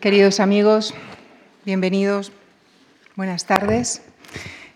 Queridos 0.00 0.40
amigos, 0.40 0.94
bienvenidos, 1.66 2.32
buenas 3.16 3.44
tardes. 3.44 4.00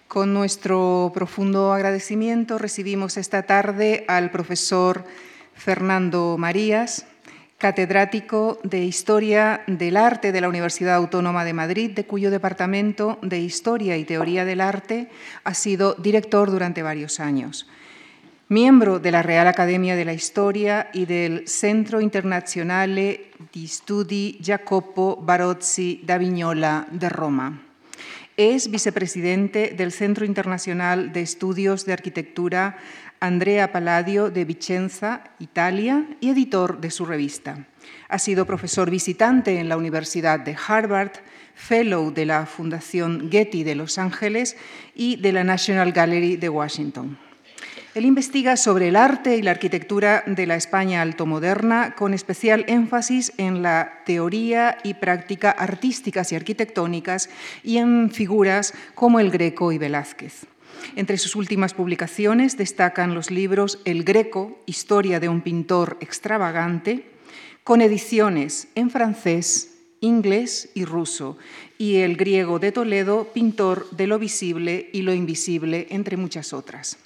Con 0.07 0.35
nuestro 0.35 1.12
profundo 1.15 1.73
agradecimiento 1.73 2.58
recibimos 2.58 3.16
esta 3.16 3.45
tarde 3.45 4.04
al 4.06 4.30
profesor 4.30 5.06
Fernando 5.54 6.37
Marías, 6.37 7.06
catedrático 7.56 8.58
de 8.64 8.84
Historia 8.84 9.62
del 9.66 9.96
Arte 9.96 10.30
de 10.30 10.42
la 10.42 10.50
Universidad 10.50 10.96
Autónoma 10.96 11.46
de 11.46 11.54
Madrid, 11.54 11.93
de 11.93 12.04
cuyo 12.04 12.30
departamento 12.30 13.18
de 13.22 13.38
Historia 13.38 13.96
y 13.96 14.04
Teoría 14.04 14.45
del 14.45 14.61
Arte 14.61 15.09
ha 15.43 15.54
sido 15.54 15.95
director 15.95 16.50
durante 16.50 16.82
varios 16.82 17.18
años 17.18 17.66
miembro 18.55 19.00
de 19.00 19.11
la 19.11 19.21
Real 19.21 19.48
Academia 19.48 19.96
de 19.96 20.05
la 20.05 20.12
Historia 20.12 20.89
y 20.93 21.07
del 21.07 21.48
Centro 21.48 22.00
Internazionale 22.00 23.32
di 23.53 23.66
Studi 23.66 24.39
Jacopo 24.41 25.16
Barozzi 25.21 26.00
da 26.04 26.18
Vignola 26.18 26.86
de 26.89 27.08
Roma. 27.08 27.61
Es 28.36 28.71
vicepresidente 28.71 29.75
del 29.77 29.90
Centro 29.90 30.25
Internacional 30.25 31.13
de 31.13 31.22
Estudios 31.22 31.85
de 31.85 31.94
Arquitectura 31.94 32.78
Andrea 33.19 33.72
Palladio 33.72 34.30
de 34.30 34.44
Vicenza, 34.44 35.25
Italia, 35.41 36.06
y 36.20 36.30
editor 36.30 36.80
de 36.80 36.92
su 36.92 37.06
revista. 37.06 37.66
Ha 38.08 38.20
sido 38.20 38.47
profesor 38.47 38.89
visitante 38.89 39.58
en 39.58 39.69
la 39.69 39.77
Universidad 39.77 40.39
de 40.39 40.56
Harvard, 40.69 41.11
fellow 41.56 42.12
de 42.12 42.27
la 42.27 42.47
Fundación 42.47 43.30
Getty 43.33 43.64
de 43.64 43.75
Los 43.75 43.98
Ángeles 43.98 44.56
y 44.94 45.16
de 45.16 45.33
la 45.33 45.42
National 45.42 45.91
Gallery 45.91 46.36
de 46.36 46.48
Washington. 46.48 47.19
Él 47.94 48.06
investiga 48.06 48.56
sobre 48.56 48.89
el 48.89 48.97
arte 48.97 49.36
y 49.36 49.42
la 49.42 49.53
arquitectura 49.53 50.25
de 50.27 50.48
la 50.48 50.56
España 50.56 51.00
altomoderna, 51.00 51.94
con 51.94 52.12
especial 52.12 52.64
énfasis 52.66 53.33
en 53.36 53.62
la 53.62 54.02
teoría 54.05 54.78
y 54.83 54.94
práctica 54.94 55.52
artísticas 55.52 56.33
y 56.33 56.34
arquitectónicas 56.34 57.30
y 57.62 57.77
en 57.77 58.11
figuras 58.11 58.75
como 58.97 59.20
el 59.20 59.30
Greco 59.30 59.70
y 59.70 59.78
Velázquez. 59.78 60.46
Entre 60.96 61.19
sus 61.19 61.36
últimas 61.36 61.72
publicaciones 61.72 62.56
destacan 62.56 63.14
los 63.14 63.30
libros 63.30 63.78
El 63.84 64.02
Greco, 64.02 64.58
Historia 64.66 65.20
de 65.20 65.28
un 65.28 65.41
pintor 65.41 65.97
extravagante, 66.00 67.12
con 67.62 67.80
ediciones 67.80 68.66
en 68.74 68.91
francés, 68.91 69.78
inglés 70.00 70.69
y 70.74 70.84
ruso, 70.84 71.38
y 71.78 71.98
El 71.98 72.16
Griego 72.16 72.58
de 72.58 72.72
Toledo, 72.72 73.30
Pintor 73.32 73.88
de 73.91 74.08
lo 74.08 74.19
visible 74.19 74.91
y 74.92 75.02
lo 75.02 75.14
invisible, 75.14 75.86
entre 75.91 76.16
muchas 76.16 76.52
otras. 76.52 76.98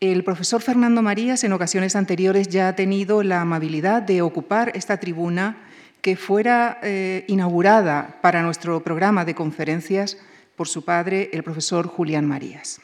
El 0.00 0.24
profesor 0.24 0.60
Fernando 0.60 1.00
Marías 1.00 1.42
en 1.42 1.54
ocasiones 1.54 1.96
anteriores 1.96 2.48
ya 2.48 2.68
ha 2.68 2.76
tenido 2.76 3.22
la 3.22 3.40
amabilidad 3.40 4.02
de 4.02 4.20
ocupar 4.20 4.72
esta 4.74 4.98
tribuna 4.98 5.56
que 6.02 6.16
fuera 6.16 6.78
eh, 6.82 7.24
inaugurada 7.28 8.18
para 8.20 8.42
nuestro 8.42 8.82
programa 8.82 9.24
de 9.24 9.34
conferencias 9.34 10.18
por 10.54 10.68
su 10.68 10.84
padre, 10.84 11.30
el 11.32 11.42
profesor 11.42 11.86
Julián 11.86 12.26
Marías. 12.26 12.82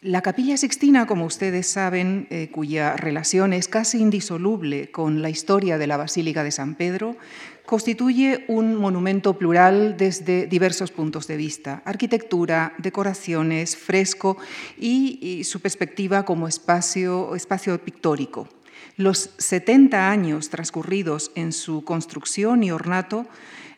La 0.00 0.22
capilla 0.22 0.56
sixtina, 0.56 1.06
como 1.06 1.26
ustedes 1.26 1.66
saben, 1.66 2.26
eh, 2.30 2.48
cuya 2.50 2.96
relación 2.96 3.52
es 3.52 3.68
casi 3.68 4.00
indisoluble 4.00 4.90
con 4.90 5.20
la 5.20 5.28
historia 5.28 5.76
de 5.76 5.86
la 5.86 5.98
Basílica 5.98 6.42
de 6.42 6.50
San 6.52 6.74
Pedro, 6.74 7.16
constituye 7.72 8.44
un 8.48 8.76
monumento 8.76 9.38
plural 9.38 9.96
desde 9.96 10.46
diversos 10.46 10.90
puntos 10.90 11.26
de 11.26 11.38
vista, 11.38 11.80
arquitectura, 11.86 12.74
decoraciones, 12.76 13.78
fresco 13.78 14.36
y, 14.78 15.42
su 15.44 15.60
perspectiva 15.60 16.26
como 16.26 16.48
espacio, 16.48 17.34
espacio 17.34 17.82
pictórico. 17.82 18.46
Los 18.98 19.30
70 19.38 20.10
años 20.10 20.50
transcurridos 20.50 21.30
en 21.34 21.50
su 21.52 21.82
construcción 21.82 22.62
y 22.62 22.70
ornato 22.70 23.24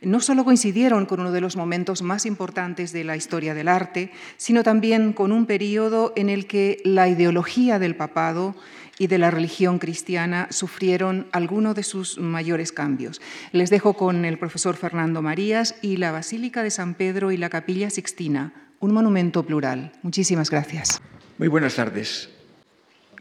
no 0.02 0.18
solo 0.18 0.44
coincidieron 0.44 1.06
con 1.06 1.20
uno 1.20 1.30
de 1.30 1.40
los 1.40 1.54
momentos 1.54 2.02
más 2.02 2.26
importantes 2.26 2.92
de 2.92 3.04
la 3.04 3.16
historia 3.16 3.54
del 3.54 3.68
arte, 3.68 4.10
sino 4.36 4.64
también 4.64 5.12
con 5.12 5.30
un 5.30 5.46
periodo 5.46 6.12
en 6.16 6.30
el 6.30 6.48
que 6.48 6.82
la 6.84 7.08
ideología 7.08 7.78
del 7.78 7.94
papado 7.94 8.56
y 8.98 9.06
de 9.06 9.18
la 9.18 9.30
religión 9.30 9.78
cristiana 9.78 10.48
sufrieron 10.50 11.26
alguno 11.32 11.74
de 11.74 11.82
sus 11.82 12.18
mayores 12.18 12.72
cambios. 12.72 13.20
Les 13.52 13.70
dejo 13.70 13.94
con 13.94 14.24
el 14.24 14.38
profesor 14.38 14.76
Fernando 14.76 15.22
Marías 15.22 15.76
y 15.82 15.96
la 15.96 16.12
Basílica 16.12 16.62
de 16.62 16.70
San 16.70 16.94
Pedro 16.94 17.32
y 17.32 17.36
la 17.36 17.50
Capilla 17.50 17.90
Sixtina, 17.90 18.52
un 18.80 18.92
monumento 18.92 19.44
plural. 19.44 19.92
Muchísimas 20.02 20.50
gracias. 20.50 21.00
Muy 21.38 21.48
buenas 21.48 21.74
tardes. 21.74 22.30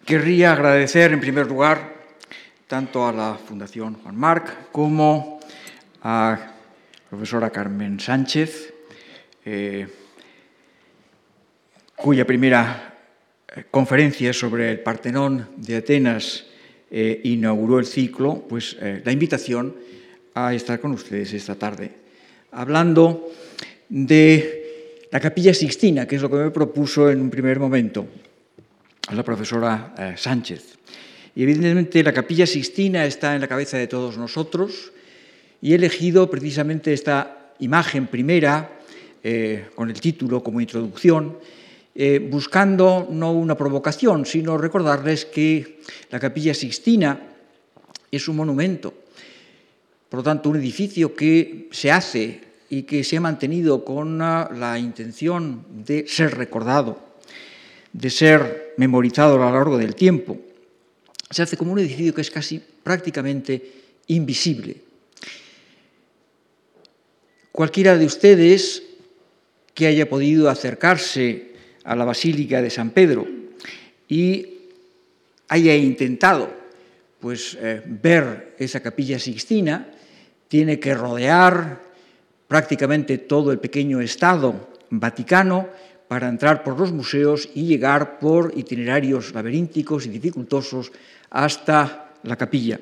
Querría 0.06 0.52
agradecer 0.54 1.14
en 1.14 1.20
primer 1.20 1.48
lugar 1.48 1.94
tanto 2.68 3.08
a 3.08 3.12
la 3.12 3.36
Fundación 3.36 3.96
Juan 3.96 4.16
Marc 4.16 4.72
como 4.72 5.40
a 6.02 6.38
la 6.40 6.54
profesora 7.10 7.50
Carmen 7.50 8.00
Sánchez, 8.00 8.74
eh, 9.46 9.88
cuya 11.96 12.26
primera 12.26 12.93
conferencia 13.70 14.34
sobre 14.34 14.72
el 14.72 14.80
Partenón 14.80 15.50
de 15.58 15.78
Atenas 15.78 16.46
eh, 16.90 17.22
inauguró 17.24 17.80
el 17.80 17.86
ciclo, 17.86 18.46
pues 18.48 18.78
eh, 18.80 19.02
la 19.04 19.12
invitación 19.12 19.76
a 20.34 20.54
estar 20.54 20.80
con 20.80 20.92
ustedes 20.92 21.34
esta 21.34 21.56
tarde, 21.56 21.92
hablando 22.52 23.30
de 23.90 25.06
la 25.12 25.20
capilla 25.20 25.54
sixtina, 25.54 26.08
que 26.08 26.16
es 26.16 26.22
lo 26.22 26.30
que 26.30 26.38
me 26.38 26.52
propuso 26.52 27.10
en 27.10 27.22
un 27.22 27.30
primer 27.30 27.60
momento 27.60 28.08
la 29.14 29.24
profesora 29.24 29.94
eh, 29.98 30.14
Sánchez. 30.18 30.78
Y 31.36 31.44
evidentemente 31.44 32.04
la 32.04 32.14
capilla 32.14 32.46
sixtina 32.46 33.06
está 33.06 33.36
en 33.36 33.42
la 33.42 33.48
cabeza 33.48 33.78
de 33.78 33.88
todos 33.88 34.18
nosotros 34.18 34.94
y 35.62 35.74
he 35.74 35.76
elegido 35.76 36.30
precisamente 36.30 36.94
esta 36.94 37.54
imagen 37.60 38.08
primera, 38.08 38.70
con 39.76 39.90
el 39.90 40.02
título 40.02 40.44
como 40.44 40.60
introducción, 40.60 41.38
eh, 41.96 42.18
buscando 42.20 43.08
no 43.12 43.32
una 43.34 43.56
provocación, 43.56 44.26
sino 44.26 44.58
recordarles 44.58 45.26
que 45.26 45.80
la 46.10 46.20
capilla 46.20 46.54
Sixtina 46.54 47.20
es 48.10 48.28
un 48.28 48.36
monumento, 48.36 48.94
por 50.10 50.20
lo 50.20 50.24
tanto 50.24 50.50
un 50.50 50.58
edificio 50.58 51.16
que 51.16 51.70
se 51.72 51.92
hace 51.92 52.42
y 52.70 52.84
que 52.84 53.04
se 53.04 53.18
ha 53.18 53.22
mantenido 53.22 53.86
con 53.86 54.18
la 54.18 54.80
intención 54.80 55.66
de 55.86 56.08
ser 56.08 56.36
recordado, 56.36 56.98
de 57.92 58.10
ser 58.10 58.74
memorizado 58.78 59.36
a 59.36 59.50
lo 59.50 59.52
largo 59.52 59.78
del 59.78 59.94
tiempo. 59.94 60.40
Se 61.30 61.44
hace 61.44 61.58
como 61.58 61.74
un 61.74 61.80
edificio 61.80 62.14
que 62.14 62.22
es 62.22 62.32
casi 62.32 62.60
prácticamente 62.82 63.84
invisible. 64.08 64.78
Cualquiera 67.52 67.96
de 67.98 68.06
ustedes 68.08 68.82
que 69.76 69.86
haya 69.86 70.10
podido 70.10 70.50
acercarse 70.50 71.53
a 71.84 71.96
la 71.96 72.06
Basílica 72.06 72.62
de 72.62 72.70
San 72.70 72.92
Pedro 72.92 73.28
y 74.08 74.48
haya 75.50 75.76
intentado 75.76 76.50
pues, 77.20 77.58
eh, 77.62 77.82
ver 77.86 78.56
esa 78.60 78.82
capilla 78.82 79.20
sixtina, 79.20 79.88
tiene 80.48 80.80
que 80.80 80.94
rodear 80.94 81.82
prácticamente 82.48 83.18
todo 83.18 83.52
el 83.52 83.60
pequeño 83.60 84.02
estado 84.02 84.70
vaticano 84.90 85.68
para 86.08 86.30
entrar 86.30 86.64
por 86.64 86.80
los 86.80 86.92
museos 86.92 87.50
y 87.56 87.66
llegar 87.66 88.20
por 88.20 88.54
itinerarios 88.56 89.34
laberínticos 89.34 90.06
y 90.06 90.10
dificultosos 90.10 90.92
hasta 91.32 92.12
la 92.24 92.36
capilla. 92.36 92.80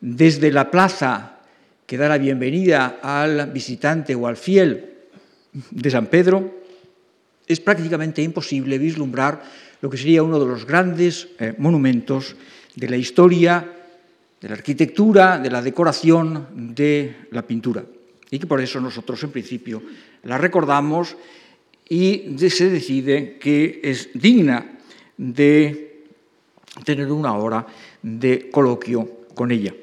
Desde 0.00 0.52
la 0.52 0.70
plaza 0.70 1.38
que 1.86 1.96
da 1.96 2.08
la 2.08 2.18
bienvenida 2.18 2.98
al 3.00 3.50
visitante 3.52 4.14
o 4.14 4.26
al 4.26 4.36
fiel 4.36 5.08
de 5.70 5.90
San 5.90 6.06
Pedro, 6.06 6.63
es 7.46 7.60
prácticamente 7.60 8.22
imposible 8.22 8.78
vislumbrar 8.78 9.42
lo 9.80 9.90
que 9.90 9.96
sería 9.96 10.22
uno 10.22 10.40
de 10.40 10.46
los 10.46 10.66
grandes 10.66 11.28
eh, 11.38 11.54
monumentos 11.58 12.36
de 12.74 12.88
la 12.88 12.96
historia, 12.96 13.70
de 14.40 14.48
la 14.48 14.54
arquitectura, 14.54 15.38
de 15.38 15.50
la 15.50 15.62
decoración, 15.62 16.74
de 16.74 17.28
la 17.30 17.42
pintura. 17.42 17.84
Y 18.30 18.38
que 18.38 18.46
por 18.46 18.60
eso 18.60 18.80
nosotros 18.80 19.22
en 19.22 19.30
principio 19.30 19.82
la 20.24 20.38
recordamos 20.38 21.16
y 21.88 22.34
se 22.38 22.70
decide 22.70 23.38
que 23.38 23.80
es 23.82 24.08
digna 24.14 24.78
de 25.16 26.04
tener 26.84 27.12
una 27.12 27.34
hora 27.34 27.66
de 28.02 28.48
coloquio 28.50 29.26
con 29.34 29.50
ella. 29.50 29.74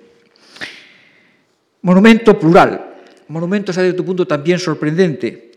Monumento 1.84 2.38
plural. 2.38 2.88
Monumento, 3.28 3.72
hasta 3.72 3.84
cierto 3.84 4.04
punto, 4.04 4.28
también 4.28 4.60
sorprendente 4.60 5.52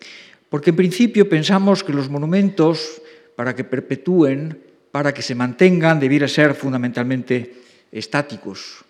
porque 0.55 0.71
en 0.71 0.77
principio 0.77 1.29
pensamos 1.29 1.83
que 1.83 1.93
los 1.93 2.09
monumentos, 2.09 3.03
para 3.35 3.57
que 3.57 3.65
perpetúen, 3.65 4.57
para 4.93 5.13
que 5.13 5.21
se 5.21 5.35
mantengan, 5.35 5.99
debieran 5.99 6.29
ser 6.29 6.55
fundamentalmente 6.55 7.59
estáticos, 7.91 8.85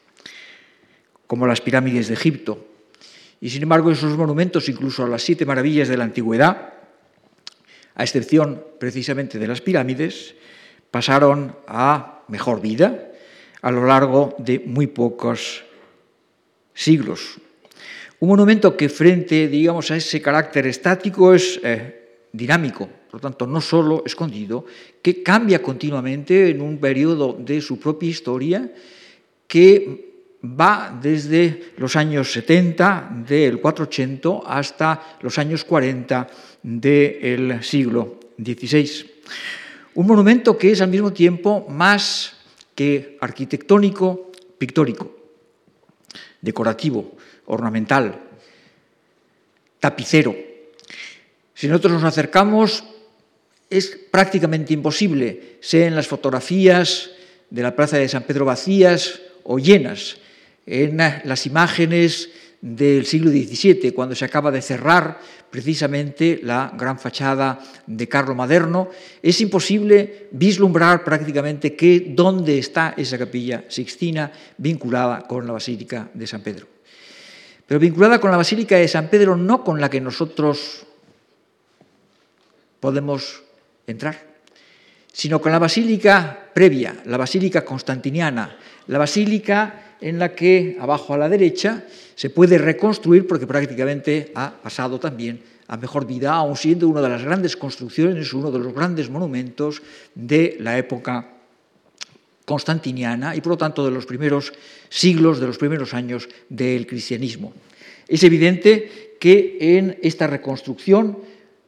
como 1.27 1.47
las 1.47 1.63
pirámides 1.63 2.09
de 2.09 2.21
Egipto. 2.21 2.69
Y 3.41 3.49
sin 3.49 3.63
embargo, 3.63 3.91
esos 3.91 4.15
monumentos, 4.15 4.69
incluso 4.69 5.07
a 5.07 5.09
las 5.09 5.23
siete 5.23 5.47
maravillas 5.47 5.89
de 5.89 5.97
la 5.97 6.05
antigüedad, 6.05 6.75
a 7.95 8.03
excepción 8.05 8.63
precisamente 8.79 9.39
de 9.39 9.49
las 9.49 9.63
pirámides, 9.63 10.35
pasaron 10.91 11.57
a 11.67 12.25
mejor 12.29 12.61
vida 12.61 13.11
a 13.63 13.71
lo 13.71 13.87
largo 13.87 14.37
de 14.37 14.59
muy 14.59 14.87
pocos 14.87 15.65
siglos. 16.75 17.41
Un 18.25 18.31
monumento 18.31 18.75
que 18.75 18.89
frente, 18.89 19.49
digamos, 19.53 19.91
a 19.91 20.01
ese 20.01 20.17
carácter 20.17 20.65
estático 20.65 21.35
es 21.35 21.61
eh, 21.63 22.25
dinámico, 22.33 22.89
por 22.89 23.21
lo 23.21 23.21
tanto, 23.21 23.47
no 23.47 23.61
solo 23.61 24.03
escondido, 24.07 24.65
que 25.03 25.23
cambia 25.23 25.61
continuamente 25.61 26.49
en 26.49 26.63
un 26.63 26.79
periodo 26.79 27.37
de 27.39 27.61
su 27.61 27.79
propia 27.79 28.09
historia 28.09 28.73
que 29.47 30.41
va 30.41 30.99
desde 31.03 31.75
los 31.77 31.97
años 31.97 32.33
70 32.33 33.25
del 33.29 33.61
480 33.61 34.41
hasta 34.47 35.19
los 35.21 35.37
años 35.37 35.63
40 35.63 36.27
del 36.63 37.63
siglo 37.63 38.21
XVI. 38.43 39.05
Un 39.97 40.07
monumento 40.07 40.57
que 40.57 40.73
es 40.73 40.81
al 40.81 40.89
mismo 40.89 41.13
tiempo 41.13 41.67
más 41.69 42.33
que 42.75 43.19
arquitectónico, 43.21 44.33
pictórico, 44.57 45.15
decorativo, 46.41 47.19
ornamental, 47.47 48.21
tapicero. 49.81 50.35
Si 51.55 51.69
nosotros 51.69 51.95
nos 51.95 52.05
acercamos, 52.05 52.85
es 53.71 53.99
prácticamente 54.11 54.73
imposible, 54.73 55.59
sea 55.61 55.87
en 55.87 55.97
las 55.97 56.07
fotografías 56.07 57.11
de 57.51 57.63
la 57.63 57.77
Plaza 57.77 57.99
de 57.99 58.09
San 58.09 58.25
Pedro 58.25 58.45
vacías 58.45 59.21
o 59.45 59.59
llenas, 59.59 60.17
en 60.67 60.97
las 60.97 61.47
imágenes 61.47 62.31
del 62.61 63.05
siglo 63.05 63.31
XVII, 63.31 63.93
cuando 63.93 64.15
se 64.15 64.25
acaba 64.25 64.51
de 64.51 64.63
cerrar 64.63 65.21
precisamente 65.51 66.41
la 66.43 66.73
gran 66.77 66.99
fachada 66.99 67.61
de 67.87 68.09
Carlo 68.09 68.35
Maderno, 68.35 68.89
es 69.23 69.41
imposible 69.43 70.29
vislumbrar 70.33 71.05
prácticamente 71.05 71.77
que, 71.77 72.07
dónde 72.09 72.59
está 72.59 72.95
esa 72.97 73.19
capilla 73.19 73.65
sixtina 73.69 74.33
vinculada 74.57 75.29
con 75.29 75.47
la 75.47 75.53
Basílica 75.53 76.09
de 76.15 76.27
San 76.27 76.41
Pedro. 76.41 76.74
Pero 77.67 77.81
vinculada 77.81 78.21
con 78.21 78.31
la 78.31 78.37
Basílica 78.37 78.77
de 78.77 78.89
San 78.89 79.09
Pedro, 79.09 79.37
no 79.37 79.65
con 79.65 79.81
la 79.81 79.89
que 79.89 80.01
nosotros 80.01 80.87
podemos 82.81 83.43
entrar, 83.87 84.21
sino 85.11 85.41
con 85.41 85.53
la 85.53 85.59
basílica 85.59 86.51
previa, 86.53 86.95
la 87.07 87.17
basílica 87.17 87.65
constantiniana, 87.65 88.59
la 88.89 88.99
basílica 88.99 89.97
en 90.01 90.19
la 90.19 90.35
que 90.35 90.77
abajo 90.79 91.15
a 91.15 91.17
la 91.17 91.31
derecha 91.31 91.85
se 92.15 92.29
puede 92.29 92.59
reconstruir 92.59 93.27
porque 93.27 93.47
prácticamente 93.47 94.33
ha 94.35 94.53
pasado 94.53 95.01
también 95.01 95.41
a 95.67 95.79
mejor 95.79 96.07
vida, 96.07 96.35
aun 96.35 96.57
siendo 96.57 96.89
una 96.89 97.01
de 97.01 97.09
las 97.09 97.25
grandes 97.25 97.57
construcciones, 97.57 98.35
uno 98.35 98.51
de 98.51 98.59
los 98.59 98.75
grandes 98.75 99.09
monumentos 99.09 99.81
de 100.15 100.59
la 100.61 100.77
época 100.77 101.34
constantiniana 102.45 103.35
y 103.35 103.41
por 103.41 103.53
lo 103.53 103.59
tanto 103.59 103.85
de 103.85 103.91
los 103.91 104.07
primeros 104.07 104.53
siglos, 104.89 105.41
de 105.41 105.47
los 105.47 105.59
primeros 105.59 105.95
años 105.95 106.29
del 106.49 106.87
cristianismo. 106.87 107.53
Es 108.09 108.23
evidente 108.23 109.17
que 109.19 109.57
en 109.79 109.99
esta 110.03 110.27
reconstrucción 110.27 111.19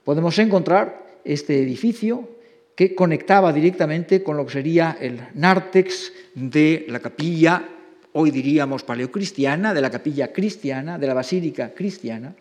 podemos 0.05 0.39
encontrar 0.39 1.21
este 1.25 1.61
edificio 1.63 2.29
que 2.75 2.95
conectaba 2.95 3.53
directamente 3.53 4.23
con 4.23 4.37
lo 4.37 4.45
que 4.45 4.53
sería 4.53 4.99
el 5.01 5.21
nártex 5.35 6.13
de 6.35 6.85
la 6.89 7.01
capilla 7.01 7.71
hoy 8.19 8.31
diríamos 8.31 8.83
paleocristiana, 8.83 9.75
de 9.75 9.83
la 9.83 9.91
capilla 9.91 10.33
cristiana, 10.33 10.99
de 10.99 11.07
la 11.07 11.13
basílica 11.13 11.75
cristiana, 11.75 12.35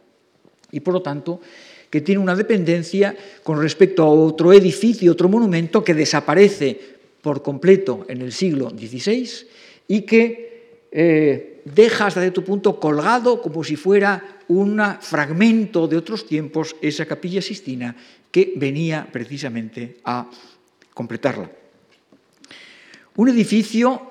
y 0.72 0.80
por 0.80 0.94
lo 0.94 1.02
tanto 1.02 1.42
que 1.90 2.00
tiene 2.00 2.22
una 2.22 2.36
dependencia 2.36 3.16
con 3.44 3.62
respecto 3.62 4.04
a 4.04 4.10
otro 4.10 4.54
edificio, 4.54 5.12
otro 5.12 5.28
monumento 5.28 5.84
que 5.84 5.94
desaparece 5.94 6.95
por 7.25 7.42
completo 7.42 8.06
en 8.07 8.22
el 8.22 8.31
siglo 8.31 8.69
XVI 8.69 9.48
y 9.88 10.01
que 10.01 10.86
eh, 10.92 11.63
deja 11.66 12.06
hasta 12.06 12.22
cierto 12.22 12.45
punto 12.45 12.80
colgado 12.80 13.42
como 13.42 13.63
si 13.63 13.75
fuera 13.75 14.38
un 14.48 14.80
fragmento 15.01 15.88
de 15.88 15.98
otros 15.98 16.27
tiempos 16.27 16.75
esa 16.83 17.07
capilla 17.07 17.42
sistina 17.42 17.95
que 18.30 18.54
venía 18.57 19.10
precisamente 19.12 19.98
a 20.06 20.30
completarla. 20.94 21.50
Un 23.16 23.30
edificio 23.30 24.07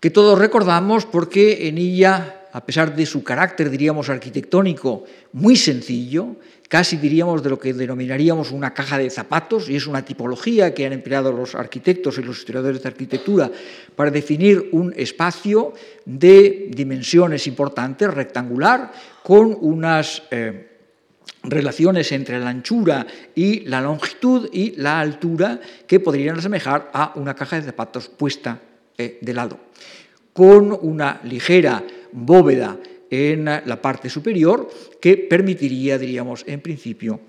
que 0.00 0.10
todos 0.10 0.36
recordamos 0.36 1.06
porque 1.06 1.68
en 1.68 1.78
ella, 1.78 2.43
a 2.54 2.64
pesar 2.64 2.94
de 2.94 3.04
su 3.04 3.24
carácter, 3.24 3.68
diríamos, 3.68 4.08
arquitectónico 4.08 5.02
muy 5.32 5.56
sencillo, 5.56 6.36
casi 6.68 6.96
diríamos 6.96 7.42
de 7.42 7.50
lo 7.50 7.58
que 7.58 7.74
denominaríamos 7.74 8.52
una 8.52 8.72
caja 8.72 8.96
de 8.96 9.10
zapatos, 9.10 9.68
y 9.68 9.74
es 9.74 9.88
una 9.88 10.04
tipología 10.04 10.72
que 10.72 10.86
han 10.86 10.92
empleado 10.92 11.32
los 11.32 11.56
arquitectos 11.56 12.16
y 12.18 12.22
los 12.22 12.38
historiadores 12.38 12.80
de 12.80 12.88
arquitectura 12.88 13.50
para 13.96 14.12
definir 14.12 14.68
un 14.70 14.94
espacio 14.96 15.72
de 16.04 16.68
dimensiones 16.70 17.48
importantes, 17.48 18.14
rectangular, 18.14 18.92
con 19.22 19.56
unas... 19.60 20.22
Eh, 20.30 20.70
relaciones 21.46 22.10
entre 22.12 22.40
la 22.40 22.48
anchura 22.48 23.06
y 23.34 23.60
la 23.66 23.82
longitud 23.82 24.48
y 24.50 24.76
la 24.76 25.00
altura 25.00 25.60
que 25.86 26.00
podrían 26.00 26.38
asemejar 26.38 26.90
a 26.94 27.12
una 27.16 27.34
caja 27.34 27.56
de 27.56 27.66
zapatos 27.66 28.08
puesta 28.08 28.60
eh, 28.96 29.18
de 29.20 29.34
lado, 29.34 29.58
con 30.32 30.72
una 30.80 31.20
ligera 31.24 31.84
bóveda 32.14 32.78
en 33.10 33.44
la 33.44 33.82
parte 33.82 34.08
superior 34.08 34.70
que 35.00 35.16
permitiría, 35.18 35.98
diríamos, 35.98 36.44
en 36.46 36.60
principio, 36.60 37.20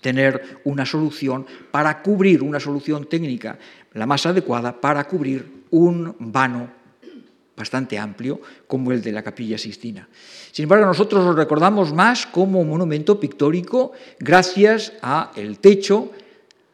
tener 0.00 0.60
una 0.64 0.86
solución 0.86 1.44
para 1.70 2.02
cubrir, 2.02 2.42
una 2.42 2.60
solución 2.60 3.06
técnica 3.06 3.58
la 3.92 4.06
más 4.06 4.26
adecuada 4.26 4.80
para 4.80 5.04
cubrir 5.04 5.64
un 5.70 6.14
vano 6.18 6.70
bastante 7.56 7.98
amplio 7.98 8.40
como 8.66 8.92
el 8.92 9.00
de 9.00 9.12
la 9.12 9.22
capilla 9.22 9.56
Sistina. 9.56 10.06
Sin 10.52 10.64
embargo, 10.64 10.86
nosotros 10.86 11.24
lo 11.24 11.32
recordamos 11.32 11.92
más 11.94 12.26
como 12.26 12.64
monumento 12.64 13.18
pictórico 13.18 13.92
gracias 14.18 14.92
a 15.02 15.32
el 15.34 15.58
techo 15.58 16.12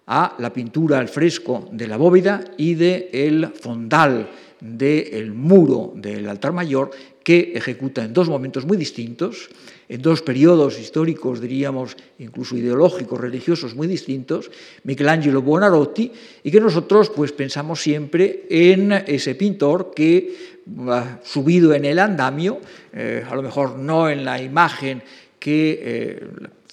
a 0.06 0.34
la 0.38 0.52
pintura 0.52 0.98
al 0.98 1.08
fresco 1.08 1.68
de 1.70 1.86
la 1.86 1.96
bóveda 1.96 2.42
y 2.56 2.74
del 2.74 3.08
el 3.12 3.46
fondal 3.48 4.28
del 4.60 5.32
muro 5.32 5.92
del 5.94 6.28
altar 6.28 6.52
mayor 6.52 6.90
que 7.22 7.52
ejecuta 7.54 8.04
en 8.04 8.12
dos 8.12 8.28
momentos 8.28 8.66
muy 8.66 8.76
distintos, 8.76 9.48
en 9.88 10.02
dos 10.02 10.22
periodos 10.22 10.78
históricos, 10.78 11.40
diríamos, 11.40 11.96
incluso 12.18 12.56
ideológicos, 12.56 13.20
religiosos 13.20 13.74
muy 13.74 13.86
distintos, 13.86 14.50
Michelangelo 14.84 15.42
Buonarroti, 15.42 16.10
y 16.42 16.50
que 16.50 16.60
nosotros 16.60 17.10
pues 17.10 17.32
pensamos 17.32 17.80
siempre 17.80 18.46
en 18.48 18.92
ese 18.92 19.34
pintor 19.34 19.92
que, 19.94 20.52
ha 20.88 21.18
subido 21.24 21.74
en 21.74 21.84
el 21.84 21.98
andamio, 21.98 22.60
eh, 22.92 23.24
a 23.28 23.34
lo 23.34 23.42
mejor 23.42 23.78
no 23.78 24.08
en 24.08 24.24
la 24.24 24.40
imagen 24.40 25.02
que 25.38 25.80
eh, 25.82 26.26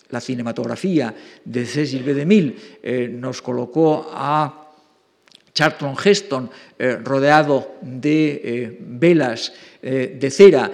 la 0.10 0.22
cinematografía 0.22 1.14
de 1.44 1.66
Cecil 1.66 2.04
B. 2.04 2.14
DeMille 2.14 2.56
eh, 2.84 3.10
nos 3.12 3.42
colocó 3.42 4.12
a 4.14 4.69
Charlton 5.54 5.96
Heston 6.04 6.50
eh, 6.78 6.98
rodeado 7.04 7.76
de 7.82 8.42
eh, 8.44 8.78
velas 8.80 9.54
de 9.82 10.30
cera 10.30 10.70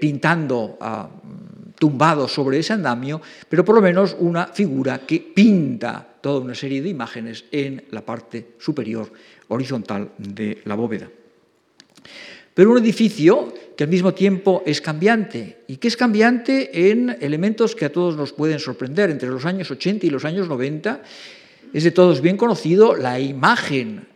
pintando 0.00 0.78
tumbado 1.78 2.26
sobre 2.26 2.58
ese 2.58 2.72
andamio, 2.72 3.20
pero 3.48 3.62
por 3.62 3.74
lo 3.74 3.82
menos 3.82 4.16
una 4.18 4.46
figura 4.46 5.00
que 5.06 5.20
pinta 5.20 6.16
toda 6.20 6.40
una 6.40 6.54
serie 6.54 6.80
de 6.80 6.88
imágenes 6.88 7.44
en 7.52 7.84
la 7.90 8.00
parte 8.00 8.56
superior 8.58 9.12
horizontal 9.48 10.10
de 10.16 10.62
la 10.64 10.74
bóveda 10.74 11.08
pero 12.58 12.72
un 12.72 12.78
edificio 12.78 13.54
que 13.76 13.84
al 13.84 13.90
mismo 13.90 14.14
tiempo 14.14 14.64
es 14.66 14.80
cambiante 14.80 15.58
y 15.68 15.76
que 15.76 15.86
es 15.86 15.96
cambiante 15.96 16.90
en 16.90 17.16
elementos 17.20 17.76
que 17.76 17.84
a 17.84 17.92
todos 17.92 18.16
nos 18.16 18.32
pueden 18.32 18.58
sorprender. 18.58 19.10
Entre 19.10 19.28
los 19.28 19.44
años 19.44 19.70
80 19.70 20.06
y 20.06 20.10
los 20.10 20.24
años 20.24 20.48
90 20.48 21.00
es 21.72 21.84
de 21.84 21.90
todos 21.90 22.20
bien 22.20 22.36
conocido 22.36 22.94
la 22.94 23.20
imagen 23.20 24.06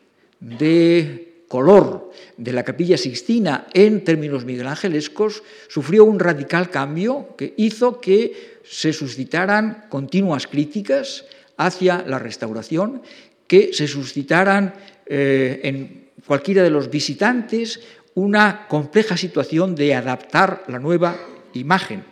de 0.41 1.45
color 1.49 2.11
de 2.37 2.53
la 2.53 2.65
capilla 2.65 2.97
sixtina 2.97 3.67
en 3.75 4.05
términos 4.05 4.45
miguelangelescos 4.45 5.43
sufrió 5.69 6.05
un 6.05 6.19
radical 6.19 6.71
cambio 6.71 7.37
que 7.37 7.55
hizo 7.57 8.01
que 8.01 8.61
se 8.65 8.93
suscitaran 8.93 9.85
continuas 9.89 10.47
críticas 10.47 11.27
hacia 11.59 12.03
la 12.07 12.19
restauración, 12.19 13.03
que 13.47 13.73
se 13.75 13.87
suscitaran 13.87 14.75
eh, 15.05 15.61
en 15.65 16.09
cualquiera 16.27 16.63
de 16.63 16.71
los 16.71 16.89
visitantes 16.91 17.81
una 18.15 18.67
compleja 18.67 19.17
situación 19.17 19.75
de 19.75 19.95
adaptar 19.95 20.65
la 20.69 20.79
nueva 20.79 21.17
imagen 21.53 22.05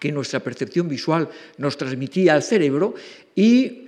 que 0.00 0.10
nuestra 0.10 0.40
percepción 0.40 0.88
visual 0.88 1.28
nos 1.58 1.76
transmitía 1.76 2.34
al 2.34 2.42
cerebro 2.42 2.94
y 3.36 3.79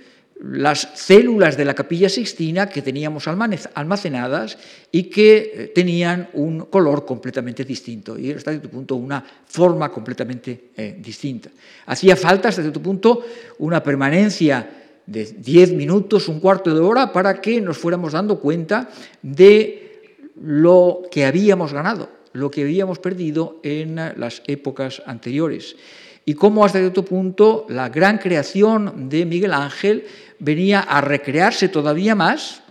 las 0.43 0.89
células 0.95 1.55
de 1.55 1.63
la 1.63 1.73
capilla 1.73 2.09
sixtina 2.09 2.67
que 2.67 2.81
teníamos 2.81 3.27
almacenadas 3.27 4.57
y 4.91 5.03
que 5.03 5.37
eh, 5.37 5.71
tenían 5.73 6.29
un 6.33 6.65
color 6.65 7.05
completamente 7.05 7.63
distinto 7.63 8.19
y 8.19 8.31
hasta 8.31 8.51
cierto 8.51 8.69
punto 8.69 8.95
una 8.95 9.23
forma 9.23 9.89
completamente 9.89 10.71
eh, 10.75 10.97
distinta. 10.99 11.49
Hacía 11.85 12.17
falta 12.17 12.49
hasta 12.49 12.61
cierto 12.61 12.81
punto 12.81 13.23
una 13.59 13.81
permanencia 13.81 14.69
de 15.05 15.23
10 15.25 15.73
minutos, 15.73 16.27
un 16.27 16.41
cuarto 16.41 16.73
de 16.73 16.81
hora 16.81 17.13
para 17.13 17.39
que 17.39 17.61
nos 17.61 17.77
fuéramos 17.77 18.11
dando 18.11 18.39
cuenta 18.39 18.89
de 19.21 20.27
lo 20.41 21.03
que 21.09 21.25
habíamos 21.25 21.71
ganado 21.71 22.23
lo 22.33 22.49
que 22.49 22.63
habíamos 22.63 22.97
perdido 22.97 23.59
en 23.63 23.95
las 23.95 24.41
épocas 24.47 25.03
anteriores 25.05 25.75
y 26.25 26.33
cómo 26.35 26.63
hasta 26.63 26.79
cierto 26.79 27.03
punto 27.03 27.65
la 27.69 27.89
gran 27.89 28.17
creación 28.17 29.09
de 29.09 29.25
Miguel 29.25 29.53
Ángel 29.53 30.05
venía 30.39 30.79
a 30.81 31.01
recrearse 31.01 31.69
todavía 31.69 32.15
más 32.15 32.63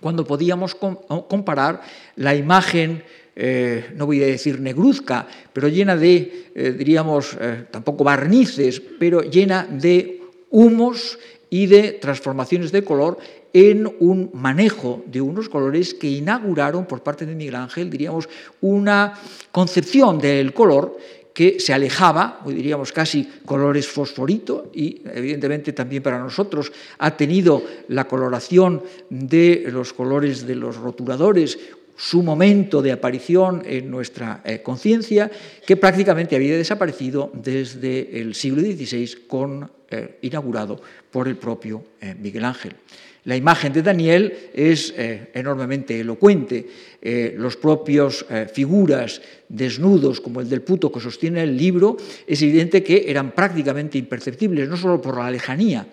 cuando 0.00 0.24
podíamos 0.24 0.76
comparar 0.76 1.82
la 2.16 2.34
imagen, 2.34 3.02
eh, 3.34 3.90
no 3.96 4.06
voy 4.06 4.22
a 4.22 4.26
decir 4.26 4.60
negruzca, 4.60 5.26
pero 5.52 5.68
llena 5.68 5.96
de, 5.96 6.50
eh, 6.54 6.74
diríamos, 6.76 7.36
eh, 7.40 7.64
tampoco 7.70 8.04
barnices, 8.04 8.80
pero 8.98 9.22
llena 9.22 9.66
de 9.68 10.20
humos 10.50 11.18
y 11.50 11.66
de 11.66 11.92
transformaciones 11.92 12.70
de 12.70 12.84
color 12.84 13.18
en 13.52 13.90
un 14.00 14.30
manejo 14.34 15.02
de 15.06 15.20
unos 15.20 15.48
colores 15.48 15.94
que 15.94 16.08
inauguraron 16.08 16.86
por 16.86 17.02
parte 17.02 17.26
de 17.26 17.34
Miguel 17.34 17.56
Ángel, 17.56 17.90
diríamos, 17.90 18.28
una 18.60 19.14
concepción 19.50 20.18
del 20.18 20.52
color 20.52 20.98
que 21.38 21.60
se 21.60 21.72
alejaba, 21.72 22.42
diríamos 22.44 22.90
casi 22.90 23.22
colores 23.46 23.86
fosforito, 23.86 24.72
y 24.74 25.02
evidentemente 25.06 25.72
también 25.72 26.02
para 26.02 26.18
nosotros 26.18 26.72
ha 26.98 27.16
tenido 27.16 27.62
la 27.86 28.08
coloración 28.08 28.82
de 29.08 29.62
los 29.70 29.92
colores 29.92 30.48
de 30.48 30.56
los 30.56 30.74
rotuladores 30.74 31.56
su 31.94 32.24
momento 32.24 32.82
de 32.82 32.90
aparición 32.90 33.62
en 33.64 33.88
nuestra 33.88 34.42
eh, 34.44 34.62
conciencia, 34.62 35.30
que 35.64 35.76
prácticamente 35.76 36.34
había 36.34 36.56
desaparecido 36.56 37.30
desde 37.32 38.18
el 38.18 38.34
siglo 38.34 38.60
XVI, 38.60 39.26
con, 39.28 39.70
eh, 39.90 40.18
inaugurado 40.22 40.80
por 41.08 41.28
el 41.28 41.36
propio 41.36 41.84
eh, 42.00 42.16
Miguel 42.18 42.46
Ángel. 42.46 42.74
La 43.28 43.36
imagen 43.36 43.74
de 43.74 43.82
Daniel 43.82 44.32
es 44.54 44.94
eh, 44.96 45.28
enormemente 45.34 46.00
elocuente. 46.00 46.66
Eh, 47.02 47.34
los 47.36 47.58
propios 47.58 48.24
eh, 48.30 48.48
figuras 48.50 49.20
desnudos, 49.46 50.22
como 50.22 50.40
el 50.40 50.48
del 50.48 50.62
puto 50.62 50.90
que 50.90 50.98
sostiene 50.98 51.42
el 51.42 51.54
libro, 51.54 51.98
es 52.26 52.40
evidente 52.40 52.82
que 52.82 53.04
eran 53.06 53.32
prácticamente 53.32 53.98
imperceptibles, 53.98 54.66
no 54.66 54.78
solo 54.78 55.02
por 55.02 55.18
la 55.18 55.30
lejanía, 55.30 55.86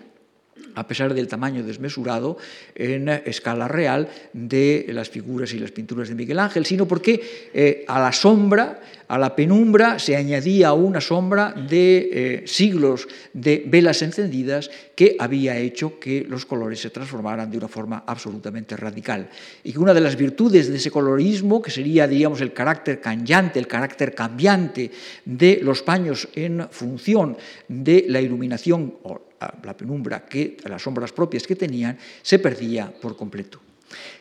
a 0.75 0.87
pesar 0.87 1.13
del 1.13 1.27
tamaño 1.27 1.63
desmesurado 1.63 2.37
en 2.75 3.09
escala 3.09 3.67
real 3.67 4.09
de 4.33 4.85
las 4.89 5.09
figuras 5.09 5.53
y 5.53 5.59
las 5.59 5.71
pinturas 5.71 6.09
de 6.09 6.15
Miguel 6.15 6.39
Ángel, 6.39 6.65
sino 6.65 6.87
porque 6.87 7.49
eh, 7.53 7.85
a 7.87 7.99
la 7.99 8.11
sombra, 8.11 8.81
a 9.07 9.17
la 9.17 9.35
penumbra, 9.35 9.99
se 9.99 10.15
añadía 10.15 10.73
una 10.73 11.01
sombra 11.01 11.53
de 11.53 12.09
eh, 12.11 12.43
siglos 12.45 13.07
de 13.33 13.63
velas 13.67 14.01
encendidas 14.01 14.69
que 14.95 15.15
había 15.19 15.57
hecho 15.57 15.99
que 15.99 16.25
los 16.27 16.45
colores 16.45 16.79
se 16.79 16.89
transformaran 16.89 17.51
de 17.51 17.57
una 17.57 17.67
forma 17.67 18.03
absolutamente 18.05 18.75
radical. 18.75 19.29
Y 19.63 19.73
que 19.73 19.79
una 19.79 19.93
de 19.93 20.01
las 20.01 20.15
virtudes 20.15 20.69
de 20.69 20.77
ese 20.77 20.91
colorismo, 20.91 21.61
que 21.61 21.71
sería, 21.71 22.07
diríamos, 22.07 22.41
el 22.41 22.53
carácter 22.53 22.99
cambiante, 22.99 23.59
el 23.59 23.67
carácter 23.67 24.15
cambiante 24.15 24.91
de 25.25 25.59
los 25.61 25.83
paños 25.83 26.27
en 26.33 26.67
función 26.71 27.37
de 27.67 28.05
la 28.07 28.21
iluminación 28.21 28.95
la 29.39 29.75
penumbra, 29.75 30.25
que, 30.25 30.57
las 30.65 30.81
sombras 30.81 31.11
propias 31.11 31.45
que 31.45 31.55
tenían, 31.55 31.97
se 32.21 32.39
perdía 32.39 32.91
por 32.91 33.15
completo. 33.15 33.59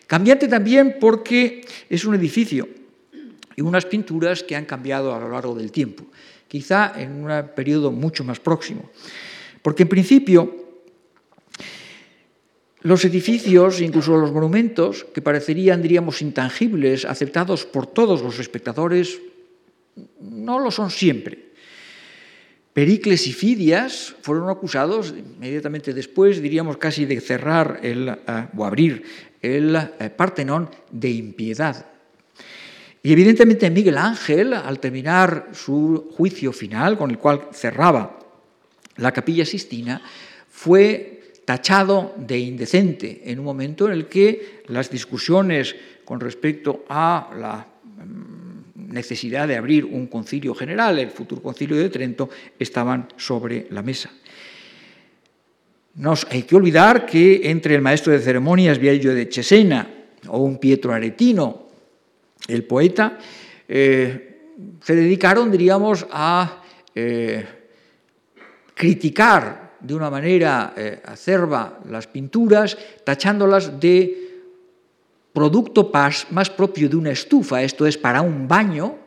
Cambiante 0.06 0.48
también 0.48 0.96
porque 1.00 1.64
es 1.88 2.04
un 2.04 2.14
edificio 2.14 2.68
y 3.56 3.62
unas 3.62 3.86
pinturas 3.86 4.42
que 4.42 4.56
han 4.56 4.64
cambiado 4.64 5.14
a 5.14 5.20
lo 5.20 5.30
largo 5.30 5.54
del 5.54 5.72
tiempo, 5.72 6.04
quizá 6.48 6.92
en 6.96 7.24
un 7.24 7.30
periodo 7.54 7.90
mucho 7.90 8.24
más 8.24 8.40
próximo. 8.40 8.90
Porque 9.62 9.84
en 9.84 9.88
principio 9.88 10.64
los 12.84 13.02
edificios, 13.06 13.80
incluso 13.80 14.16
los 14.18 14.30
monumentos, 14.30 15.06
que 15.14 15.22
parecerían, 15.22 15.80
diríamos, 15.80 16.20
intangibles, 16.20 17.06
aceptados 17.06 17.64
por 17.64 17.86
todos 17.86 18.20
los 18.20 18.38
espectadores, 18.38 19.18
no 20.20 20.58
lo 20.58 20.70
son 20.70 20.90
siempre. 20.90 21.43
Pericles 22.74 23.28
y 23.28 23.32
Fidias 23.32 24.16
fueron 24.20 24.50
acusados 24.50 25.14
inmediatamente 25.16 25.94
después, 25.94 26.42
diríamos 26.42 26.76
casi 26.76 27.06
de 27.06 27.20
cerrar 27.20 27.78
eh, 27.84 28.16
o 28.56 28.64
abrir 28.64 29.04
el 29.40 29.76
eh, 29.76 30.10
Partenón 30.10 30.68
de 30.90 31.08
impiedad. 31.08 31.86
Y 33.00 33.12
evidentemente 33.12 33.70
Miguel 33.70 33.96
Ángel, 33.96 34.54
al 34.54 34.80
terminar 34.80 35.50
su 35.52 36.10
juicio 36.16 36.52
final, 36.52 36.98
con 36.98 37.12
el 37.12 37.18
cual 37.18 37.48
cerraba 37.52 38.18
la 38.96 39.12
capilla 39.12 39.46
Sistina, 39.46 40.02
fue 40.50 41.22
tachado 41.44 42.14
de 42.16 42.40
indecente 42.40 43.22
en 43.30 43.38
un 43.38 43.44
momento 43.44 43.86
en 43.86 43.92
el 43.92 44.08
que 44.08 44.64
las 44.66 44.90
discusiones 44.90 45.76
con 46.04 46.18
respecto 46.18 46.84
a 46.88 47.30
la 47.38 47.66
necesidad 48.94 49.46
de 49.46 49.56
abrir 49.56 49.84
un 49.84 50.06
concilio 50.06 50.54
general, 50.54 50.98
el 50.98 51.10
futuro 51.10 51.42
concilio 51.42 51.76
de 51.76 51.90
Trento, 51.90 52.30
estaban 52.58 53.08
sobre 53.16 53.66
la 53.70 53.82
mesa. 53.82 54.10
No 55.96 56.14
hay 56.30 56.42
que 56.44 56.56
olvidar 56.56 57.04
que 57.04 57.50
entre 57.50 57.74
el 57.74 57.82
maestro 57.82 58.12
de 58.12 58.20
ceremonias 58.20 58.78
Viaggio 58.78 59.14
de 59.14 59.30
Cesena 59.30 59.88
o 60.28 60.38
un 60.38 60.58
Pietro 60.58 60.92
Aretino, 60.92 61.68
el 62.48 62.64
poeta, 62.64 63.18
eh, 63.68 64.52
se 64.82 64.94
dedicaron, 64.94 65.50
diríamos, 65.50 66.06
a 66.10 66.62
eh, 66.94 67.44
criticar 68.74 69.74
de 69.80 69.94
una 69.94 70.10
manera 70.10 70.72
eh, 70.76 71.00
acerba 71.04 71.80
las 71.90 72.06
pinturas, 72.06 72.76
tachándolas 73.04 73.78
de 73.78 74.23
producto 75.34 75.90
más 76.30 76.48
propio 76.48 76.88
de 76.88 76.96
una 76.96 77.10
estufa, 77.10 77.62
esto 77.62 77.86
es 77.86 77.98
para 77.98 78.22
un 78.22 78.46
baño 78.46 79.00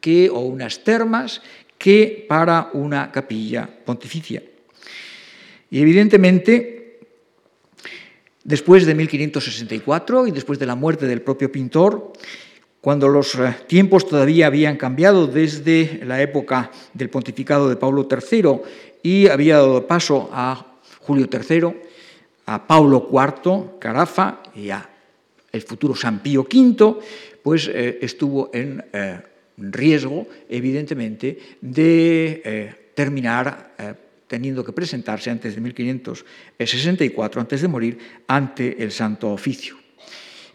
que, 0.00 0.30
o 0.30 0.40
unas 0.40 0.82
termas, 0.82 1.42
que 1.78 2.24
para 2.26 2.70
una 2.72 3.12
capilla 3.12 3.68
pontificia. 3.84 4.42
Y 5.70 5.80
evidentemente, 5.80 7.00
después 8.42 8.86
de 8.86 8.94
1564 8.94 10.26
y 10.26 10.30
después 10.30 10.58
de 10.58 10.66
la 10.66 10.74
muerte 10.74 11.06
del 11.06 11.20
propio 11.20 11.52
pintor, 11.52 12.12
cuando 12.80 13.08
los 13.08 13.34
eh, 13.34 13.54
tiempos 13.66 14.06
todavía 14.08 14.46
habían 14.46 14.76
cambiado 14.76 15.26
desde 15.26 16.00
la 16.04 16.20
época 16.20 16.70
del 16.94 17.10
pontificado 17.10 17.68
de 17.68 17.76
Pablo 17.76 18.08
III 18.10 18.60
y 19.02 19.28
había 19.28 19.56
dado 19.56 19.86
paso 19.86 20.30
a 20.32 20.78
Julio 21.00 21.28
III, 21.30 21.74
a 22.46 22.66
Paulo 22.66 23.08
IV, 23.10 23.78
Carafa 23.78 24.42
y 24.54 24.70
a 24.70 24.93
el 25.54 25.62
futuro 25.62 25.94
San 25.94 26.18
Pío 26.20 26.42
V, 26.42 26.98
pues 27.42 27.70
eh, 27.72 27.98
estuvo 28.02 28.50
en 28.52 28.84
eh, 28.92 29.20
riesgo, 29.56 30.26
evidentemente, 30.48 31.38
de 31.60 32.42
eh, 32.44 32.74
terminar 32.94 33.72
teniendo 34.26 34.64
que 34.64 34.72
presentarse 34.72 35.30
antes 35.30 35.54
de 35.54 35.60
1564, 35.60 37.40
antes 37.40 37.62
de 37.62 37.68
morir, 37.68 37.98
ante 38.26 38.82
el 38.82 38.90
Santo 38.90 39.30
Oficio. 39.30 39.76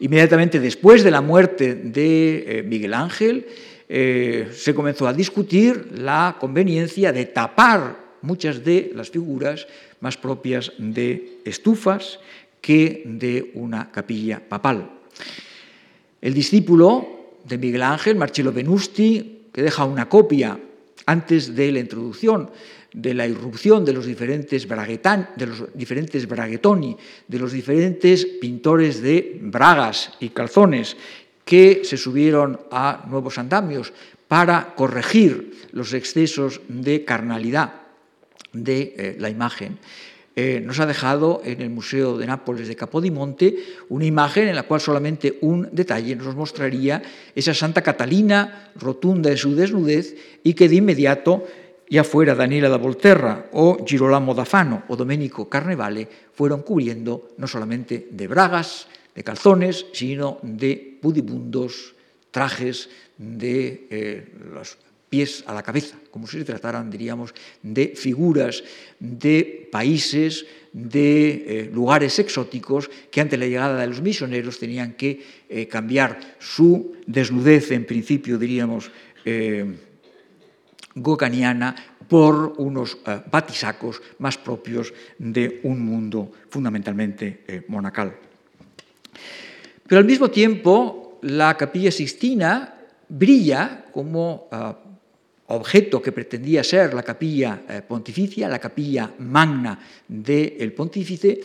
Inmediatamente 0.01 0.60
después 0.60 1.03
de 1.03 1.12
la 1.12 1.22
muerte 1.22 1.75
de 1.75 2.63
Miguel 2.68 2.94
Ángel, 2.94 3.46
se 3.88 4.74
comenzó 4.74 5.08
a 5.08 5.13
discutir 5.13 5.91
la 5.98 6.38
conveniencia 6.39 7.13
de 7.13 7.25
tapar 7.25 8.18
muchas 8.22 8.63
de 8.63 8.91
las 8.96 9.10
figuras 9.10 9.68
más 10.00 10.18
propias 10.18 10.72
de 10.77 11.39
estufas 11.46 12.20
que 12.62 13.04
de 13.06 13.51
una 13.56 13.92
capilla 13.92 14.42
papal. 14.48 14.89
El 16.22 16.34
discípulo 16.34 17.38
de 17.44 17.58
Miguel 17.58 17.84
Ángel, 17.84 18.16
Marcello 18.16 18.51
Venusti, 18.51 19.48
que 19.51 19.63
deja 19.63 19.86
una 19.86 20.10
copia 20.10 20.60
antes 21.06 21.56
de 21.56 21.72
la 21.72 21.80
introducción 21.80 22.50
de 22.94 23.13
la 23.13 23.28
irrupción 23.28 23.86
de 23.86 23.94
los 23.94 24.06
diferentes, 24.06 24.68
de 24.68 25.46
los 25.46 25.74
diferentes 25.74 26.28
braguetoni, 26.28 26.98
de 27.28 27.39
los 27.39 27.51
diferentes 27.51 28.25
pintores 28.25 29.01
de 29.01 29.38
bragas 29.42 30.13
y 30.20 30.30
calzones 30.30 30.98
que 31.46 31.82
se 31.84 31.98
subieron 31.98 32.60
a 32.72 33.06
nuevos 33.10 33.38
andamios 33.38 33.94
para 34.28 34.74
corregir 34.75 35.68
los 35.72 35.94
excesos 35.94 36.62
de 36.68 37.04
carnalidad 37.06 37.74
de 38.54 38.94
eh, 38.98 39.16
la 39.20 39.30
imagen. 39.30 39.78
Eh, 40.41 40.62
nos 40.63 40.79
ha 40.79 40.86
dejado 40.86 41.41
en 41.43 41.60
el 41.60 41.69
Museo 41.69 42.17
de 42.17 42.25
Nápoles 42.25 42.69
de 42.69 42.75
Capodimonte 42.77 43.60
una 43.89 44.05
imagen 44.05 44.48
en 44.48 44.55
la 44.55 44.63
cual 44.63 44.79
solamente 44.79 45.38
un 45.41 45.67
detalle 45.74 46.15
nos 46.15 46.34
mostraría 46.34 47.03
esa 47.36 47.53
Santa 47.53 47.84
Catalina 47.84 48.72
rotunda 48.79 49.29
de 49.29 49.36
su 49.36 49.53
desnudez 49.53 50.15
y 50.41 50.53
que 50.53 50.69
de 50.69 50.77
inmediato 50.79 51.43
ya 51.89 52.05
fuera 52.05 52.39
Daniela 52.39 52.72
da 52.72 52.79
Volterra 52.79 53.51
o 53.51 53.84
Girolamo 53.84 54.31
da 54.31 54.48
Fano 54.48 54.88
o 54.88 54.96
Domenico 54.96 55.51
Carnevale 55.51 56.08
fueron 56.31 56.63
cubriendo 56.63 57.36
no 57.36 57.43
solamente 57.43 58.08
de 58.08 58.27
bragas, 58.31 58.88
de 59.12 59.27
calzones, 59.27 59.91
sino 59.91 60.39
de 60.41 61.00
pudibundos 61.03 62.00
trajes 62.31 62.88
de 63.17 63.91
eh, 63.91 64.24
los 64.55 64.79
pies 65.10 65.44
a 65.48 65.54
la 65.54 65.63
cabeza, 65.63 65.98
como 66.12 66.28
si 66.28 66.38
se 66.38 66.46
trataran, 66.46 66.89
diríamos, 66.89 67.34
de 67.63 67.94
figuras 67.96 68.63
de 69.00 69.68
países, 69.72 70.46
de 70.72 71.30
eh, 71.32 71.70
lugares 71.74 72.20
exóticos 72.20 72.89
que 73.10 73.22
ante 73.22 73.38
la 73.38 73.48
llegada 73.48 73.82
de 73.82 73.88
los 73.88 74.01
misioneros 74.01 74.60
tenían 74.60 74.94
que 74.94 75.22
eh, 75.50 75.68
cambiar 75.68 76.38
su 76.39 76.96
desnudez, 77.08 77.72
en 77.72 77.86
principio, 77.86 78.38
diríamos, 78.38 78.92
eh, 79.25 79.66
gocaniana 80.96 81.75
por 82.08 82.56
unos 82.58 82.98
batisacos 83.32 84.01
más 84.18 84.38
propios 84.38 84.94
de 85.20 85.60
un 85.63 85.80
mundo 85.86 86.32
fundamentalmente 86.50 87.63
monacal. 87.68 88.16
Pero 89.86 90.00
al 90.00 90.06
mismo 90.06 90.30
tiempo, 90.30 91.20
la 91.22 91.56
capilla 91.56 91.92
Sixtina 91.92 92.80
brilla 93.08 93.86
como 93.92 94.48
ah, 94.51 94.78
objeto 95.50 96.01
que 96.01 96.12
pretendía 96.12 96.63
ser 96.63 96.94
la 96.94 97.03
capilla 97.03 97.63
eh, 97.68 97.82
pontificia, 97.88 98.48
la 98.48 98.60
capilla 98.60 99.12
magna 99.20 99.79
del 100.08 100.74
pontífice, 100.74 101.39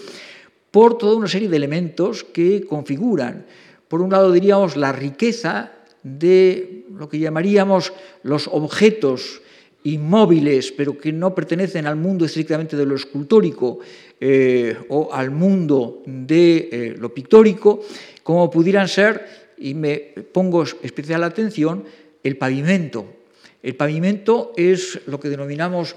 por 0.71 0.99
toda 0.99 1.17
una 1.17 1.29
serie 1.29 1.49
de 1.49 1.57
elementos 1.57 2.25
que 2.25 2.65
configuran, 2.67 3.47
por 3.89 4.03
un 4.03 4.11
lado 4.11 4.33
diríamos, 4.33 4.77
la 4.77 4.93
riqueza 4.93 5.73
de 6.03 6.85
lo 6.91 7.09
que 7.09 7.19
llamaríamos 7.19 7.93
los 8.23 8.49
objetos 8.49 9.41
inmóviles, 9.85 10.73
pero 10.73 10.99
que 10.99 11.13
no 11.13 11.35
pertenecen 11.35 11.87
al 11.87 11.97
mundo 11.97 12.25
estrictamente 12.25 12.77
de 12.77 12.87
lo 12.87 12.95
escultórico 12.95 13.79
eh, 14.21 14.77
o 14.89 15.13
al 15.13 15.31
mundo 15.31 16.03
de 16.07 16.69
eh, 16.73 16.95
lo 16.99 17.13
pictórico, 17.13 17.81
como 18.23 18.51
pudieran 18.51 18.89
ser, 18.89 19.53
y 19.59 19.75
me 19.75 19.97
pongo 20.33 20.65
especial 20.83 21.23
atención, 21.23 21.85
el 22.23 22.37
pavimento, 22.37 23.07
el 23.65 23.75
pavimento 23.77 24.53
es 24.57 25.01
lo 25.07 25.19
que 25.19 25.31
denominamos 25.31 25.97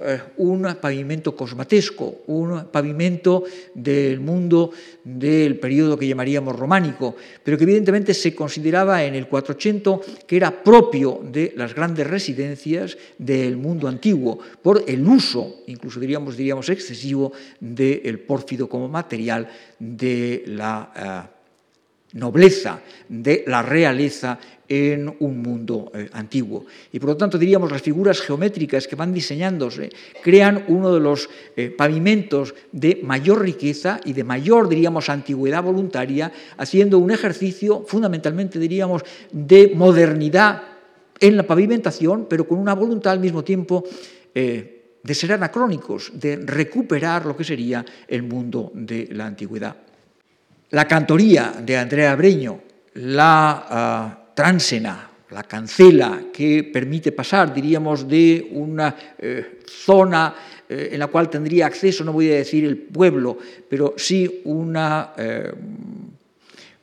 eh, 0.00 0.18
un 0.38 0.66
pavimento 0.80 1.36
cosmatesco, 1.36 2.22
un 2.26 2.64
pavimento 2.72 3.44
del 3.74 4.18
mundo 4.18 4.72
del 5.04 5.60
periodo 5.60 5.98
que 5.98 6.08
llamaríamos 6.08 6.58
románico, 6.58 7.14
pero 7.44 7.56
que 7.56 7.62
evidentemente 7.62 8.12
se 8.12 8.34
consideraba 8.34 9.04
en 9.04 9.14
el 9.14 9.28
400 9.28 10.00
que 10.26 10.36
era 10.36 10.64
propio 10.64 11.20
de 11.22 11.52
las 11.56 11.74
grandes 11.74 12.08
residencias 12.08 12.96
del 13.18 13.56
mundo 13.56 13.86
antiguo, 13.86 14.40
por 14.62 14.82
el 14.88 15.06
uso, 15.06 15.62
incluso 15.66 16.00
diríamos, 16.00 16.36
diríamos 16.36 16.70
excesivo, 16.70 17.32
del 17.60 18.18
pórfido 18.18 18.66
como 18.66 18.88
material 18.88 19.46
de 19.78 20.42
la 20.46 21.28
eh, 21.30 21.33
nobleza, 22.14 22.80
de 23.08 23.44
la 23.46 23.62
realeza 23.62 24.38
en 24.68 25.14
un 25.20 25.42
mundo 25.42 25.92
eh, 25.94 26.08
antiguo. 26.12 26.64
Y 26.92 26.98
por 26.98 27.10
lo 27.10 27.16
tanto 27.16 27.38
diríamos 27.38 27.70
las 27.70 27.82
figuras 27.82 28.20
geométricas 28.20 28.88
que 28.88 28.96
van 28.96 29.12
diseñándose 29.12 29.90
crean 30.22 30.64
uno 30.68 30.94
de 30.94 31.00
los 31.00 31.28
eh, 31.56 31.70
pavimentos 31.70 32.54
de 32.72 33.00
mayor 33.02 33.42
riqueza 33.42 34.00
y 34.04 34.12
de 34.12 34.24
mayor, 34.24 34.68
diríamos, 34.68 35.10
antigüedad 35.10 35.62
voluntaria, 35.62 36.32
haciendo 36.56 36.98
un 36.98 37.10
ejercicio 37.10 37.84
fundamentalmente, 37.86 38.58
diríamos, 38.58 39.02
de 39.30 39.72
modernidad 39.74 40.62
en 41.20 41.36
la 41.36 41.46
pavimentación, 41.46 42.26
pero 42.28 42.46
con 42.46 42.58
una 42.58 42.74
voluntad 42.74 43.12
al 43.12 43.20
mismo 43.20 43.44
tiempo 43.44 43.84
eh, 44.34 44.98
de 45.02 45.14
ser 45.14 45.32
anacrónicos, 45.32 46.12
de 46.14 46.36
recuperar 46.36 47.26
lo 47.26 47.36
que 47.36 47.44
sería 47.44 47.84
el 48.08 48.22
mundo 48.22 48.72
de 48.74 49.08
la 49.12 49.26
antigüedad. 49.26 49.76
La 50.74 50.88
cantoría 50.88 51.54
de 51.62 51.76
Andrea 51.76 52.16
Breño, 52.16 52.60
la 52.94 53.64
ah, 53.70 54.24
tránsena, 54.34 55.08
la 55.30 55.44
cancela, 55.44 56.20
que 56.32 56.64
permite 56.64 57.12
pasar, 57.12 57.54
diríamos, 57.54 58.08
de 58.08 58.48
una 58.50 58.96
eh, 59.16 59.60
zona 59.66 60.34
eh, 60.68 60.88
en 60.90 60.98
la 60.98 61.06
cual 61.06 61.30
tendría 61.30 61.66
acceso, 61.66 62.02
no 62.02 62.12
voy 62.12 62.28
a 62.32 62.38
decir 62.38 62.64
el 62.64 62.76
pueblo, 62.76 63.38
pero 63.70 63.94
sí 63.96 64.40
una 64.46 65.12
eh, 65.16 65.52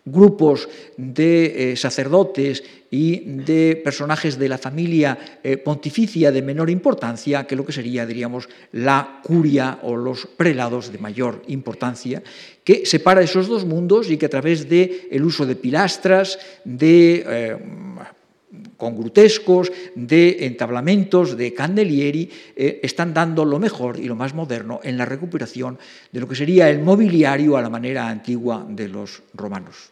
grupos 0.06 0.70
de 0.96 1.74
sacerdotes 1.76 2.64
y 2.92 3.22
de 3.26 3.82
personajes 3.82 4.38
de 4.38 4.50
la 4.50 4.58
familia 4.58 5.18
pontificia 5.64 6.30
de 6.30 6.42
menor 6.42 6.70
importancia 6.70 7.48
que 7.48 7.56
lo 7.56 7.66
que 7.66 7.72
sería, 7.72 8.06
diríamos, 8.06 8.50
la 8.74 9.22
curia 9.24 9.80
o 9.84 9.96
los 9.96 10.28
prelados 10.28 10.92
de 10.92 11.00
mayor 11.00 11.42
importancia, 11.48 12.22
que 12.64 12.86
separa 12.86 13.22
esos 13.22 13.48
dos 13.48 13.66
mundos 13.66 14.12
y 14.12 14.18
que 14.18 14.28
a 14.28 14.30
través 14.30 14.70
del 14.70 15.08
el 15.10 15.24
uso 15.24 15.46
de 15.46 15.56
pilastras, 15.56 16.38
de 16.64 17.24
eh, 17.26 17.58
congrutescos, 18.78 19.72
de 19.96 20.46
entablamentos, 20.46 21.38
de 21.38 21.54
candelieri, 21.54 22.30
eh, 22.56 22.80
están 22.84 23.14
dando 23.14 23.46
lo 23.46 23.60
mejor 23.60 24.00
y 24.00 24.06
lo 24.06 24.16
más 24.16 24.34
moderno 24.34 24.80
en 24.84 24.98
la 24.98 25.06
recuperación 25.06 25.78
de 26.12 26.20
lo 26.20 26.28
que 26.28 26.36
sería 26.36 26.70
el 26.70 26.80
mobiliario 26.80 27.58
a 27.58 27.62
la 27.62 27.70
manera 27.70 28.10
antigua 28.10 28.66
de 28.68 28.88
los 28.88 29.24
romanos. 29.34 29.92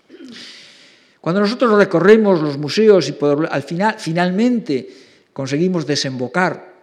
Cuando 1.21 1.41
nosotros 1.41 1.77
recorremos 1.77 2.41
los 2.41 2.58
museos 2.58 3.10
y 3.10 3.15
al 3.49 3.63
final, 3.63 3.95
finalmente 3.97 4.88
conseguimos 5.34 5.86
desembocar 5.86 6.73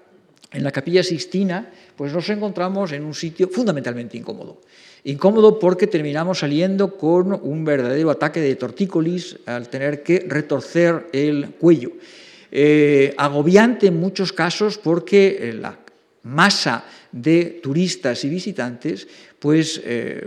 en 0.53 0.63
la 0.63 0.73
capilla 0.73 1.03
Sixtina, 1.03 1.71
pues 1.97 2.13
nos 2.13 2.29
encontramos 2.29 2.93
en 2.93 3.05
un 3.05 3.15
sitio 3.15 3.49
fundamentalmente 3.49 4.17
incómodo. 4.17 4.61
Incómodo 5.05 5.59
porque 5.59 5.87
terminamos 5.87 6.41
saliendo 6.41 6.97
con 6.97 7.33
un 7.33 7.65
verdadero 7.65 8.11
ataque 8.11 8.41
de 8.41 8.57
tortícolis 8.57 9.39
al 9.47 9.69
tener 9.69 10.03
que 10.03 10.27
retorcer 10.27 11.09
el 11.13 11.51
cuello. 11.59 11.93
Eh, 12.51 13.15
agobiante 13.17 13.89
en 13.89 14.01
muchos 14.01 14.33
casos 14.33 14.79
porque 14.79 15.39
eh, 15.41 15.53
la 15.53 15.79
masa 16.23 16.85
de 17.13 17.61
turistas 17.63 18.25
y 18.25 18.29
visitantes, 18.29 19.07
pues 19.39 19.81
eh, 19.85 20.27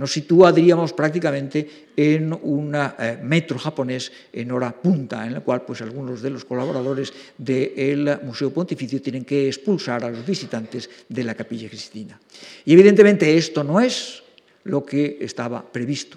nos 0.00 0.16
sitúa, 0.16 0.48
diríamos, 0.48 0.96
prácticamente 0.96 1.92
en 1.94 2.32
un 2.32 2.72
eh, 2.72 3.20
metro 3.20 3.58
japonés 3.58 4.10
en 4.32 4.50
hora 4.50 4.72
punta, 4.72 5.26
en 5.26 5.34
la 5.34 5.44
cual 5.44 5.60
pues, 5.68 5.82
algunos 5.82 6.22
de 6.22 6.30
los 6.30 6.46
colaboradores 6.46 7.12
del 7.36 8.18
Museo 8.24 8.48
Pontificio 8.48 9.02
tienen 9.02 9.26
que 9.26 9.46
expulsar 9.46 10.02
a 10.02 10.08
los 10.08 10.24
visitantes 10.24 10.88
de 11.06 11.22
la 11.22 11.34
capilla 11.34 11.68
cristina. 11.68 12.18
Y 12.64 12.72
evidentemente 12.72 13.36
esto 13.36 13.62
no 13.62 13.78
es 13.78 14.22
lo 14.64 14.86
que 14.86 15.18
estaba 15.20 15.60
previsto. 15.60 16.16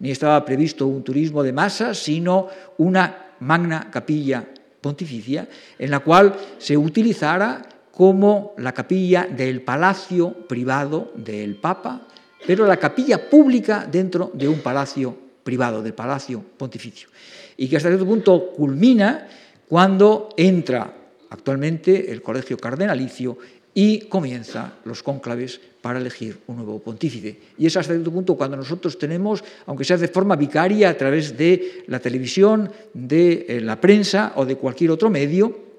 Ni 0.00 0.10
estaba 0.10 0.44
previsto 0.44 0.88
un 0.88 1.04
turismo 1.04 1.44
de 1.44 1.52
masa, 1.52 1.94
sino 1.94 2.48
una 2.78 3.36
magna 3.38 3.92
capilla 3.92 4.44
pontificia 4.80 5.46
en 5.78 5.90
la 5.92 6.00
cual 6.00 6.34
se 6.58 6.76
utilizara 6.76 7.62
como 7.92 8.54
la 8.58 8.72
capilla 8.72 9.28
del 9.30 9.62
palacio 9.62 10.32
privado 10.48 11.12
del 11.14 11.54
Papa, 11.54 12.08
pero 12.46 12.66
la 12.66 12.76
capilla 12.76 13.28
pública 13.28 13.86
dentro 13.90 14.30
de 14.34 14.48
un 14.48 14.60
palacio 14.60 15.16
privado, 15.42 15.82
del 15.82 15.94
palacio 15.94 16.42
pontificio. 16.56 17.08
Y 17.56 17.68
que 17.68 17.76
hasta 17.76 17.88
cierto 17.88 18.06
punto 18.06 18.50
culmina 18.52 19.28
cuando 19.68 20.30
entra 20.36 20.94
actualmente 21.30 22.10
el 22.10 22.22
colegio 22.22 22.56
cardenalicio 22.56 23.38
y 23.72 24.00
comienza 24.08 24.74
los 24.84 25.02
cónclaves 25.02 25.60
para 25.80 25.98
elegir 26.00 26.38
un 26.48 26.56
nuevo 26.56 26.78
pontífice. 26.80 27.38
Y 27.56 27.66
es 27.66 27.76
hasta 27.76 27.94
cierto 27.94 28.10
punto 28.10 28.34
cuando 28.34 28.56
nosotros 28.56 28.98
tenemos, 28.98 29.44
aunque 29.66 29.84
sea 29.84 29.96
de 29.96 30.08
forma 30.08 30.36
vicaria 30.36 30.90
a 30.90 30.96
través 30.96 31.36
de 31.36 31.84
la 31.86 32.00
televisión, 32.00 32.70
de 32.92 33.46
eh, 33.48 33.60
la 33.60 33.80
prensa 33.80 34.32
o 34.36 34.44
de 34.44 34.56
cualquier 34.56 34.90
otro 34.90 35.08
medio, 35.08 35.69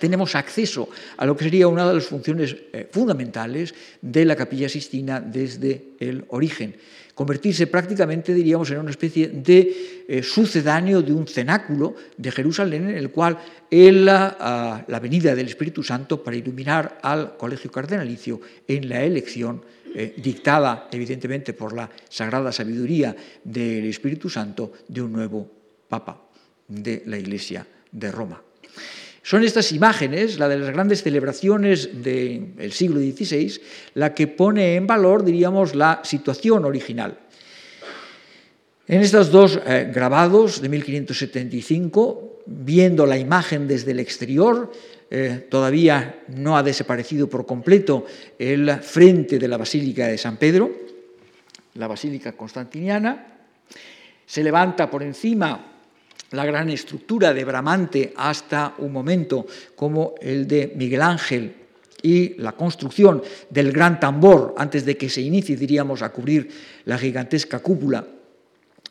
tenemos 0.00 0.34
acceso 0.34 0.88
a 1.16 1.26
lo 1.26 1.36
que 1.36 1.44
sería 1.44 1.68
una 1.68 1.86
de 1.86 1.94
las 1.94 2.06
funciones 2.06 2.56
eh, 2.72 2.88
fundamentales 2.90 3.74
de 4.00 4.24
la 4.24 4.36
capilla 4.36 4.68
sistina 4.68 5.20
desde 5.20 5.94
el 6.00 6.24
origen. 6.28 6.76
Convertirse 7.14 7.66
prácticamente, 7.66 8.32
diríamos, 8.32 8.70
en 8.70 8.78
una 8.78 8.90
especie 8.90 9.28
de 9.28 10.04
eh, 10.06 10.22
sucedáneo 10.22 11.02
de 11.02 11.12
un 11.12 11.26
cenáculo 11.26 11.96
de 12.16 12.30
Jerusalén 12.30 12.90
en 12.90 12.96
el 12.96 13.10
cual 13.10 13.38
la, 13.70 14.84
la, 14.86 15.00
venida 15.00 15.34
del 15.34 15.48
Espíritu 15.48 15.82
Santo 15.82 16.22
para 16.22 16.36
iluminar 16.36 17.00
al 17.02 17.36
colegio 17.36 17.72
cardenalicio 17.72 18.40
en 18.68 18.88
la 18.88 19.02
elección 19.02 19.62
eh, 19.94 20.14
dictada 20.16 20.88
evidentemente 20.92 21.54
por 21.54 21.72
la 21.72 21.88
sagrada 22.08 22.52
sabiduría 22.52 23.16
del 23.42 23.86
Espíritu 23.86 24.28
Santo 24.28 24.72
de 24.86 25.00
un 25.00 25.12
nuevo 25.12 25.50
Papa 25.88 26.28
de 26.68 27.02
la 27.06 27.16
Iglesia 27.16 27.66
de 27.90 28.12
Roma. 28.12 28.40
Son 29.28 29.44
estas 29.44 29.72
imágenes, 29.72 30.38
la 30.38 30.48
de 30.48 30.58
las 30.58 30.70
grandes 30.70 31.02
celebraciones 31.02 32.02
del 32.02 32.72
siglo 32.72 32.98
XVI, 32.98 33.60
la 33.92 34.14
que 34.14 34.26
pone 34.26 34.76
en 34.76 34.86
valor, 34.86 35.22
diríamos, 35.22 35.74
la 35.74 36.00
situación 36.02 36.64
original. 36.64 37.18
En 38.86 39.02
estos 39.02 39.30
dos 39.30 39.60
eh, 39.66 39.92
grabados 39.94 40.62
de 40.62 40.70
1575, 40.70 42.40
viendo 42.46 43.04
la 43.04 43.18
imagen 43.18 43.68
desde 43.68 43.90
el 43.90 44.00
exterior, 44.00 44.72
eh, 45.10 45.46
todavía 45.50 46.22
no 46.28 46.56
ha 46.56 46.62
desaparecido 46.62 47.28
por 47.28 47.44
completo 47.44 48.06
el 48.38 48.78
frente 48.80 49.38
de 49.38 49.48
la 49.48 49.58
Basílica 49.58 50.06
de 50.06 50.16
San 50.16 50.38
Pedro, 50.38 50.72
la 51.74 51.86
Basílica 51.86 52.32
Constantiniana, 52.32 53.26
se 54.24 54.42
levanta 54.42 54.88
por 54.90 55.02
encima 55.02 55.77
la 56.30 56.44
gran 56.44 56.68
estructura 56.70 57.32
de 57.32 57.44
Bramante 57.44 58.12
hasta 58.16 58.74
un 58.78 58.92
momento 58.92 59.46
como 59.74 60.14
el 60.20 60.46
de 60.46 60.72
Miguel 60.76 61.02
Ángel 61.02 61.54
y 62.02 62.34
la 62.40 62.52
construcción 62.52 63.22
del 63.50 63.72
gran 63.72 63.98
tambor 63.98 64.54
antes 64.56 64.84
de 64.84 64.96
que 64.96 65.08
se 65.08 65.22
inicie, 65.22 65.56
diríamos, 65.56 66.02
a 66.02 66.10
cubrir 66.10 66.48
la 66.84 66.98
gigantesca 66.98 67.58
cúpula 67.58 68.06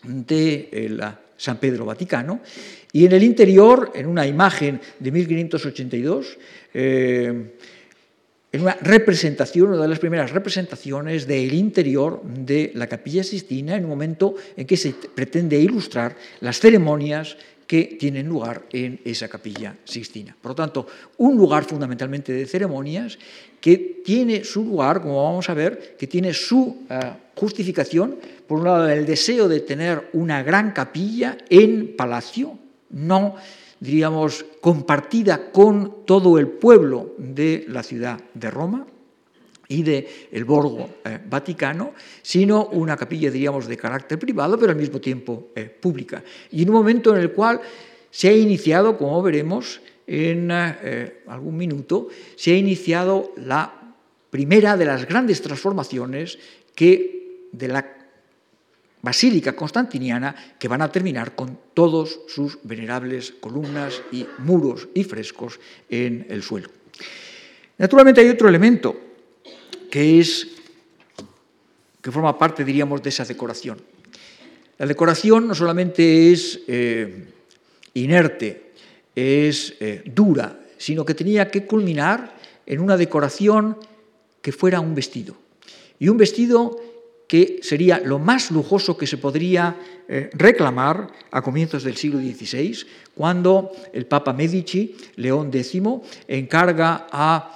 de 0.04 0.70
eh, 0.72 0.98
San 1.38 1.58
Pedro 1.58 1.86
Vaticano. 1.86 2.42
Y 2.92 3.06
en 3.06 3.12
el 3.12 3.24
interior, 3.24 3.92
en 3.94 4.08
una 4.08 4.26
imagen 4.26 4.82
de 5.00 5.12
1582, 5.12 6.38
en 8.58 8.64
una 8.64 8.78
representación, 8.82 9.70
una 9.70 9.84
de 9.84 9.88
las 9.88 10.00
primeras 10.00 10.32
representaciones 10.32 11.28
del 11.28 11.54
interior 11.54 12.24
de 12.24 12.72
la 12.74 12.88
capilla 12.88 13.24
Sistina, 13.24 13.76
en 13.76 13.84
un 13.84 13.92
momento 13.92 14.34
en 14.56 14.66
que 14.66 14.76
se 14.76 14.96
pretende 15.14 15.60
ilustrar 15.60 16.16
las 16.40 16.60
ceremonias 16.60 17.38
que 17.68 17.98
tienen 18.00 18.28
lugar 18.28 18.64
en 18.72 19.00
esa 19.06 19.28
capilla 19.28 19.76
Sistina. 19.84 20.36
Por 20.42 20.52
lo 20.52 20.56
tanto, 20.56 20.88
un 21.18 21.38
lugar 21.38 21.66
fundamentalmente 21.66 22.34
de 22.34 22.48
ceremonias 22.48 23.20
que 23.62 24.02
tiene 24.04 24.44
su 24.44 24.64
lugar, 24.64 25.04
como 25.04 25.24
vamos 25.24 25.48
a 25.52 25.54
ver, 25.54 25.96
que 25.96 26.08
tiene 26.08 26.34
su 26.34 26.88
eh, 26.90 27.00
justificación, 27.36 28.16
por 28.48 28.58
un 28.58 28.66
lado, 28.66 28.90
el 28.90 29.06
deseo 29.06 29.48
de 29.48 29.60
tener 29.60 30.10
una 30.14 30.42
gran 30.42 30.72
capilla 30.72 31.38
en 31.48 31.96
palacio, 31.96 32.58
no 32.90 33.36
diríamos, 33.80 34.46
compartida 34.62 35.52
con 35.52 36.06
todo 36.06 36.38
el 36.38 36.48
pueblo 36.48 37.16
de 37.18 37.66
la 37.68 37.84
ciudad 37.84 38.20
de 38.34 38.52
Roma 38.52 38.86
y 39.68 39.84
del 39.84 40.08
el 40.32 40.46
Borgo 40.46 40.90
eh, 41.04 41.20
Vaticano, 41.30 41.94
sino 42.22 42.68
una 42.68 42.96
capilla, 42.96 43.30
diríamos, 43.30 43.68
de 43.68 43.78
carácter 43.78 44.18
privado, 44.18 44.58
pero 44.58 44.72
al 44.72 44.78
mismo 44.78 45.00
tiempo 45.00 45.50
eh, 45.56 45.66
pública. 45.66 46.24
Y 46.52 46.64
en 46.64 46.70
un 46.70 46.76
momento 46.76 47.16
en 47.16 47.22
el 47.22 47.32
cual 47.32 47.62
se 48.10 48.30
ha 48.30 48.34
iniciado, 48.34 48.98
como 48.98 49.22
veremos 49.22 49.82
en 50.06 50.50
eh, 50.52 51.24
algún 51.28 51.58
minuto, 51.58 52.08
se 52.36 52.54
ha 52.54 52.58
iniciado 52.58 53.34
la 53.36 53.94
primera 54.30 54.78
de 54.78 54.86
las 54.86 55.06
grandes 55.08 55.42
transformaciones 55.42 56.40
que 56.74 57.50
de 57.52 57.68
la 57.68 57.97
basílica 59.08 59.56
constantiniana 59.56 60.36
que 60.60 60.68
van 60.68 60.84
a 60.84 60.92
terminar 60.92 61.32
con 61.32 61.72
todos 61.72 62.28
sus 62.28 62.60
venerables 62.68 63.32
columnas 63.40 64.04
y 64.12 64.28
muros 64.44 64.92
y 64.94 65.08
frescos 65.08 65.64
en 65.88 66.28
el 66.28 66.44
suelo. 66.44 66.68
Naturalmente 67.78 68.20
hay 68.20 68.28
otro 68.28 68.50
elemento 68.50 69.00
que 69.90 70.20
es 70.20 70.48
que 72.02 72.12
forma 72.12 72.38
parte, 72.38 72.68
diríamos, 72.68 73.02
de 73.02 73.08
esa 73.08 73.24
decoración. 73.24 73.80
La 74.78 74.86
decoración 74.86 75.48
no 75.48 75.56
solamente 75.56 76.34
es 76.34 76.60
eh, 76.68 77.32
inerte, 77.94 78.74
es 79.16 79.74
eh, 79.80 80.04
dura, 80.04 80.60
sino 80.78 81.06
que 81.06 81.16
tenía 81.16 81.50
que 81.50 81.66
culminar 81.66 82.36
en 82.66 82.82
una 82.82 82.98
decoración 82.98 83.78
que 84.42 84.52
fuera 84.52 84.82
un 84.82 84.94
vestido. 84.94 85.38
Y 85.98 86.10
un 86.10 86.18
vestido 86.18 86.76
que 87.28 87.60
sería 87.62 88.00
lo 88.00 88.20
más 88.20 88.52
lujoso 88.52 88.98
que 88.98 89.06
se 89.06 89.18
podría 89.18 89.76
eh, 90.08 90.30
reclamar 90.34 91.12
a 91.30 91.42
comienzos 91.42 91.84
del 91.84 91.98
siglo 91.98 92.20
XVI, 92.20 92.86
cuando 93.14 93.72
el 93.92 94.06
Papa 94.06 94.32
Medici, 94.32 94.96
León 95.18 95.52
X, 95.54 95.82
encarga 96.28 97.08
a 97.12 97.54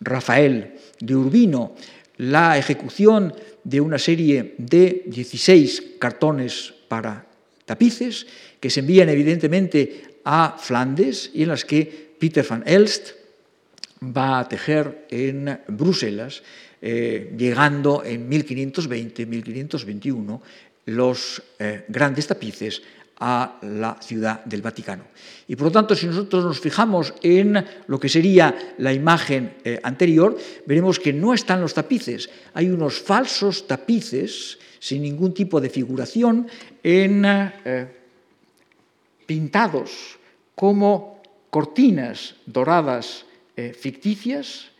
Rafael 0.00 0.74
de 1.00 1.16
Urbino 1.16 1.74
la 2.18 2.58
ejecución 2.58 3.32
de 3.64 3.80
una 3.80 3.98
serie 3.98 4.54
de 4.58 5.04
16 5.06 5.96
cartones 5.98 6.74
para 6.88 7.26
tapices, 7.64 8.26
que 8.60 8.70
se 8.70 8.80
envían 8.80 9.08
evidentemente 9.08 10.20
a 10.24 10.56
Flandes 10.58 11.30
y 11.32 11.42
en 11.42 11.48
las 11.48 11.64
que 11.64 12.14
Peter 12.18 12.44
van 12.48 12.64
Elst 12.66 13.12
va 14.02 14.40
a 14.40 14.48
tejer 14.48 15.06
en 15.10 15.60
Bruselas 15.68 16.42
eh, 16.80 17.34
llegando 17.36 18.04
en 18.04 18.30
1520-1521 18.30 20.40
los 20.86 21.42
eh, 21.58 21.84
grandes 21.88 22.28
tapices 22.28 22.80
a 23.18 23.58
la 23.62 23.96
ciudad 24.00 24.44
del 24.44 24.62
Vaticano. 24.62 25.02
Y 25.48 25.56
por 25.56 25.66
lo 25.66 25.72
tanto, 25.72 25.96
si 25.96 26.06
nosotros 26.06 26.44
nos 26.44 26.60
fijamos 26.60 27.14
en 27.20 27.66
lo 27.88 27.98
que 27.98 28.08
sería 28.08 28.76
la 28.78 28.92
imagen 28.92 29.54
eh, 29.64 29.80
anterior, 29.82 30.38
veremos 30.66 31.00
que 31.00 31.12
no 31.12 31.34
están 31.34 31.60
los 31.60 31.74
tapices, 31.74 32.30
hay 32.54 32.70
unos 32.70 33.00
falsos 33.00 33.66
tapices 33.66 34.60
sin 34.78 35.02
ningún 35.02 35.34
tipo 35.34 35.60
de 35.60 35.70
figuración, 35.70 36.46
en, 36.84 37.26
pintados 39.26 40.16
como 40.54 41.20
cortinas 41.50 42.36
doradas 42.46 43.24
ficticias, 43.56 44.70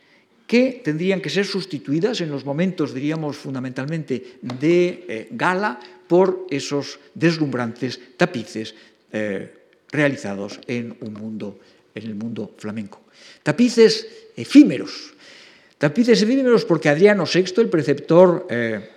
que 0.49 0.81
tendrían 0.83 1.21
que 1.21 1.29
ser 1.29 1.45
sustituidas 1.45 2.25
en 2.25 2.33
los 2.33 2.49
momentos, 2.49 2.97
diríamos, 2.97 3.37
fundamentalmente 3.37 4.41
de 4.41 5.05
eh, 5.05 5.29
gala 5.31 5.79
por 6.09 6.49
esos 6.49 6.99
deslumbrantes 7.13 8.17
tapices 8.17 8.73
eh, 9.13 9.53
realizados 9.93 10.59
en, 10.67 10.97
un 11.05 11.13
mundo, 11.13 11.61
en 11.95 12.03
el 12.03 12.15
mundo 12.15 12.57
flamenco. 12.57 13.05
Tapices 13.45 14.33
efímeros. 14.35 15.13
Tapices 15.77 16.23
efímeros 16.23 16.65
porque 16.65 16.89
Adriano 16.89 17.29
VI, 17.29 17.61
el 17.61 17.69
preceptor 17.69 18.47
eh, 18.49 18.89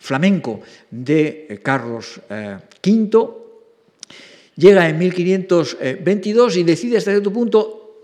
flamenco 0.00 0.62
de 0.90 1.60
Carlos 1.62 2.20
V, 2.28 3.28
llega 4.56 4.88
en 4.88 4.98
1522 4.98 6.56
y 6.56 6.62
decide 6.64 6.96
hasta 6.98 7.12
cierto 7.12 7.32
punto 7.32 8.00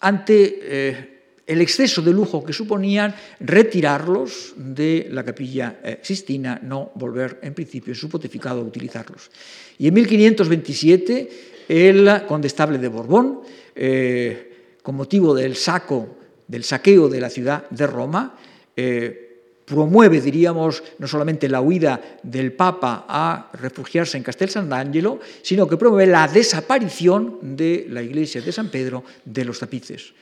ante 0.00 1.15
el 1.46 1.60
exceso 1.60 2.02
de 2.02 2.12
lujo 2.12 2.44
que 2.44 2.52
suponían 2.52 3.14
retirarlos 3.40 4.54
de 4.56 5.08
la 5.10 5.24
capilla 5.24 5.78
eh, 5.82 6.00
Sistina, 6.02 6.58
no 6.62 6.90
volver 6.94 7.38
en 7.42 7.54
principio 7.54 7.94
su 7.94 8.08
pontificado 8.08 8.60
a 8.60 8.64
utilizarlos. 8.64 9.30
Y 9.78 9.88
en 9.88 9.94
1527 9.94 11.54
el 11.68 12.22
condestable 12.26 12.78
de 12.78 12.88
Borbón, 12.88 13.40
eh, 13.74 14.78
con 14.82 14.94
motivo 14.94 15.34
del 15.34 15.56
saco, 15.56 16.16
del 16.46 16.64
saqueo 16.64 17.08
de 17.08 17.20
la 17.20 17.30
ciudad 17.30 17.68
de 17.70 17.86
Roma, 17.86 18.38
eh, 18.76 19.22
promueve, 19.64 20.20
diríamos, 20.20 20.82
no 20.98 21.08
solamente 21.08 21.48
la 21.48 21.60
huida 21.60 22.18
del 22.22 22.52
Papa 22.52 23.04
a 23.08 23.50
refugiarse 23.54 24.16
en 24.16 24.22
Castel 24.22 24.48
Sant'Angelo, 24.48 25.18
sino 25.42 25.66
que 25.66 25.76
promueve 25.76 26.10
la 26.10 26.28
desaparición 26.28 27.56
de 27.56 27.86
la 27.90 28.00
iglesia 28.00 28.40
de 28.40 28.52
San 28.52 28.70
Pedro 28.70 29.02
de 29.24 29.44
los 29.44 29.58
tapices. 29.58 30.14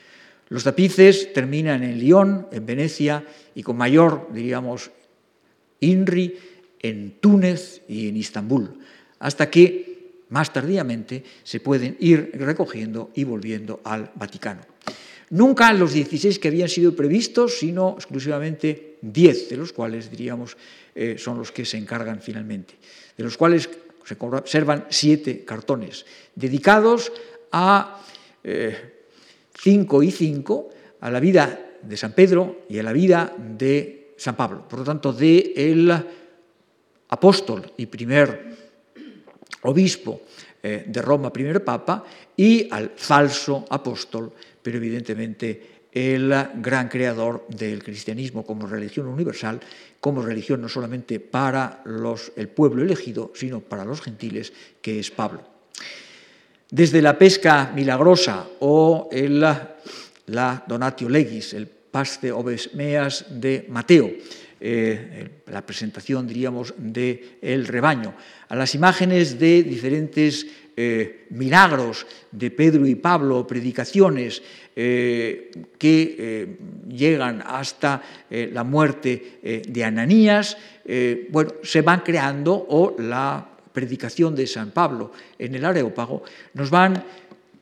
Los 0.49 0.63
tapices 0.63 1.33
terminan 1.33 1.83
en 1.83 1.99
Lyon, 1.99 2.47
en 2.51 2.65
Venecia 2.65 3.25
y 3.55 3.63
con 3.63 3.77
mayor, 3.77 4.29
diríamos, 4.31 4.91
INRI 5.79 6.35
en 6.81 7.17
Túnez 7.19 7.81
y 7.87 8.09
en 8.09 8.17
Istambul, 8.17 8.79
hasta 9.19 9.49
que 9.49 10.23
más 10.29 10.53
tardíamente 10.53 11.23
se 11.43 11.59
pueden 11.59 11.97
ir 11.99 12.31
recogiendo 12.35 13.11
y 13.15 13.23
volviendo 13.23 13.81
al 13.83 14.11
Vaticano. 14.15 14.61
Nunca 15.31 15.73
los 15.73 15.93
16 15.93 16.37
que 16.37 16.49
habían 16.49 16.69
sido 16.69 16.95
previstos, 16.95 17.57
sino 17.57 17.95
exclusivamente 17.97 18.97
10, 19.01 19.49
de 19.49 19.57
los 19.57 19.73
cuales, 19.73 20.11
diríamos, 20.11 20.55
eh, 20.93 21.15
son 21.17 21.39
los 21.39 21.51
que 21.51 21.65
se 21.65 21.77
encargan 21.77 22.21
finalmente, 22.21 22.75
de 23.17 23.23
los 23.23 23.35
cuales 23.35 23.69
se 24.03 24.17
conservan 24.17 24.85
siete 24.89 25.43
cartones 25.43 26.05
dedicados 26.35 27.11
a 27.51 28.05
eh, 28.43 28.94
5 29.57 30.03
y 30.03 30.11
5 30.11 30.69
a 31.01 31.11
la 31.11 31.19
vida 31.19 31.77
de 31.81 31.97
San 31.97 32.13
Pedro 32.13 32.65
y 32.69 32.79
a 32.79 32.83
la 32.83 32.93
vida 32.93 33.33
de 33.37 34.13
San 34.17 34.35
Pablo. 34.35 34.67
Por 34.67 34.79
lo 34.79 34.85
tanto, 34.85 35.13
de 35.13 35.53
el 35.55 35.93
apóstol 37.09 37.71
y 37.77 37.85
primer 37.85 38.55
obispo 39.61 40.21
eh, 40.61 40.85
de 40.87 41.01
Roma, 41.01 41.31
primer 41.31 41.63
papa, 41.63 42.03
y 42.35 42.67
al 42.71 42.91
falso 42.95 43.65
apóstol, 43.69 44.31
pero 44.61 44.77
evidentemente 44.77 45.75
el 45.91 46.33
gran 46.55 46.89
creador 46.89 47.47
del 47.47 47.81
cristianismo 47.81 48.45
como 48.45 48.67
religión 48.67 49.07
universal, 49.07 49.59
como 49.99 50.21
religión 50.21 50.61
no 50.61 50.67
solamente 50.67 51.19
para 51.19 51.81
los, 51.85 52.33
el 52.35 52.49
pueblo 52.49 52.83
elegido, 52.83 53.31
sino 53.33 53.61
para 53.61 53.85
los 53.85 54.01
gentiles, 54.01 54.51
que 54.81 54.99
es 54.99 55.09
Pablo 55.11 55.55
desde 56.69 57.01
la 57.01 57.17
pesca 57.17 57.71
milagrosa 57.73 58.47
o 58.59 59.09
el, 59.11 59.39
la 59.39 60.63
donatio 60.67 61.09
legis, 61.09 61.53
el 61.53 61.67
paste 61.67 62.31
obes 62.31 62.73
meas 62.73 63.25
de 63.29 63.65
Mateo, 63.69 64.11
eh, 64.59 65.43
la 65.47 65.65
presentación, 65.65 66.27
diríamos, 66.27 66.73
del 66.77 67.37
el 67.41 67.67
rebaño, 67.67 68.15
a 68.49 68.55
las 68.55 68.73
imágenes 68.73 69.37
de 69.37 69.63
diferentes 69.63 70.47
eh, 70.75 71.27
milagros 71.29 72.07
de 72.31 72.51
Pedro 72.51 72.87
y 72.87 72.95
Pablo, 72.95 73.45
predicaciones 73.45 74.41
eh, 74.75 75.51
que 75.77 76.57
llegan 76.89 77.43
hasta 77.45 78.01
la 78.29 78.63
muerte 78.63 79.63
de 79.67 79.83
Ananías, 79.83 80.57
bueno, 81.29 81.53
se 81.63 81.81
van 81.81 82.01
creando 82.01 82.53
o 82.53 82.95
la 82.99 83.54
predicación 83.75 84.33
de 84.33 84.47
San 84.47 84.71
Pablo 84.71 85.11
en 85.37 85.53
el 85.53 85.65
Areópago, 85.65 86.23
nos 86.55 86.71
van 86.71 87.03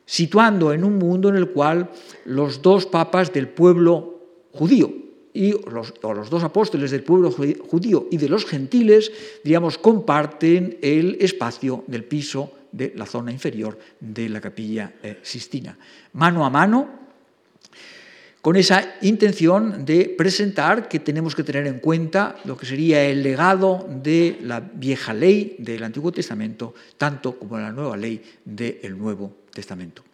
situando 0.06 0.72
en 0.72 0.84
un 0.84 0.96
mundo 0.96 1.28
en 1.28 1.36
el 1.36 1.50
cual 1.50 1.90
los 2.24 2.62
dos 2.62 2.86
papas 2.86 3.32
del 3.32 3.48
pueblo 3.48 4.20
judío 4.52 4.92
y 5.34 5.52
los, 5.68 5.92
o 6.00 6.14
los 6.14 6.30
dos 6.30 6.44
apóstoles 6.44 6.90
del 6.92 7.02
pueblo 7.02 7.30
judío 7.30 8.06
y 8.10 8.16
de 8.16 8.28
los 8.28 8.46
gentiles, 8.46 9.10
digamos, 9.42 9.76
comparten 9.76 10.78
el 10.80 11.18
espacio 11.20 11.84
del 11.88 12.04
piso 12.04 12.52
de 12.70 12.92
la 12.96 13.06
zona 13.06 13.32
inferior 13.32 13.78
de 13.98 14.28
la 14.28 14.40
capilla 14.40 14.94
eh, 15.02 15.18
Sistina. 15.22 15.76
Mano 16.14 16.46
a 16.46 16.50
mano, 16.50 17.03
con 18.44 18.56
esa 18.56 18.96
intención 19.00 19.86
de 19.86 20.04
presentar 20.04 20.86
que 20.86 20.98
tenemos 21.00 21.34
que 21.34 21.44
tener 21.44 21.66
en 21.66 21.78
cuenta 21.78 22.36
lo 22.44 22.58
que 22.58 22.66
sería 22.66 23.02
el 23.02 23.22
legado 23.22 23.88
de 23.88 24.36
la 24.42 24.60
vieja 24.60 25.14
ley 25.14 25.56
del 25.58 25.82
Antiguo 25.82 26.12
Testamento, 26.12 26.74
tanto 26.98 27.38
como 27.38 27.58
la 27.58 27.72
nueva 27.72 27.96
ley 27.96 28.20
del 28.44 28.98
Nuevo 28.98 29.34
Testamento. 29.50 30.04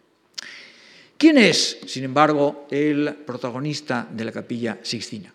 ¿Quién 1.17 1.39
es, 1.39 1.79
sin 1.85 2.05
embargo, 2.05 2.67
el 2.71 3.15
protagonista 3.25 4.07
de 4.09 4.23
la 4.23 4.31
capilla 4.31 4.79
Sixtina? 4.81 5.33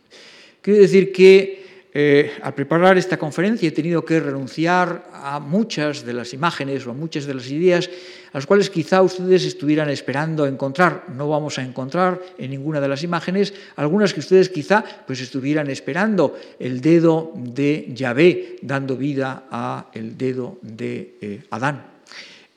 Quiero 0.63 0.81
decir 0.81 1.13
que 1.13 1.66
eh, 1.99 2.37
al 2.43 2.53
preparar 2.53 2.99
esta 2.99 3.17
conferencia 3.17 3.67
he 3.67 3.73
tenido 3.73 4.05
que 4.05 4.21
renunciar 4.21 5.09
a 5.15 5.41
muchas 5.41 6.05
de 6.05 6.13
las 6.13 6.35
imágenes 6.35 6.87
o 6.87 6.91
a 6.91 6.93
muchas 6.93 7.25
de 7.25 7.33
las 7.33 7.49
ideas 7.49 7.89
a 8.33 8.37
las 8.37 8.45
cuales 8.45 8.69
quizá 8.69 9.01
ustedes 9.01 9.47
estuvieran 9.47 9.89
esperando 9.89 10.45
encontrar. 10.47 11.09
No 11.09 11.27
vamos 11.31 11.59
a 11.59 11.63
encontrar 11.63 12.21
en 12.37 12.51
ninguna 12.51 12.83
de 12.83 12.89
las 12.89 13.03
imágenes 13.03 13.55
algunas 13.77 14.13
que 14.13 14.21
ustedes 14.21 14.51
quizá 14.51 14.85
pues, 15.07 15.23
estuvieran 15.23 15.71
esperando 15.71 16.37
el 16.59 16.83
dedo 16.83 17.33
de 17.35 17.89
Yahvé 17.95 18.59
dando 18.61 18.99
vida 18.99 19.45
a 19.51 19.87
el 19.95 20.19
dedo 20.19 20.59
de 20.61 21.17
eh, 21.23 21.45
Adán. 21.49 21.83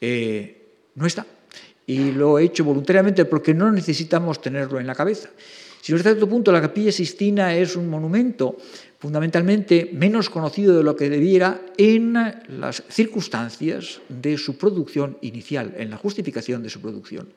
Eh, 0.02 0.68
no 0.96 1.06
está. 1.06 1.26
Y 1.88 2.12
lo 2.12 2.40
he 2.40 2.44
hecho 2.44 2.66
voluntariamente 2.66 3.24
porque 3.24 3.54
no 3.54 3.72
necesitamos 3.72 4.42
tenerlo 4.42 4.82
en 4.82 4.88
la 4.88 4.96
cabeza. 4.96 5.30
Si 5.82 5.94
hasta 5.94 6.10
cierto 6.10 6.28
punto 6.28 6.52
la 6.52 6.62
capilla 6.62 6.92
Sistina 6.92 7.56
es 7.56 7.76
un 7.76 7.90
monumento 7.90 8.58
fundamentalmente 9.00 9.90
menos 9.94 10.30
conocido 10.30 10.76
de 10.76 10.84
lo 10.84 10.96
que 10.96 11.10
debiera 11.10 11.62
en 11.78 12.14
las 12.60 12.84
circunstancias 12.90 14.02
de 14.10 14.38
su 14.38 14.58
producción 14.58 15.18
inicial, 15.22 15.74
en 15.78 15.90
la 15.90 15.98
justificación 15.98 16.62
de 16.62 16.70
su 16.70 16.82
producción. 16.82 17.30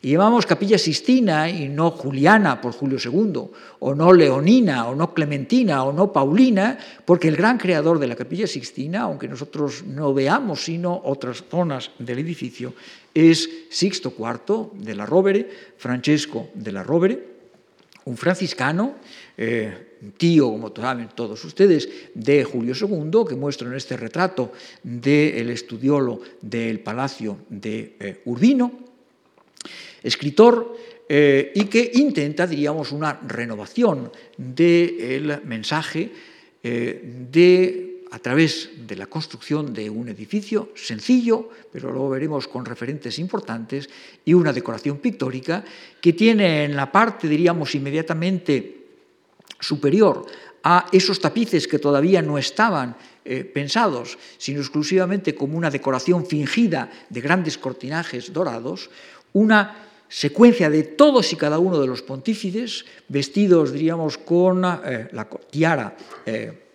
Y 0.00 0.12
llamamos 0.12 0.46
capilla 0.46 0.78
Sistina 0.78 1.50
y 1.50 1.68
no 1.68 1.90
Juliana 1.90 2.60
por 2.60 2.72
Julio 2.72 2.98
II, 3.02 3.50
o 3.80 3.94
no 3.94 4.12
Leonina, 4.12 4.86
o 4.86 4.94
no 4.94 5.12
Clementina, 5.12 5.82
o 5.82 5.92
no 5.92 6.12
Paulina, 6.12 6.78
porque 7.04 7.26
el 7.26 7.36
gran 7.36 7.58
creador 7.58 7.98
de 7.98 8.06
la 8.06 8.14
capilla 8.14 8.46
Sixtina, 8.46 9.02
aunque 9.02 9.26
nosotros 9.26 9.82
no 9.84 10.14
veamos 10.14 10.62
sino 10.64 11.00
otras 11.04 11.42
zonas 11.50 11.90
del 11.98 12.20
edificio, 12.20 12.74
es 13.12 13.48
Sixto 13.70 14.14
IV 14.16 14.84
de 14.84 14.94
la 14.94 15.04
Rovere, 15.04 15.50
Francesco 15.78 16.50
de 16.54 16.70
la 16.70 16.84
Rovere, 16.84 17.37
un 18.08 18.16
franciscano, 18.16 18.96
eh, 19.36 20.00
tío, 20.16 20.48
como 20.48 20.72
saben 20.74 21.12
todos 21.14 21.44
ustedes, 21.44 21.88
de 22.14 22.42
Julio 22.42 22.72
II, 22.72 23.28
que 23.28 23.36
muestro 23.36 23.68
en 23.68 23.76
este 23.76 23.96
retrato 23.96 24.52
del 24.82 25.50
estudiolo 25.50 26.20
del 26.40 26.80
Palacio 26.80 27.44
de 27.50 27.96
eh, 28.00 28.22
Urbino, 28.24 28.72
escritor 30.02 30.74
eh, 31.06 31.52
y 31.54 31.64
que 31.64 31.90
intenta, 31.94 32.46
diríamos, 32.46 32.92
una 32.92 33.12
renovación 33.12 34.10
del 34.36 35.42
mensaje 35.44 36.10
de 36.62 37.97
a 38.10 38.18
través 38.18 38.70
de 38.86 38.96
la 38.96 39.06
construcción 39.06 39.72
de 39.72 39.90
un 39.90 40.08
edificio 40.08 40.70
sencillo, 40.74 41.50
pero 41.72 41.90
luego 41.90 42.10
veremos 42.10 42.48
con 42.48 42.64
referentes 42.64 43.18
importantes, 43.18 43.88
y 44.24 44.34
una 44.34 44.52
decoración 44.52 44.98
pictórica 44.98 45.64
que 46.00 46.12
tiene 46.12 46.64
en 46.64 46.76
la 46.76 46.90
parte, 46.90 47.28
diríamos, 47.28 47.74
inmediatamente 47.74 48.86
superior 49.60 50.24
a 50.62 50.86
esos 50.92 51.20
tapices 51.20 51.68
que 51.68 51.78
todavía 51.78 52.22
no 52.22 52.38
estaban 52.38 52.96
eh, 53.24 53.44
pensados, 53.44 54.18
sino 54.38 54.60
exclusivamente 54.60 55.34
como 55.34 55.56
una 55.56 55.70
decoración 55.70 56.26
fingida 56.26 56.90
de 57.08 57.20
grandes 57.20 57.58
cortinajes 57.58 58.32
dorados, 58.32 58.90
una 59.32 59.88
secuencia 60.08 60.70
de 60.70 60.82
todos 60.82 61.32
y 61.32 61.36
cada 61.36 61.58
uno 61.58 61.78
de 61.78 61.86
los 61.86 62.02
pontífices, 62.02 62.86
vestidos, 63.08 63.72
diríamos, 63.72 64.16
con 64.18 64.64
eh, 64.64 65.08
la 65.12 65.28
tiara. 65.50 65.96
Eh, 66.24 66.67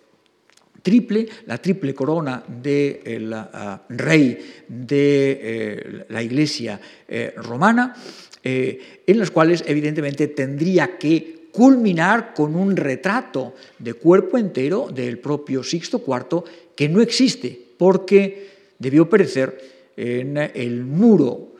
triple, 0.84 1.26
la 1.46 1.56
triple 1.58 1.94
corona 1.94 2.44
del 2.46 3.32
uh, 3.32 3.78
rey 3.88 4.38
de 4.68 5.40
eh, 5.42 6.04
la 6.10 6.22
Iglesia 6.22 6.78
eh, 7.08 7.32
romana, 7.36 7.96
eh, 8.44 9.02
en 9.06 9.18
las 9.18 9.30
cuales 9.30 9.64
evidentemente 9.66 10.28
tendría 10.28 10.98
que 10.98 11.48
culminar 11.50 12.34
con 12.34 12.54
un 12.54 12.76
retrato 12.76 13.54
de 13.78 13.94
cuerpo 13.94 14.36
entero 14.36 14.88
del 14.92 15.18
propio 15.18 15.64
Sixto 15.64 16.04
IV 16.06 16.44
que 16.76 16.88
no 16.88 17.00
existe 17.00 17.58
porque 17.78 18.50
debió 18.78 19.08
perecer 19.08 19.92
en 19.96 20.36
el 20.36 20.84
muro 20.84 21.54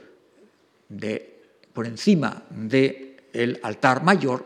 de, 0.88 1.40
por 1.72 1.86
encima 1.86 2.42
del 2.50 3.58
altar 3.62 4.02
mayor 4.02 4.44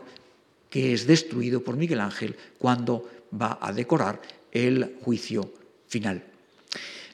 que 0.69 0.93
es 0.93 1.07
destruido 1.07 1.63
por 1.63 1.75
Miguel 1.75 1.99
Ángel 1.99 2.35
cuando 2.59 3.09
va 3.33 3.57
a 3.59 3.73
decorar 3.73 4.21
el 4.51 4.97
juicio 5.01 5.53
final. 5.87 6.23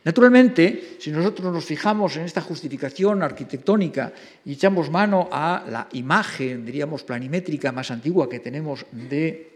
Naturalmente, 0.06 0.98
si 1.00 1.10
nosotros 1.10 1.52
nos 1.52 1.66
fijamos 1.66 2.16
en 2.16 2.26
esta 2.26 2.42
justificación 2.42 3.24
arquitectónica 3.24 4.14
y 4.46 4.54
echamos 4.54 4.92
mano 4.92 5.28
a 5.32 5.66
la 5.68 5.90
imagen, 5.94 6.64
diríamos, 6.64 7.04
planimétrica 7.04 7.72
más 7.72 7.90
antigua 7.90 8.30
que 8.30 8.40
tenemos 8.40 8.86
de 8.92 9.50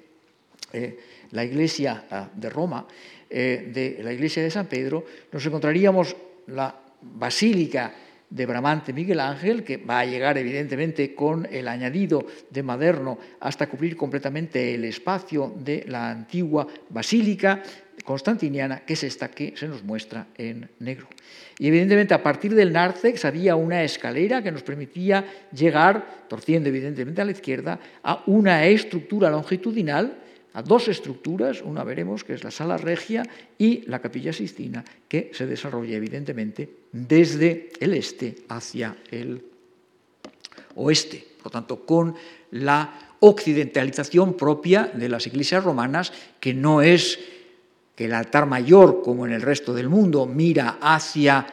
eh, 0.73 0.99
la 1.31 1.45
iglesia 1.45 2.05
ah, 2.09 2.29
de 2.33 2.49
Roma, 2.49 2.87
eh, 3.29 3.69
de 3.71 4.03
la 4.03 4.11
iglesia 4.11 4.41
de 4.41 4.49
San 4.49 4.65
Pedro, 4.65 5.05
nos 5.31 5.45
encontraríamos 5.45 6.15
la 6.47 6.73
basílica 7.01 7.93
de 8.29 8.45
Bramante 8.45 8.93
Miguel 8.93 9.19
Ángel, 9.19 9.63
que 9.63 9.77
va 9.77 9.99
a 9.99 10.05
llegar 10.05 10.37
evidentemente 10.37 11.15
con 11.15 11.47
el 11.51 11.67
añadido 11.67 12.25
de 12.49 12.63
Maderno 12.63 13.17
hasta 13.39 13.67
cubrir 13.67 13.95
completamente 13.95 14.75
el 14.75 14.85
espacio 14.85 15.53
de 15.57 15.85
la 15.87 16.11
antigua 16.11 16.67
basílica 16.89 17.63
constantiniana, 18.05 18.85
que 18.85 18.93
es 18.93 19.03
esta 19.03 19.29
que 19.29 19.53
se 19.57 19.67
nos 19.67 19.83
muestra 19.83 20.27
en 20.37 20.69
negro. 20.79 21.07
Y 21.57 21.67
evidentemente 21.67 22.13
a 22.13 22.23
partir 22.23 22.53
del 22.55 22.71
nártex 22.71 23.25
había 23.25 23.55
una 23.55 23.83
escalera 23.83 24.41
que 24.41 24.51
nos 24.51 24.63
permitía 24.63 25.25
llegar, 25.51 26.25
torciendo 26.27 26.69
evidentemente 26.69 27.21
a 27.21 27.25
la 27.25 27.31
izquierda, 27.31 27.79
a 28.03 28.23
una 28.27 28.65
estructura 28.65 29.29
longitudinal 29.29 30.17
a 30.53 30.63
dos 30.63 30.87
estructuras, 30.87 31.61
una 31.61 31.83
veremos 31.83 32.23
que 32.23 32.33
es 32.33 32.43
la 32.43 32.51
sala 32.51 32.77
regia 32.77 33.23
y 33.57 33.81
la 33.87 33.99
capilla 33.99 34.33
sistina, 34.33 34.83
que 35.07 35.31
se 35.33 35.45
desarrolla 35.45 35.95
evidentemente 35.95 36.69
desde 36.91 37.69
el 37.79 37.93
este 37.93 38.35
hacia 38.49 38.97
el 39.11 39.43
oeste, 40.75 41.25
por 41.41 41.51
tanto, 41.51 41.85
con 41.85 42.15
la 42.51 43.15
occidentalización 43.19 44.33
propia 44.33 44.89
de 44.93 45.09
las 45.09 45.27
iglesias 45.27 45.63
romanas, 45.63 46.11
que 46.39 46.53
no 46.53 46.81
es 46.81 47.19
que 47.95 48.05
el 48.05 48.13
altar 48.13 48.45
mayor, 48.45 49.01
como 49.03 49.25
en 49.25 49.33
el 49.33 49.41
resto 49.41 49.73
del 49.73 49.89
mundo, 49.89 50.25
mira 50.25 50.77
hacia 50.81 51.45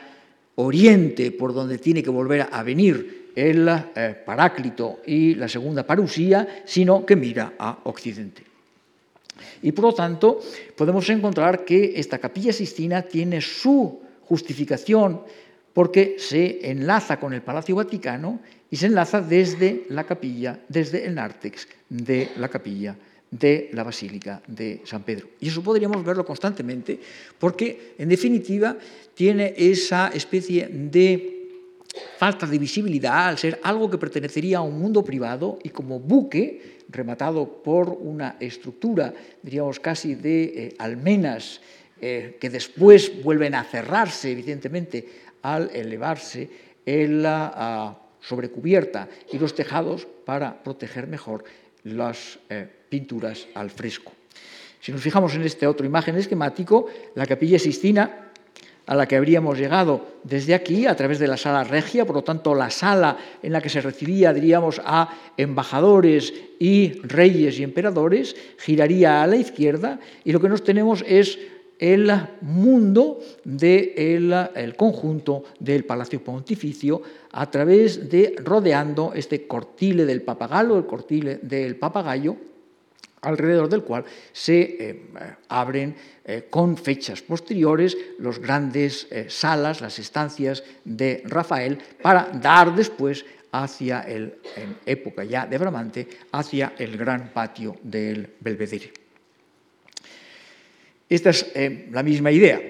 oriente, 0.57 1.33
por 1.33 1.53
donde 1.53 1.79
tiene 1.79 2.03
que 2.03 2.11
volver 2.11 2.49
a 2.51 2.63
venir 2.63 3.33
el 3.35 3.69
eh, 3.69 4.17
Paráclito 4.25 5.01
y 5.07 5.35
la 5.35 5.49
segunda 5.49 5.87
parusía, 5.87 6.63
sino 6.65 7.05
que 7.05 7.17
mira 7.17 7.55
a 7.59 7.81
occidente. 7.85 8.56
Y 9.63 9.73
por 9.73 9.87
lo 9.87 9.95
tanto, 9.95 10.41
podemos 10.77 11.09
encontrar 11.11 11.65
que 11.65 11.95
esta 11.97 12.19
capilla 12.19 12.53
sistina 12.53 13.03
tiene 13.03 13.41
su 13.41 14.01
justificación 14.23 15.23
porque 15.73 16.17
se 16.19 16.71
enlaza 16.71 17.21
con 17.21 17.33
el 17.33 17.43
Palacio 17.43 17.77
Vaticano 17.77 18.41
y 18.71 18.77
se 18.77 18.87
enlaza 18.87 19.21
desde 19.21 19.85
la 19.91 20.05
capilla, 20.05 20.59
desde 20.69 21.05
el 21.05 21.15
nártex 21.15 21.69
de 21.89 22.31
la 22.37 22.49
capilla 22.49 22.97
de 23.31 23.71
la 23.73 23.83
Basílica 23.83 24.41
de 24.47 24.81
San 24.85 25.03
Pedro. 25.03 25.29
Y 25.41 25.49
eso 25.49 25.63
podríamos 25.63 26.05
verlo 26.05 26.25
constantemente 26.25 26.99
porque, 27.39 27.95
en 27.99 28.09
definitiva, 28.09 28.77
tiene 29.15 29.55
esa 29.57 30.09
especie 30.09 30.69
de 30.69 31.37
falta 32.19 32.47
de 32.47 32.59
visibilidad 32.59 33.29
al 33.29 33.39
ser 33.39 33.61
algo 33.63 33.91
que 33.91 33.99
pertenecería 33.99 34.59
a 34.59 34.63
un 34.63 34.79
mundo 34.79 35.05
privado 35.05 35.59
y 35.63 35.71
como 35.71 36.01
buque 36.01 36.76
rematado 36.89 37.63
por 37.63 37.89
una 37.89 38.37
estructura, 38.41 39.13
diríamos 39.43 39.81
casi 39.81 40.15
de 40.15 40.45
eh, 40.45 40.75
almenas, 40.79 41.61
eh, 42.01 42.37
que 42.41 42.51
después 42.51 43.23
vuelven 43.23 43.55
a 43.55 43.65
cerrarse, 43.65 44.31
evidentemente, 44.31 45.09
al 45.43 45.71
elevarse 45.73 46.49
en 46.85 47.23
la 47.23 47.53
ah, 47.55 47.99
sobrecubierta 48.21 49.09
y 49.33 49.39
los 49.39 49.55
tejados 49.55 50.07
para 50.25 50.63
proteger 50.63 51.07
mejor 51.07 51.45
las 51.85 52.39
eh, 52.51 52.69
pinturas 52.89 53.47
al 53.55 53.71
fresco. 53.71 54.13
Si 54.81 54.93
nos 54.93 55.01
fijamos 55.01 55.35
en 55.35 55.43
esta 55.43 55.71
otra 55.71 55.87
imagen 55.87 56.17
esquemático, 56.17 56.87
la 57.15 57.27
capilla 57.27 57.59
Sistina 57.59 58.26
a 58.87 58.95
la 58.95 59.07
que 59.07 59.17
habríamos 59.17 59.59
llegado 59.59 60.07
desde 60.23 60.55
aquí, 60.55 60.87
a 60.87 60.95
través 60.95 61.19
de 61.19 61.27
la 61.27 61.37
sala 61.37 61.65
regia, 61.65 62.05
por 62.05 62.17
lo 62.17 62.23
tanto 62.23 62.55
la 62.55 62.71
sala 62.71 63.17
en 63.43 63.53
la 63.53 63.61
que 63.61 63.69
se 63.69 63.81
recibía, 63.81 64.33
diríamos, 64.33 64.81
a 64.85 65.11
embajadores 65.37 66.33
y 66.59 67.01
reyes 67.03 67.59
y 67.59 67.65
emperadores, 67.65 68.37
giraría 68.59 69.23
a 69.23 69.27
la 69.27 69.37
izquierda. 69.37 69.99
Y 70.25 70.33
lo 70.33 70.41
que 70.41 70.49
nos 70.49 70.63
tenemos 70.63 71.05
es 71.07 71.39
el 71.79 72.11
mundo 72.41 73.19
del 73.45 74.33
el 74.55 74.77
conjunto 74.77 75.45
del 75.59 75.85
Palacio 75.85 76.23
Pontificio 76.23 77.03
a 77.33 77.51
través 77.51 78.09
de 78.09 78.35
rodeando 78.39 79.13
este 79.15 79.47
cortile 79.47 80.07
del 80.07 80.23
papagalo, 80.23 80.79
el 80.79 80.87
cortile 80.87 81.37
del 81.43 81.77
papagayo, 81.77 82.37
alrededor 83.27 83.69
del 83.69 83.83
cual 83.83 84.05
se 84.33 84.61
eh, 84.61 85.03
abren 85.49 85.95
eh, 86.25 86.47
con 86.49 86.77
fechas 86.77 87.23
posteriores 87.23 87.97
los 88.19 88.39
grandes 88.39 89.09
eh, 89.11 89.27
salas, 89.29 89.81
las 89.81 89.99
estancias 89.99 90.63
de 90.85 91.23
Rafael, 91.25 91.79
para 92.01 92.31
dar 92.33 92.75
después 92.75 93.25
hacia 93.51 94.03
el, 94.03 94.39
en 94.57 94.77
época 94.87 95.25
ya 95.25 95.47
de 95.47 95.59
Bramante, 95.59 96.09
hacia 96.33 96.75
el 96.79 96.97
gran 96.97 97.33
patio 97.33 97.77
del 97.83 98.29
Belvedere. 98.41 98.93
Esta 101.09 101.31
es 101.31 101.53
la 101.91 102.03
misma 102.03 102.33
idea, 102.33 102.61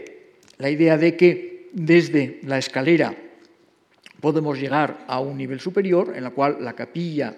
la 0.58 0.68
idea 0.68 0.98
de 0.98 1.16
que 1.16 1.70
desde 1.72 2.40
la 2.42 2.58
escalera 2.58 3.14
podemos 4.20 4.60
llegar 4.60 5.04
a 5.08 5.20
un 5.20 5.38
nivel 5.38 5.58
superior 5.58 6.12
en 6.14 6.22
la 6.22 6.30
cual 6.30 6.58
la 6.60 6.74
capilla 6.74 7.34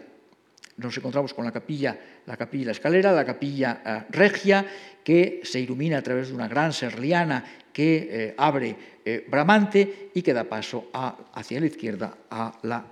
nos 0.78 0.96
encontramos 0.96 1.34
con 1.34 1.44
la 1.44 1.52
capilla, 1.52 1.98
la 2.28 2.36
capilla 2.36 2.66
la 2.66 2.72
escalera, 2.72 3.10
la 3.10 3.24
capilla 3.24 3.80
eh, 3.84 4.04
regia, 4.10 4.64
que 5.02 5.40
se 5.42 5.58
ilumina 5.58 5.98
a 5.98 6.02
través 6.02 6.28
de 6.28 6.34
una 6.34 6.46
gran 6.46 6.72
serliana 6.72 7.42
que 7.72 8.08
eh, 8.10 8.34
abre 8.36 8.76
eh, 9.04 9.24
Bramante 9.26 10.10
y 10.12 10.20
que 10.20 10.36
da 10.36 10.44
paso 10.44 10.92
hacia 10.92 11.60
la 11.60 11.66
izquierda 11.66 12.28
a 12.30 12.52
la 12.62 12.84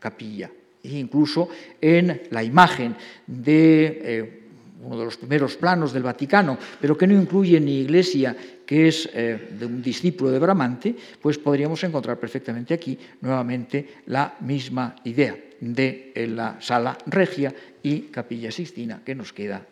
capilla. 0.00 0.48
E 0.80 0.96
incluso 0.96 1.50
en 1.76 2.32
la 2.32 2.40
imagen 2.42 2.96
de 3.26 4.40
uno 4.80 4.96
de 4.96 5.04
los 5.04 5.18
primeros 5.18 5.56
planos 5.56 5.92
del 5.92 6.02
Vaticano, 6.02 6.56
pero 6.80 6.96
que 6.96 7.06
no 7.06 7.12
incluye 7.12 7.60
ni 7.60 7.80
iglesia, 7.80 8.34
que 8.70 8.86
es 8.86 9.10
de 9.12 9.66
un 9.66 9.82
discípulo 9.82 10.30
de 10.30 10.38
Bramante, 10.38 10.94
pues 11.20 11.38
podríamos 11.38 11.82
encontrar 11.82 12.20
perfectamente 12.20 12.72
aquí 12.72 12.96
nuevamente 13.20 13.98
la 14.06 14.36
misma 14.42 14.94
idea 15.02 15.36
de 15.58 16.12
la 16.30 16.54
sala 16.60 16.96
regia 17.06 17.52
y 17.82 18.02
capilla 18.14 18.52
Sixtina, 18.52 19.02
que 19.04 19.16
nos 19.16 19.32
queda 19.32 19.66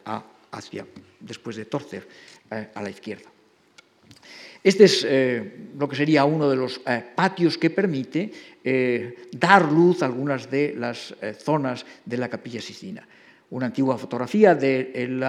hacia, 0.50 0.84
después 1.20 1.54
de 1.54 1.66
torcer, 1.66 2.08
eh, 2.50 2.68
a 2.74 2.82
la 2.82 2.90
izquierda. 2.90 3.30
Este 4.64 4.84
es 4.84 5.06
eh, 5.08 5.68
lo 5.78 5.88
que 5.88 5.94
sería 5.94 6.24
uno 6.24 6.50
de 6.50 6.56
los 6.56 6.80
eh, 6.84 7.04
patios 7.14 7.56
que 7.56 7.70
permite 7.70 8.32
dar 9.30 9.70
luz 9.70 10.02
a 10.02 10.06
algunas 10.06 10.50
de 10.50 10.74
las 10.76 11.14
zonas 11.38 11.86
de 12.04 12.18
la 12.18 12.28
capilla 12.28 12.60
Sixtina 12.60 13.06
una 13.50 13.66
antigua 13.66 13.96
fotografía 13.96 14.54
del 14.54 15.24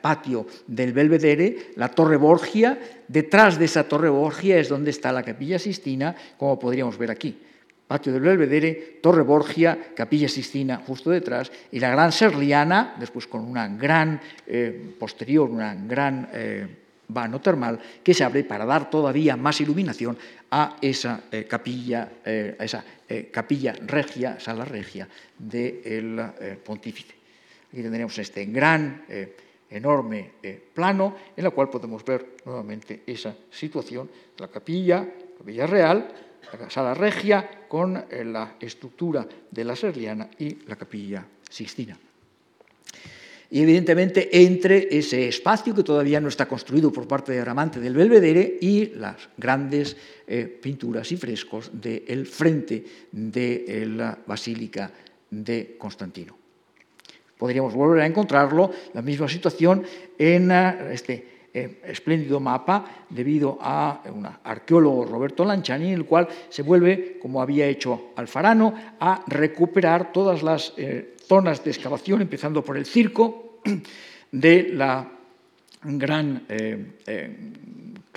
patio 0.00 0.46
del 0.66 0.92
Belvedere, 0.92 1.72
la 1.76 1.88
Torre 1.88 2.16
Borgia. 2.16 2.78
Detrás 3.06 3.58
de 3.58 3.66
esa 3.66 3.84
Torre 3.84 4.08
Borgia 4.08 4.58
es 4.58 4.68
donde 4.68 4.90
está 4.90 5.12
la 5.12 5.22
capilla 5.22 5.58
Sistina, 5.58 6.14
como 6.36 6.58
podríamos 6.58 6.96
ver 6.96 7.10
aquí 7.10 7.38
patio 7.88 8.12
del 8.12 8.22
Belvedere, 8.22 9.00
Torre 9.02 9.22
Borgia, 9.22 9.94
Capilla 9.96 10.28
Sistina 10.28 10.76
justo 10.86 11.10
detrás, 11.10 11.50
y 11.72 11.80
la 11.80 11.90
Gran 11.90 12.12
Serliana, 12.12 12.94
después 13.00 13.26
con 13.26 13.40
una 13.40 13.66
gran 13.66 14.20
eh, 14.46 14.94
posterior, 14.98 15.48
una 15.48 15.74
gran 15.74 16.28
eh, 16.32 16.66
vano 17.08 17.40
termal, 17.40 17.80
que 18.04 18.12
se 18.12 18.22
abre 18.22 18.44
para 18.44 18.66
dar 18.66 18.90
todavía 18.90 19.36
más 19.36 19.60
iluminación 19.62 20.18
a 20.50 20.76
esa 20.82 21.22
eh, 21.32 21.44
capilla, 21.44 22.10
a 22.24 22.64
esa 22.64 22.84
capilla 23.32 23.72
regia, 23.86 24.38
sala 24.38 24.66
regia 24.66 25.08
del 25.38 26.20
pontífice. 26.62 27.17
Aquí 27.70 27.82
tendríamos 27.82 28.18
este 28.18 28.46
gran, 28.46 29.04
enorme 29.70 30.32
plano 30.72 31.14
en 31.36 31.44
el 31.44 31.52
cual 31.52 31.68
podemos 31.68 32.04
ver 32.04 32.36
nuevamente 32.44 33.02
esa 33.06 33.34
situación, 33.50 34.08
la 34.38 34.48
capilla, 34.48 35.06
capilla 35.36 35.66
real, 35.66 36.08
la 36.58 36.70
sala 36.70 36.94
regia 36.94 37.66
con 37.68 37.96
eh, 37.96 38.24
la 38.24 38.56
estructura 38.60 39.26
de 39.50 39.64
la 39.64 39.76
serliana 39.76 40.30
y 40.38 40.64
la 40.66 40.76
capilla 40.76 41.26
sixtina. 41.48 41.98
Y 43.50 43.62
evidentemente 43.62 44.28
entre 44.44 44.88
ese 44.90 45.26
espacio 45.26 45.74
que 45.74 45.82
todavía 45.82 46.20
no 46.20 46.28
está 46.28 46.46
construido 46.46 46.92
por 46.92 47.08
parte 47.08 47.32
de 47.32 47.44
Ramante 47.44 47.80
del 47.80 47.94
Belvedere 47.94 48.58
y 48.60 48.90
las 48.96 49.28
grandes 49.38 49.96
eh, 50.26 50.44
pinturas 50.44 51.10
y 51.12 51.16
frescos 51.16 51.70
del 51.72 52.26
frente 52.26 52.84
de 53.10 53.86
la 53.88 54.18
Basílica 54.26 54.90
de 55.30 55.76
Constantino. 55.78 56.47
Podríamos 57.38 57.72
volver 57.72 58.02
a 58.02 58.06
encontrarlo, 58.06 58.70
la 58.92 59.02
misma 59.02 59.28
situación 59.28 59.84
en 60.18 60.50
eh, 60.50 60.92
este 60.92 61.38
eh, 61.54 61.80
espléndido 61.86 62.40
mapa 62.40 63.06
debido 63.08 63.58
a 63.60 64.02
un 64.14 64.28
arqueólogo 64.44 65.06
Roberto 65.06 65.44
Lanciani, 65.44 65.88
en 65.88 65.94
el 65.94 66.04
cual 66.04 66.28
se 66.50 66.62
vuelve, 66.62 67.18
como 67.22 67.40
había 67.40 67.66
hecho 67.66 68.10
Alfarano, 68.16 68.74
a 69.00 69.24
recuperar 69.26 70.12
todas 70.12 70.42
las 70.42 70.74
eh, 70.76 71.14
zonas 71.26 71.64
de 71.64 71.70
excavación, 71.70 72.20
empezando 72.20 72.62
por 72.62 72.76
el 72.76 72.84
circo 72.84 73.60
de 74.32 74.70
la 74.74 75.17
gran 75.82 76.44
eh, 76.48 76.76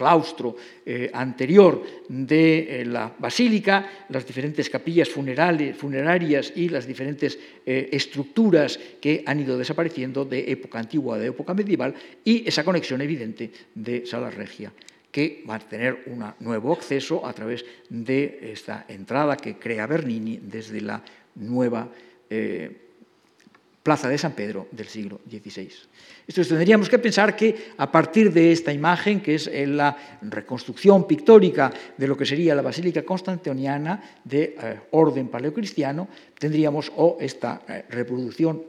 claustro 0.01 0.55
eh, 0.83 1.11
anterior 1.13 1.83
de 2.09 2.81
eh, 2.81 2.85
la 2.85 3.13
basílica, 3.13 4.07
las 4.09 4.25
diferentes 4.25 4.67
capillas 4.67 5.09
funerarias 5.09 6.53
y 6.55 6.69
las 6.69 6.87
diferentes 6.87 7.37
eh, 7.65 7.89
estructuras 7.91 8.79
que 8.99 9.23
han 9.27 9.39
ido 9.39 9.57
desapareciendo 9.57 10.25
de 10.25 10.51
época 10.51 10.79
antigua, 10.79 11.19
de 11.19 11.27
época 11.27 11.53
medieval, 11.53 11.93
y 12.23 12.47
esa 12.47 12.63
conexión 12.63 13.01
evidente 13.01 13.51
de 13.75 14.05
Sala 14.05 14.31
Regia 14.31 14.73
que 15.11 15.43
va 15.47 15.55
a 15.55 15.59
tener 15.59 16.03
un 16.07 16.23
nuevo 16.39 16.71
acceso 16.71 17.27
a 17.27 17.33
través 17.33 17.65
de 17.89 18.53
esta 18.53 18.85
entrada 18.87 19.35
que 19.35 19.59
crea 19.59 19.85
Bernini 19.85 20.39
desde 20.41 20.79
la 20.79 21.03
nueva 21.35 21.89
Plaza 23.83 24.07
de 24.07 24.17
San 24.17 24.33
Pedro 24.33 24.67
del 24.71 24.87
siglo 24.87 25.21
XVI. 25.27 25.69
Entonces 26.27 26.49
tendríamos 26.49 26.87
que 26.87 26.99
pensar 26.99 27.35
que 27.35 27.73
a 27.77 27.91
partir 27.91 28.31
de 28.31 28.51
esta 28.51 28.71
imagen, 28.71 29.21
que 29.21 29.35
es 29.35 29.49
la 29.51 29.97
reconstrucción 30.21 31.07
pictórica 31.07 31.71
de 31.97 32.07
lo 32.07 32.15
que 32.15 32.25
sería 32.25 32.53
la 32.53 32.61
Basílica 32.61 33.03
Constantiniana 33.03 34.19
de 34.23 34.55
eh, 34.61 34.79
orden 34.91 35.29
paleocristiano, 35.29 36.07
tendríamos 36.37 36.91
o 36.95 37.17
esta 37.19 37.61
eh, 37.67 37.85
reproducción 37.89 38.61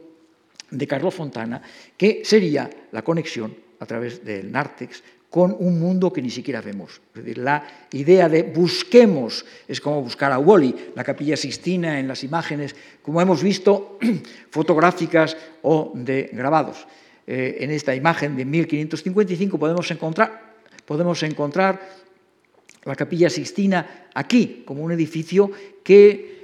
de 0.71 0.87
Carlos 0.87 1.13
Fontana, 1.13 1.61
que 1.95 2.23
sería 2.25 2.69
la 2.91 3.03
conexión 3.03 3.55
a 3.79 3.85
través 3.85 4.25
del 4.25 4.51
nártex 4.51 5.03
con 5.33 5.57
un 5.57 5.79
mundo 5.79 6.13
que 6.13 6.21
ni 6.21 6.29
siquiera 6.29 6.61
vemos. 6.61 7.01
la 7.41 7.65
idea 7.89 8.29
de 8.29 8.43
busquemos 8.43 9.43
es 9.67 9.81
como 9.81 9.99
buscar 9.99 10.31
a 10.31 10.37
Wally, 10.37 10.93
la 10.93 11.03
capilla 11.03 11.35
Sistina 11.35 11.99
en 11.99 12.07
las 12.07 12.23
imágenes, 12.23 12.75
como 13.01 13.19
hemos 13.19 13.41
visto, 13.41 13.97
fotográficas 14.51 15.35
o 15.63 15.91
de 15.95 16.29
grabados. 16.33 16.85
Eh, 17.25 17.57
en 17.61 17.71
esta 17.71 17.95
imagen 17.95 18.37
de 18.37 18.45
1555 18.45 19.57
podemos 19.57 19.89
encontrar, 19.89 20.53
podemos 20.85 21.23
encontrar 21.23 21.81
la 22.83 22.95
capilla 22.95 23.27
Sistina 23.27 24.09
aquí, 24.13 24.61
como 24.67 24.83
un 24.83 24.91
edificio 24.91 25.49
que 25.83 26.43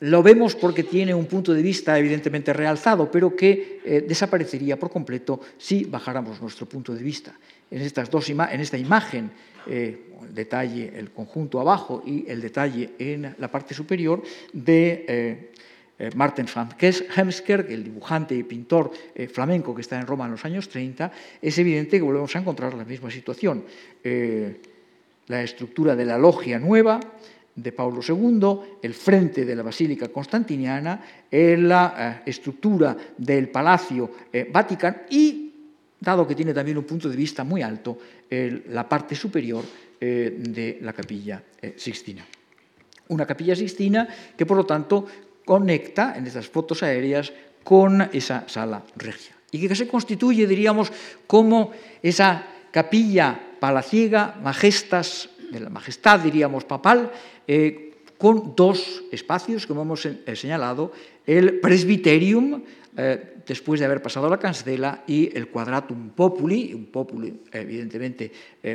lo 0.00 0.22
vemos 0.22 0.56
porque 0.56 0.82
tiene 0.82 1.12
un 1.12 1.26
punto 1.26 1.52
de 1.52 1.60
vista 1.60 1.98
evidentemente 1.98 2.54
realzado, 2.54 3.10
pero 3.10 3.36
que 3.36 3.82
eh, 3.84 4.02
desaparecería 4.08 4.78
por 4.78 4.88
completo 4.88 5.40
si 5.58 5.84
bajáramos 5.84 6.40
nuestro 6.40 6.64
punto 6.64 6.94
de 6.94 7.02
vista 7.02 7.34
en, 7.70 7.82
estas 7.82 8.10
dos 8.10 8.28
en 8.28 8.60
esta 8.60 8.78
imagen, 8.78 9.30
eh, 9.66 10.10
el 10.22 10.34
detalle, 10.34 10.92
el 10.94 11.10
conjunto 11.10 11.60
abajo 11.60 12.02
y 12.04 12.24
el 12.28 12.40
detalle 12.40 12.90
en 12.98 13.34
la 13.38 13.50
parte 13.50 13.74
superior 13.74 14.22
de 14.52 15.04
eh, 15.06 15.52
eh, 15.98 16.10
Martin 16.16 16.46
van 16.54 16.68
Hemskerk, 16.78 17.70
el 17.70 17.84
dibujante 17.84 18.34
y 18.34 18.42
pintor 18.42 18.90
flamenco 19.32 19.74
que 19.74 19.82
está 19.82 19.98
en 20.00 20.06
Roma 20.06 20.24
en 20.24 20.32
los 20.32 20.44
años 20.44 20.68
30, 20.68 21.12
es 21.40 21.58
evidente 21.58 21.98
que 21.98 22.02
volvemos 22.02 22.34
a 22.34 22.38
encontrar 22.40 22.74
la 22.74 22.84
misma 22.84 23.10
situación. 23.10 23.64
la 25.26 25.42
estructura 25.42 25.96
de 25.96 26.04
la 26.04 26.18
logia 26.18 26.58
nueva, 26.58 27.00
de 27.54 27.72
Pablo 27.72 28.00
II, 28.06 28.78
el 28.82 28.92
frente 28.92 29.44
de 29.44 29.54
la 29.54 29.62
Basílica 29.62 30.08
Constantiniana, 30.08 31.00
la 31.30 32.22
estructura 32.26 32.96
del 33.16 33.48
Palacio 33.48 34.10
Vaticano 34.50 34.96
y 35.08 35.43
dado 36.04 36.26
que 36.26 36.34
tiene 36.34 36.54
también 36.54 36.78
un 36.78 36.84
punto 36.84 37.08
de 37.08 37.16
vista 37.16 37.42
muy 37.42 37.62
alto 37.62 37.98
la 38.30 38.88
parte 38.88 39.14
superior 39.14 39.64
eh, 40.00 40.36
de 40.36 40.78
la 40.82 40.92
capilla 40.92 41.42
eh, 41.62 41.74
Sixtina. 41.76 42.26
Una 43.08 43.24
capilla 43.24 43.56
Sixtina 43.56 44.06
que, 44.36 44.44
por 44.44 44.56
lo 44.56 44.66
tanto, 44.66 45.06
conecta 45.44 46.14
en 46.16 46.26
estas 46.26 46.48
fotos 46.48 46.82
aéreas 46.82 47.32
con 47.62 48.02
esa 48.12 48.44
sala 48.46 48.84
regia 48.96 49.34
y 49.50 49.66
que 49.66 49.74
se 49.74 49.88
constituye, 49.88 50.46
diríamos, 50.46 50.92
como 51.26 51.70
esa 52.02 52.44
capilla 52.70 53.56
palaciega, 53.60 54.36
majestas 54.42 55.30
de 55.50 55.60
la 55.60 55.70
majestad, 55.70 56.20
diríamos, 56.20 56.64
papal, 56.64 57.12
con 58.18 58.54
dos 58.56 59.04
espacios, 59.12 59.66
como 59.66 59.82
hemos 59.82 60.08
señalado, 60.34 60.92
el 61.24 61.60
presbiterium, 61.60 62.64
después 63.46 63.80
de 63.80 63.86
haber 63.86 64.02
pasado 64.02 64.28
la 64.28 64.38
cancela, 64.38 65.04
y 65.06 65.36
el 65.36 65.48
quadratum 65.48 66.10
populi, 66.10 66.72
un 66.74 66.86
populi 66.86 67.42
evidentemente 67.52 68.30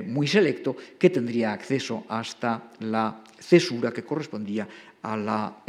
muy 0.05 0.28
selecto, 0.28 0.76
que 0.97 1.09
tendría 1.09 1.53
acceso 1.53 2.05
hasta 2.09 2.72
la 2.80 3.24
cesura 3.39 3.91
que 3.91 4.03
correspondía 4.03 4.67
a 5.01 5.17
la 5.17 5.63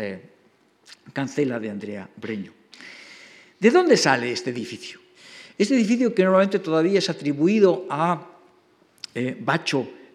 cancela 1.12 1.58
de 1.58 1.70
Andrea 1.70 2.08
Breño. 2.16 2.52
¿De 3.60 3.70
dónde 3.70 3.96
sale 3.96 4.32
este 4.32 4.50
edificio? 4.50 5.00
Este 5.60 5.74
edificio 5.74 6.14
que 6.14 6.24
normalmente 6.24 6.58
todavía 6.58 6.98
es 6.98 7.10
atribuido 7.10 7.84
a 7.90 8.26
eh, 9.14 9.36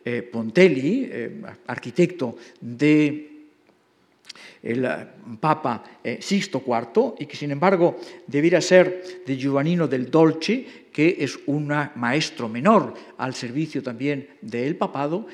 eh, 0.03 0.21
Pontelli, 0.23 1.07
eh, 1.11 1.41
arquitecto 1.67 2.35
de 2.59 3.34
el 4.65 4.87
Papa 5.39 5.83
Sixto 6.19 6.63
IV 6.65 7.13
y 7.19 7.25
que 7.27 7.37
sin 7.37 7.51
embargo 7.51 7.97
debiera 8.25 8.59
ser 8.59 9.23
de 9.25 9.37
Giovannino 9.37 9.87
del 9.87 10.09
Dolce, 10.09 10.89
que 10.91 11.17
es 11.19 11.39
un 11.45 11.71
maestro 11.95 12.49
menor 12.49 12.93
al 13.17 13.35
servicio 13.35 13.83
también 13.83 14.27
del 14.41 14.75
papado, 14.75 15.27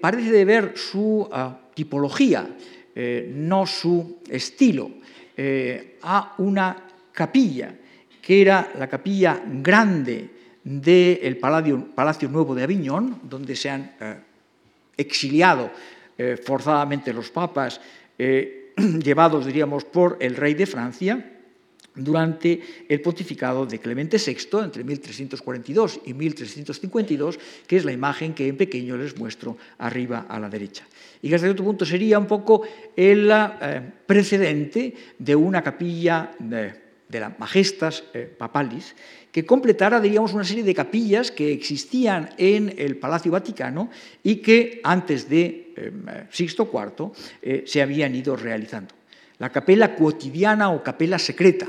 parece 0.00 0.32
deber 0.32 0.72
su 0.76 1.28
ah, 1.30 1.56
tipología, 1.72 2.56
no 3.28 3.66
su 3.66 4.18
estilo, 4.28 4.90
a 6.02 6.34
una 6.38 6.88
capilla, 7.12 7.74
que 8.20 8.40
era 8.40 8.72
la 8.78 8.88
capilla 8.88 9.42
grande 9.44 10.30
del 10.64 11.36
Palacio, 11.38 12.28
Nuevo 12.30 12.54
de 12.54 12.62
Aviñón, 12.62 13.20
donde 13.24 13.56
se 13.56 13.68
han 13.68 13.96
eh, 14.00 14.16
exiliado 14.96 15.70
eh, 16.16 16.36
forzadamente 16.42 17.12
los 17.12 17.30
papas, 17.30 17.80
eh, 18.24 18.72
llevados, 19.02 19.44
diríamos, 19.44 19.84
por 19.84 20.16
el 20.20 20.36
rey 20.36 20.54
de 20.54 20.66
Francia 20.66 21.28
durante 21.94 22.60
el 22.88 23.00
pontificado 23.02 23.66
de 23.66 23.80
Clemente 23.80 24.16
VI 24.16 24.60
entre 24.62 24.84
1342 24.84 26.00
y 26.06 26.14
1352, 26.14 27.38
que 27.66 27.76
es 27.76 27.84
la 27.84 27.92
imagen 27.92 28.32
que 28.32 28.46
en 28.46 28.56
pequeño 28.56 28.96
les 28.96 29.16
muestro 29.18 29.58
arriba 29.78 30.26
a 30.28 30.38
la 30.38 30.48
derecha. 30.48 30.86
Y 31.20 31.28
que 31.28 31.34
hasta 31.34 31.48
cierto 31.48 31.64
punto 31.64 31.84
sería 31.84 32.18
un 32.18 32.26
poco 32.26 32.62
el 32.96 33.30
precedente 34.06 34.94
de 35.18 35.36
una 35.36 35.60
capilla 35.60 36.30
de 36.38 37.20
la 37.20 37.34
Majestas 37.38 38.04
eh, 38.14 38.24
Papalis, 38.38 38.94
que 39.32 39.46
completara, 39.46 39.98
diríamos, 39.98 40.34
una 40.34 40.44
serie 40.44 40.62
de 40.62 40.74
capillas 40.74 41.32
que 41.32 41.52
existían 41.52 42.30
en 42.36 42.74
el 42.76 42.96
Palacio 42.98 43.32
Vaticano 43.32 43.88
y 44.22 44.36
que 44.36 44.80
antes 44.84 45.28
de 45.28 45.72
eh, 45.74 45.92
Sixto 46.30 46.70
IV 46.70 47.12
eh, 47.40 47.64
se 47.66 47.80
habían 47.80 48.14
ido 48.14 48.36
realizando. 48.36 48.94
La 49.38 49.50
capela 49.50 49.96
cotidiana 49.96 50.70
o 50.70 50.84
capela 50.84 51.18
secreta, 51.18 51.66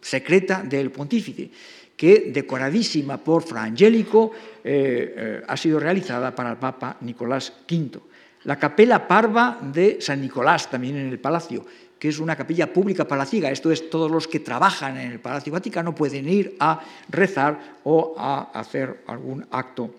secreta 0.00 0.62
del 0.62 0.92
pontífice, 0.92 1.50
que, 1.96 2.30
decoradísima 2.32 3.16
por 3.18 3.42
Fra 3.42 3.64
Angelico, 3.64 4.30
ha 4.62 5.56
sido 5.56 5.80
realizada 5.80 6.34
para 6.34 6.52
el 6.52 6.56
Papa 6.56 6.96
Nicolás 7.00 7.52
V. 7.68 8.00
La 8.44 8.56
capela 8.56 9.06
parva 9.06 9.58
de 9.60 10.00
San 10.00 10.22
Nicolás, 10.22 10.70
también 10.70 10.96
en 10.96 11.08
el 11.08 11.18
palacio, 11.18 11.66
que 12.00 12.08
es 12.08 12.18
una 12.18 12.34
capilla 12.34 12.72
pública 12.72 13.06
palaciega. 13.06 13.50
Esto 13.50 13.70
es, 13.70 13.90
todos 13.90 14.10
los 14.10 14.26
que 14.26 14.40
trabajan 14.40 14.96
en 14.96 15.12
el 15.12 15.20
Palacio 15.20 15.52
Vaticano 15.52 15.94
pueden 15.94 16.26
ir 16.26 16.56
a 16.58 16.80
rezar 17.10 17.76
o 17.84 18.14
a 18.16 18.50
hacer 18.58 19.04
algún 19.06 19.46
acto 19.50 19.94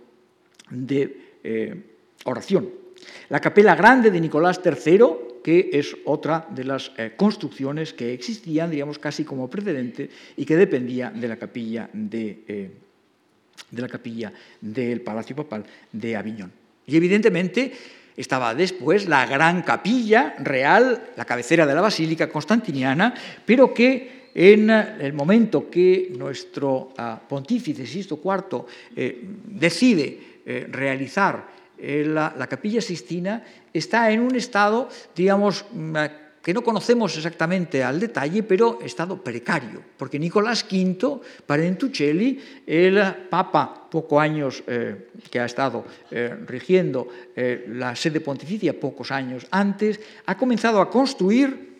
de 0.71 1.37
eh, 1.43 1.75
oración. 2.25 2.69
La 3.29 3.39
capela 3.39 3.75
grande 3.75 4.09
de 4.09 4.19
Nicolás 4.19 4.59
III, 4.65 4.99
que 5.43 5.69
es 5.73 5.95
otra 6.05 6.47
de 6.49 6.63
las 6.63 6.91
eh, 6.97 7.13
construcciones 7.15 7.93
que 7.93 8.13
existían, 8.13 8.71
digamos, 8.71 8.97
casi 8.97 9.23
como 9.23 9.47
precedente 9.47 10.09
y 10.35 10.43
que 10.43 10.55
dependía 10.55 11.11
de 11.11 11.27
la 11.27 11.37
capilla, 11.37 11.87
de, 11.93 12.43
eh, 12.47 12.71
de 13.69 13.81
la 13.81 13.87
capilla 13.87 14.33
del 14.59 15.01
Palacio 15.01 15.35
Papal 15.35 15.65
de 15.91 16.15
Aviñón. 16.15 16.51
Y 16.87 16.97
evidentemente, 16.97 17.71
estaba 18.21 18.55
después 18.55 19.07
la 19.07 19.25
gran 19.25 19.61
capilla 19.63 20.35
real, 20.39 21.11
la 21.15 21.25
cabecera 21.25 21.65
de 21.65 21.75
la 21.75 21.81
Basílica 21.81 22.29
Constantiniana, 22.29 23.13
pero 23.45 23.73
que 23.73 24.29
en 24.33 24.69
el 24.69 25.13
momento 25.13 25.69
que 25.69 26.13
nuestro 26.17 26.93
ah, 26.97 27.19
pontífice 27.27 27.85
Sisto 27.85 28.21
IV 28.23 28.65
eh, 28.95 29.19
decide 29.45 30.41
eh, 30.45 30.67
realizar 30.71 31.61
la, 31.81 32.33
la, 32.37 32.45
capilla 32.45 32.79
Sistina, 32.79 33.43
está 33.73 34.11
en 34.11 34.21
un 34.21 34.35
estado, 34.35 34.87
digamos, 35.15 35.65
mm, 35.73 35.95
que 36.41 36.53
no 36.53 36.63
conocemos 36.63 37.15
exactamente 37.15 37.83
al 37.83 37.99
detalle, 37.99 38.41
pero 38.43 38.79
estado 38.81 39.21
precario, 39.21 39.81
porque 39.97 40.17
Nicolás 40.17 40.65
V 40.65 41.21
Parentuccelli, 41.45 42.39
el 42.65 42.97
papa 43.29 43.87
pocos 43.91 44.19
años 44.19 44.63
eh, 44.65 45.09
que 45.29 45.39
ha 45.39 45.45
estado 45.45 45.85
eh, 46.09 46.35
rigiendo 46.47 47.07
eh, 47.35 47.65
la 47.69 47.95
sede 47.95 48.21
pontificia, 48.21 48.79
pocos 48.79 49.11
años 49.11 49.45
antes, 49.51 49.99
ha 50.25 50.37
comenzado 50.37 50.81
a 50.81 50.89
construir 50.89 51.77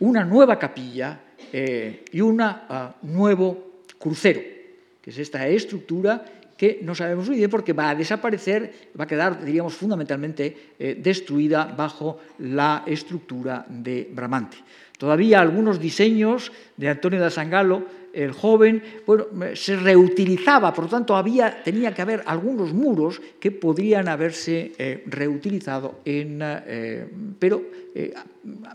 una 0.00 0.24
nueva 0.24 0.58
capilla 0.58 1.20
y 1.54 2.20
un 2.20 2.40
ah, 2.40 2.96
nuevo 3.02 3.84
crucero, 3.96 4.40
que 5.00 5.10
es 5.10 5.18
esta 5.18 5.46
estructura 5.46 6.24
que 6.56 6.80
no 6.82 6.94
sabemos 6.94 7.28
muy 7.28 7.38
bien 7.38 7.50
porque 7.50 7.72
va 7.72 7.90
a 7.90 7.94
desaparecer, 7.94 8.92
va 8.98 9.04
a 9.04 9.06
quedar, 9.06 9.44
diríamos, 9.44 9.74
fundamentalmente 9.74 10.74
eh, 10.78 10.98
destruida 11.00 11.66
bajo 11.76 12.18
la 12.38 12.84
estructura 12.86 13.64
de 13.68 14.08
Bramante. 14.12 14.58
Todavía 14.98 15.40
algunos 15.40 15.80
diseños 15.80 16.52
de 16.76 16.88
Antonio 16.88 17.20
da 17.20 17.30
Sangalo, 17.30 18.04
el 18.14 18.30
joven, 18.30 18.80
bueno, 19.04 19.26
se 19.54 19.74
reutilizaba, 19.74 20.72
por 20.72 20.84
lo 20.84 20.90
tanto 20.90 21.16
había, 21.16 21.64
tenía 21.64 21.92
que 21.92 22.02
haber 22.02 22.22
algunos 22.26 22.72
muros 22.72 23.20
que 23.40 23.50
podrían 23.50 24.06
haberse 24.06 24.70
eh, 24.78 25.02
reutilizado, 25.06 25.98
en, 26.04 26.38
eh, 26.40 27.08
pero 27.40 27.60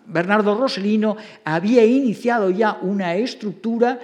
Bernardo 0.07 0.59
Roselino 0.59 1.15
había 1.45 1.85
iniciado 1.85 2.49
ya 2.49 2.79
una 2.81 3.15
estructura 3.15 3.99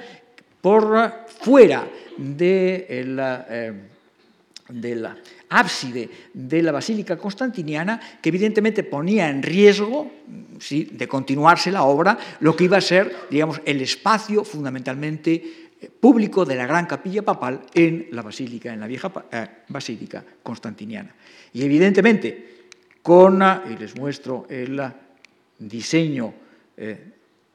por 0.65 1.27
fuera 1.27 1.87
eh, 2.17 3.73
del 4.67 5.07
ábside 5.49 6.09
de 6.33 6.63
la 6.63 6.71
Basílica 6.71 7.15
Constantiniana, 7.15 8.01
que 8.19 8.29
evidentemente 8.29 8.81
ponía 8.81 9.29
en 9.29 9.43
riesgo, 9.43 10.09
¿sí? 10.57 10.89
de 10.91 11.07
continuarse 11.07 11.69
la 11.69 11.83
obra, 11.83 12.17
lo 12.39 12.55
que 12.55 12.63
iba 12.63 12.77
a 12.77 12.81
ser, 12.81 13.15
digamos, 13.29 13.61
el 13.63 13.79
espacio 13.79 14.43
fundamentalmente 14.43 15.33
eh, 15.79 15.87
público 15.99 16.43
de 16.45 16.55
la 16.55 16.65
gran 16.65 16.87
capilla 16.87 17.21
papal 17.21 17.61
en 17.71 18.07
la 18.09 18.23
basílica, 18.23 18.73
en 18.73 18.79
la 18.79 18.87
vieja 18.87 19.13
eh, 19.31 19.47
basílica 19.69 20.25
constantiniana. 20.41 21.13
Y 21.53 21.61
evidentemente, 21.61 22.71
con, 23.03 23.39
y 23.69 23.77
les 23.77 23.95
muestro 23.95 24.47
el 24.49 24.81
diseño, 25.59 26.33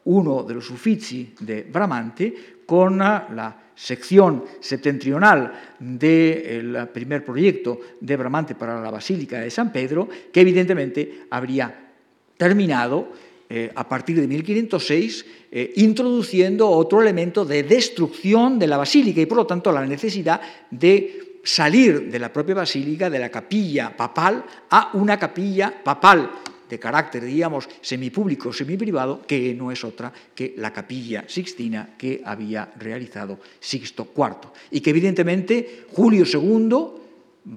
uno 0.04 0.42
de 0.44 0.54
los 0.54 0.70
Uffizi 0.70 1.34
de 1.40 1.64
Bramante, 1.64 2.59
con 2.70 2.98
la 2.98 3.72
sección 3.74 4.44
septentrional 4.60 5.74
del 5.80 6.86
primer 6.94 7.24
proyecto 7.24 7.80
de 8.00 8.16
Bramante 8.16 8.54
para 8.54 8.80
la 8.80 8.92
Basílica 8.92 9.40
de 9.40 9.50
San 9.50 9.72
Pedro, 9.72 10.08
que 10.32 10.40
evidentemente 10.40 11.26
habría 11.30 11.90
terminado 12.36 13.08
eh, 13.48 13.72
a 13.74 13.88
partir 13.88 14.20
de 14.20 14.28
1506, 14.28 15.26
eh, 15.50 15.72
introduciendo 15.78 16.70
otro 16.70 17.02
elemento 17.02 17.44
de 17.44 17.64
destrucción 17.64 18.56
de 18.56 18.68
la 18.68 18.76
basílica 18.76 19.20
y 19.20 19.26
por 19.26 19.38
lo 19.38 19.46
tanto 19.48 19.72
la 19.72 19.84
necesidad 19.84 20.40
de 20.70 21.40
salir 21.42 22.08
de 22.08 22.18
la 22.20 22.32
propia 22.32 22.54
basílica, 22.54 23.10
de 23.10 23.18
la 23.18 23.30
capilla 23.30 23.96
papal, 23.96 24.44
a 24.70 24.90
una 24.94 25.18
capilla 25.18 25.74
papal 25.82 26.30
de 26.70 26.78
carácter, 26.78 27.24
digamos, 27.24 27.68
semipúblico, 27.82 28.52
semiprivado, 28.52 29.26
que 29.26 29.52
no 29.52 29.72
es 29.72 29.82
otra 29.82 30.12
que 30.34 30.54
la 30.56 30.72
capilla 30.72 31.24
sixtina 31.26 31.98
que 31.98 32.22
había 32.24 32.70
realizado 32.78 33.40
Sixto 33.58 34.12
IV. 34.16 34.54
Y 34.70 34.80
que 34.80 34.90
evidentemente 34.90 35.86
Julio 35.92 36.24
II 36.24 37.00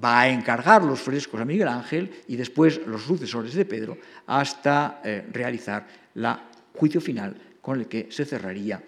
va 0.02 0.22
a 0.22 0.28
encargar 0.28 0.82
los 0.82 1.00
frescos 1.00 1.40
a 1.40 1.44
Miguel 1.44 1.68
Ángel 1.68 2.10
y 2.26 2.36
después 2.36 2.80
los 2.86 3.02
sucesores 3.02 3.54
de 3.54 3.64
Pedro 3.64 3.96
hasta 4.26 5.00
eh, 5.04 5.24
realizar 5.32 5.86
el 6.14 6.26
juicio 6.74 7.00
final 7.00 7.36
con 7.60 7.80
el 7.80 7.86
que 7.86 8.08
se 8.10 8.24
cerraría 8.24 8.82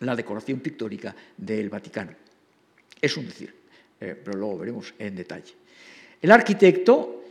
la 0.00 0.16
decoración 0.16 0.60
pictórica 0.60 1.14
del 1.36 1.68
Vaticano. 1.68 2.12
Es 3.00 3.16
un 3.16 3.26
decir, 3.26 3.54
eh, 4.00 4.16
pero 4.24 4.38
luego 4.38 4.58
veremos 4.58 4.94
en 4.98 5.14
detalle. 5.14 5.54
El 6.20 6.30
arquitecto 6.30 7.23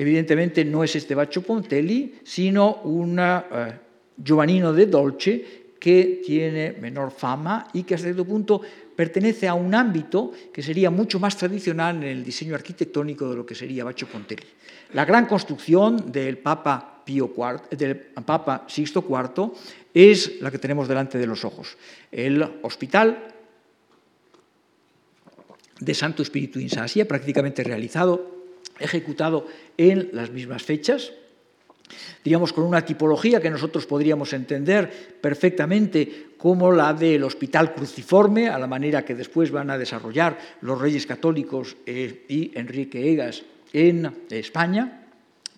evidentemente 0.00 0.64
no 0.64 0.82
es 0.82 0.96
este 0.96 1.14
Baccio 1.14 1.42
Pontelli, 1.42 2.14
sino 2.24 2.76
un 2.84 3.18
eh, 3.18 3.44
Giovannino 4.16 4.72
de 4.72 4.86
Dolce, 4.86 5.60
que 5.78 6.22
tiene 6.24 6.72
menor 6.72 7.10
fama 7.10 7.68
y 7.72 7.82
que 7.82 7.94
hasta 7.94 8.06
cierto 8.06 8.24
punto 8.24 8.62
pertenece 8.96 9.46
a 9.46 9.54
un 9.54 9.74
ámbito 9.74 10.32
que 10.52 10.62
sería 10.62 10.90
mucho 10.90 11.20
más 11.20 11.36
tradicional 11.36 11.96
en 11.96 12.02
el 12.04 12.24
diseño 12.24 12.54
arquitectónico 12.54 13.28
de 13.28 13.36
lo 13.36 13.44
que 13.44 13.54
sería 13.54 13.84
Bacio 13.84 14.08
Pontelli. 14.08 14.44
La 14.94 15.04
gran 15.04 15.26
construcción 15.26 16.10
del 16.10 16.38
Papa, 16.38 17.02
Pío 17.04 17.32
IV, 17.36 17.76
del 17.76 17.96
Papa 17.96 18.64
Sixto 18.68 19.04
IV 19.06 19.52
es 19.92 20.40
la 20.40 20.50
que 20.50 20.58
tenemos 20.58 20.88
delante 20.88 21.18
de 21.18 21.26
los 21.26 21.44
ojos. 21.44 21.76
El 22.10 22.42
hospital 22.62 23.34
de 25.78 25.94
Santo 25.94 26.22
Espíritu 26.22 26.58
Insasia, 26.58 27.06
prácticamente 27.06 27.64
realizado, 27.64 28.39
ejecutado 28.80 29.46
en 29.76 30.10
las 30.12 30.30
mismas 30.30 30.62
fechas, 30.62 31.12
digamos, 32.24 32.52
con 32.52 32.64
una 32.64 32.84
tipología 32.84 33.40
que 33.40 33.50
nosotros 33.50 33.86
podríamos 33.86 34.32
entender 34.32 35.18
perfectamente 35.20 36.30
como 36.36 36.72
la 36.72 36.94
del 36.94 37.24
hospital 37.24 37.74
cruciforme, 37.74 38.48
a 38.48 38.58
la 38.58 38.66
manera 38.66 39.04
que 39.04 39.14
después 39.14 39.50
van 39.50 39.70
a 39.70 39.78
desarrollar 39.78 40.38
los 40.62 40.80
reyes 40.80 41.06
católicos 41.06 41.76
eh, 41.86 42.24
y 42.28 42.50
Enrique 42.54 43.12
Egas 43.12 43.42
en 43.72 44.10
España, 44.30 45.00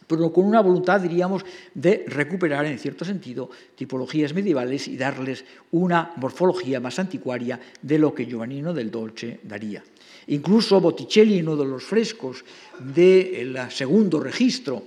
pero 0.07 0.33
con 0.33 0.45
una 0.45 0.61
voluntad, 0.61 1.01
diríamos, 1.01 1.45
de 1.73 2.05
recuperar, 2.07 2.67
en 2.67 2.79
cierto 2.79 3.05
sentido, 3.05 3.49
tipologías 3.75 4.35
medievales 4.35 4.89
y 4.89 4.97
darles 4.97 5.45
una 5.71 6.13
morfología 6.17 6.81
más 6.81 6.99
anticuaria 6.99 7.59
de 7.81 7.99
lo 7.99 8.15
que 8.15 8.27
Giovannino 8.27 8.75
del 8.75 8.91
Dolce 8.91 9.41
daría. 9.43 9.83
Incluso 10.29 10.81
Botticelli, 10.81 11.39
en 11.39 11.49
uno 11.49 11.63
de 11.63 11.69
los 11.69 11.83
frescos 11.83 12.45
del 12.79 13.59
segundo 13.71 14.21
registro 14.21 14.83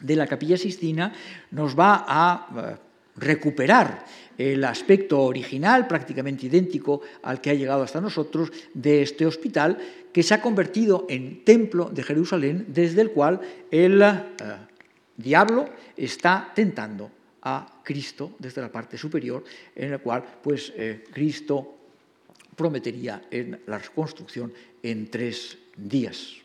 de 0.00 0.16
la 0.16 0.26
Capilla 0.26 0.56
Sistina, 0.56 1.12
nos 1.50 1.78
va 1.78 2.04
a 2.06 2.48
eh, 2.56 2.76
recuperar 3.16 4.04
el 4.38 4.64
aspecto 4.64 5.20
original, 5.20 5.86
prácticamente 5.86 6.46
idéntico 6.46 7.02
al 7.22 7.40
que 7.40 7.50
ha 7.50 7.54
llegado 7.54 7.82
hasta 7.82 8.00
nosotros, 8.00 8.50
de 8.72 9.02
este 9.02 9.26
hospital, 9.26 9.76
que 10.12 10.22
se 10.22 10.34
ha 10.34 10.40
convertido 10.40 11.06
en 11.08 11.44
templo 11.44 11.90
de 11.90 12.02
Jerusalén, 12.02 12.66
desde 12.68 13.02
el 13.02 13.10
cual 13.10 13.40
el 13.70 14.00
eh, 14.02 14.16
diablo 15.16 15.68
está 15.96 16.52
tentando 16.54 17.10
a 17.42 17.80
Cristo 17.84 18.32
desde 18.38 18.60
la 18.60 18.72
parte 18.72 18.96
superior, 18.96 19.44
en 19.74 19.92
el 19.92 20.00
cual 20.00 20.24
pues, 20.42 20.72
eh, 20.76 21.04
Cristo 21.12 21.79
prometería 22.60 23.24
en 23.30 23.56
la 23.64 23.80
reconstrucción 23.80 24.52
en 24.82 25.08
tres 25.08 25.56
días. 25.76 26.36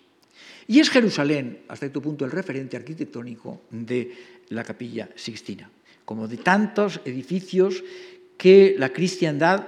Y 0.68 0.80
es 0.80 0.89
Jerusalén, 0.89 1.68
hasta 1.68 1.88
este 1.88 1.99
punto, 1.99 2.24
el 2.24 2.32
referente 2.32 2.78
arquitectónico 2.80 3.68
de 3.70 4.16
la 4.47 4.63
capilla 4.63 5.09
sixtina 5.16 5.70
como 6.05 6.28
de 6.28 6.38
tantos 6.38 7.01
edificios 7.03 7.84
que 8.38 8.76
la 8.78 8.93
cristiandad 8.93 9.68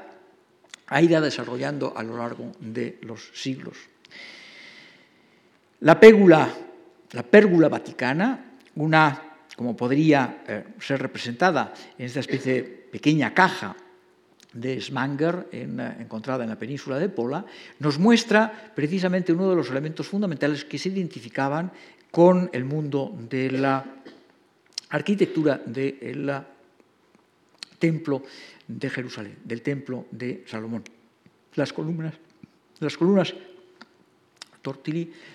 ha 0.85 1.01
ido 1.01 1.19
desarrollando 1.19 1.97
a 1.97 2.03
lo 2.03 2.15
largo 2.15 2.53
de 2.61 2.99
los 3.01 3.31
siglos. 3.33 3.75
La 5.81 5.99
pérgula, 5.99 6.47
la 7.11 7.23
pérgula 7.23 7.67
vaticana, 7.67 8.53
una, 8.75 9.35
como 9.55 9.75
podría 9.75 10.43
eh, 10.47 10.63
ser 10.79 11.01
representada 11.01 11.73
en 11.97 12.05
esta 12.05 12.21
especie 12.21 12.53
de 12.53 12.63
pequeña 12.63 13.33
caja 13.33 13.75
de 14.53 14.81
Smanger, 14.81 15.47
eh, 15.51 15.67
encontrada 15.99 16.43
en 16.43 16.49
la 16.49 16.57
península 16.59 16.97
de 16.97 17.09
Pola, 17.09 17.45
nos 17.79 17.99
muestra 17.99 18.71
precisamente 18.75 19.33
uno 19.33 19.49
de 19.49 19.55
los 19.55 19.69
elementos 19.69 20.07
fundamentales 20.07 20.65
que 20.65 20.77
se 20.77 20.89
identificaban 20.89 21.71
con 22.11 22.49
el 22.53 22.63
mundo 22.63 23.15
de 23.29 23.51
la 23.51 23.85
arquitectura 24.89 25.61
del 25.65 26.43
templo 27.77 28.23
de 28.67 28.89
Jerusalén, 28.89 29.37
del 29.43 29.61
templo 29.61 30.05
de 30.11 30.43
Salomón. 30.47 30.83
Las 31.55 31.73
columnas, 31.73 32.13
las 32.79 32.97
columnas 32.97 33.33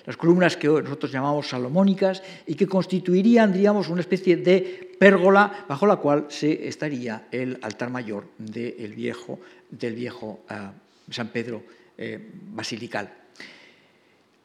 Las 0.07 0.17
columnas 0.17 0.57
que 0.57 0.69
nosotros 0.69 1.11
llamamos 1.11 1.49
salomónicas 1.49 2.23
y 2.47 2.55
que 2.55 2.67
constituirían, 2.67 3.53
diríamos, 3.53 3.89
una 3.89 4.01
especie 4.01 4.37
de 4.37 4.97
pérgola 4.99 5.65
bajo 5.69 5.87
la 5.87 5.97
cual 5.97 6.27
se 6.29 6.69
estaría 6.69 7.29
el 7.31 7.59
altar 7.63 7.91
mayor 7.91 8.25
del 8.39 8.93
viejo, 8.93 9.41
del 9.71 9.95
viejo 9.95 10.41
eh, 10.49 10.55
San 11.11 11.29
Pedro 11.29 11.63
eh, 11.99 12.31
basilical. 12.55 13.13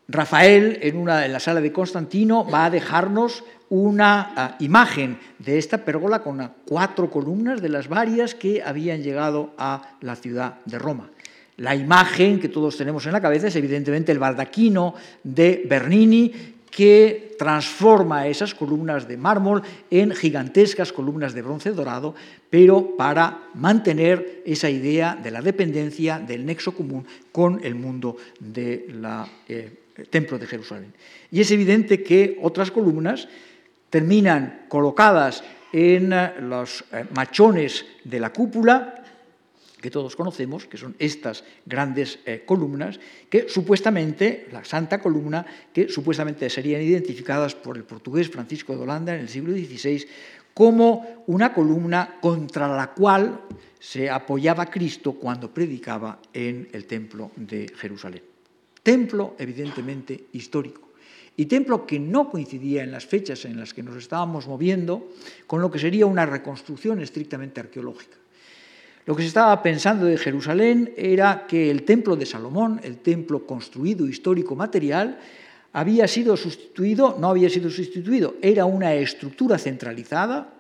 Rafael, 0.09 0.79
en, 0.81 0.97
una, 0.97 1.25
en 1.25 1.33
la 1.33 1.39
sala 1.39 1.59
de 1.59 1.73
Constantino, 1.73 2.49
va 2.49 2.65
a 2.65 2.69
dejarnos 2.69 3.43
una 3.69 4.33
ah, 4.35 4.55
imagen 4.59 5.19
de 5.39 5.57
esta 5.57 5.83
pérgola 5.83 6.23
con 6.23 6.53
cuatro 6.65 7.09
columnas 7.09 7.61
de 7.61 7.69
las 7.69 7.89
varias 7.89 8.33
que 8.33 8.63
habían 8.63 9.03
llegado 9.03 9.53
a 9.57 9.97
la 10.01 10.15
ciudad 10.15 10.59
de 10.65 10.79
Roma. 10.79 11.09
La 11.57 11.75
imagen 11.75 12.39
que 12.39 12.49
todos 12.49 12.77
tenemos 12.77 13.05
en 13.05 13.13
la 13.13 13.21
cabeza 13.21 13.47
es 13.47 13.55
evidentemente 13.55 14.11
el 14.11 14.19
baldaquino 14.19 14.93
de 15.23 15.63
Bernini 15.67 16.31
que 16.69 17.35
transforma 17.39 18.27
esas 18.27 18.53
columnas 18.53 19.07
de 19.07 19.17
mármol 19.17 19.63
en 19.89 20.11
gigantescas 20.11 20.93
columnas 20.93 21.33
de 21.33 21.41
bronce 21.41 21.71
dorado, 21.71 22.13
pero 22.49 22.95
para 22.95 23.49
mantener 23.55 24.43
esa 24.45 24.69
idea 24.69 25.15
de 25.15 25.31
la 25.31 25.41
dependencia, 25.41 26.19
del 26.19 26.45
nexo 26.45 26.73
común 26.73 27.05
con 27.31 27.63
el 27.63 27.73
mundo 27.73 28.17
del 28.39 29.03
eh, 29.47 29.71
Templo 30.11 30.37
de 30.37 30.45
Jerusalén. 30.45 30.93
Y 31.31 31.41
es 31.41 31.49
evidente 31.49 32.03
que 32.03 32.37
otras 32.43 32.69
columnas 32.69 33.27
terminan 33.89 34.65
colocadas 34.69 35.43
en 35.73 36.13
eh, 36.13 36.33
los 36.41 36.83
eh, 36.91 37.05
machones 37.15 37.85
de 38.03 38.19
la 38.19 38.31
cúpula, 38.31 38.96
que 39.81 39.91
todos 39.91 40.15
conocemos, 40.15 40.65
que 40.65 40.77
son 40.77 40.95
estas 40.99 41.43
grandes 41.65 42.19
eh, 42.25 42.43
columnas, 42.45 42.99
que 43.29 43.47
supuestamente, 43.47 44.47
la 44.51 44.65
Santa 44.65 44.99
Columna, 44.99 45.45
que 45.73 45.89
supuestamente 45.89 46.49
serían 46.49 46.81
identificadas 46.81 47.55
por 47.55 47.77
el 47.77 47.83
portugués 47.83 48.29
Francisco 48.29 48.75
de 48.75 48.81
Holanda 48.81 49.13
en 49.13 49.21
el 49.21 49.29
siglo 49.29 49.53
XVI 49.53 50.05
como 50.53 51.23
una 51.27 51.53
columna 51.53 52.17
contra 52.19 52.67
la 52.67 52.91
cual 52.93 53.41
se 53.79 54.09
apoyaba 54.09 54.65
Cristo 54.65 55.13
cuando 55.13 55.53
predicaba 55.53 56.19
en 56.33 56.67
el 56.71 56.87
templo 56.87 57.29
de 57.35 57.71
Jerusalén. 57.77 58.23
Templo 58.81 59.35
evidentemente 59.37 60.25
histórico 60.33 60.89
y 61.35 61.45
templo 61.45 61.85
que 61.85 61.99
no 61.99 62.31
coincidía 62.31 62.83
en 62.83 62.91
las 62.91 63.05
fechas 63.05 63.45
en 63.45 63.59
las 63.59 63.75
que 63.75 63.83
nos 63.83 63.95
estábamos 63.97 64.47
moviendo 64.47 65.11
con 65.45 65.61
lo 65.61 65.69
que 65.69 65.77
sería 65.77 66.07
una 66.07 66.25
reconstrucción 66.25 67.01
estrictamente 67.01 67.59
arqueológica. 67.59 68.17
Lo 69.07 69.15
que 69.15 69.23
se 69.23 69.29
estaba 69.29 69.63
pensando 69.63 70.05
de 70.05 70.17
Jerusalén 70.17 70.91
era 70.97 71.47
que 71.47 71.71
el 71.71 71.83
templo 71.83 72.17
de 72.17 72.25
Salomón, 72.25 72.81
el 72.83 72.97
templo 72.97 73.47
construido 73.47 74.05
histórico 74.05 74.53
material, 74.53 75.17
había 75.71 76.09
sido 76.09 76.35
sustituido, 76.35 77.15
no 77.17 77.29
había 77.29 77.49
sido 77.49 77.69
sustituido, 77.69 78.35
era 78.41 78.65
una 78.65 78.93
estructura 78.95 79.57
centralizada, 79.57 80.53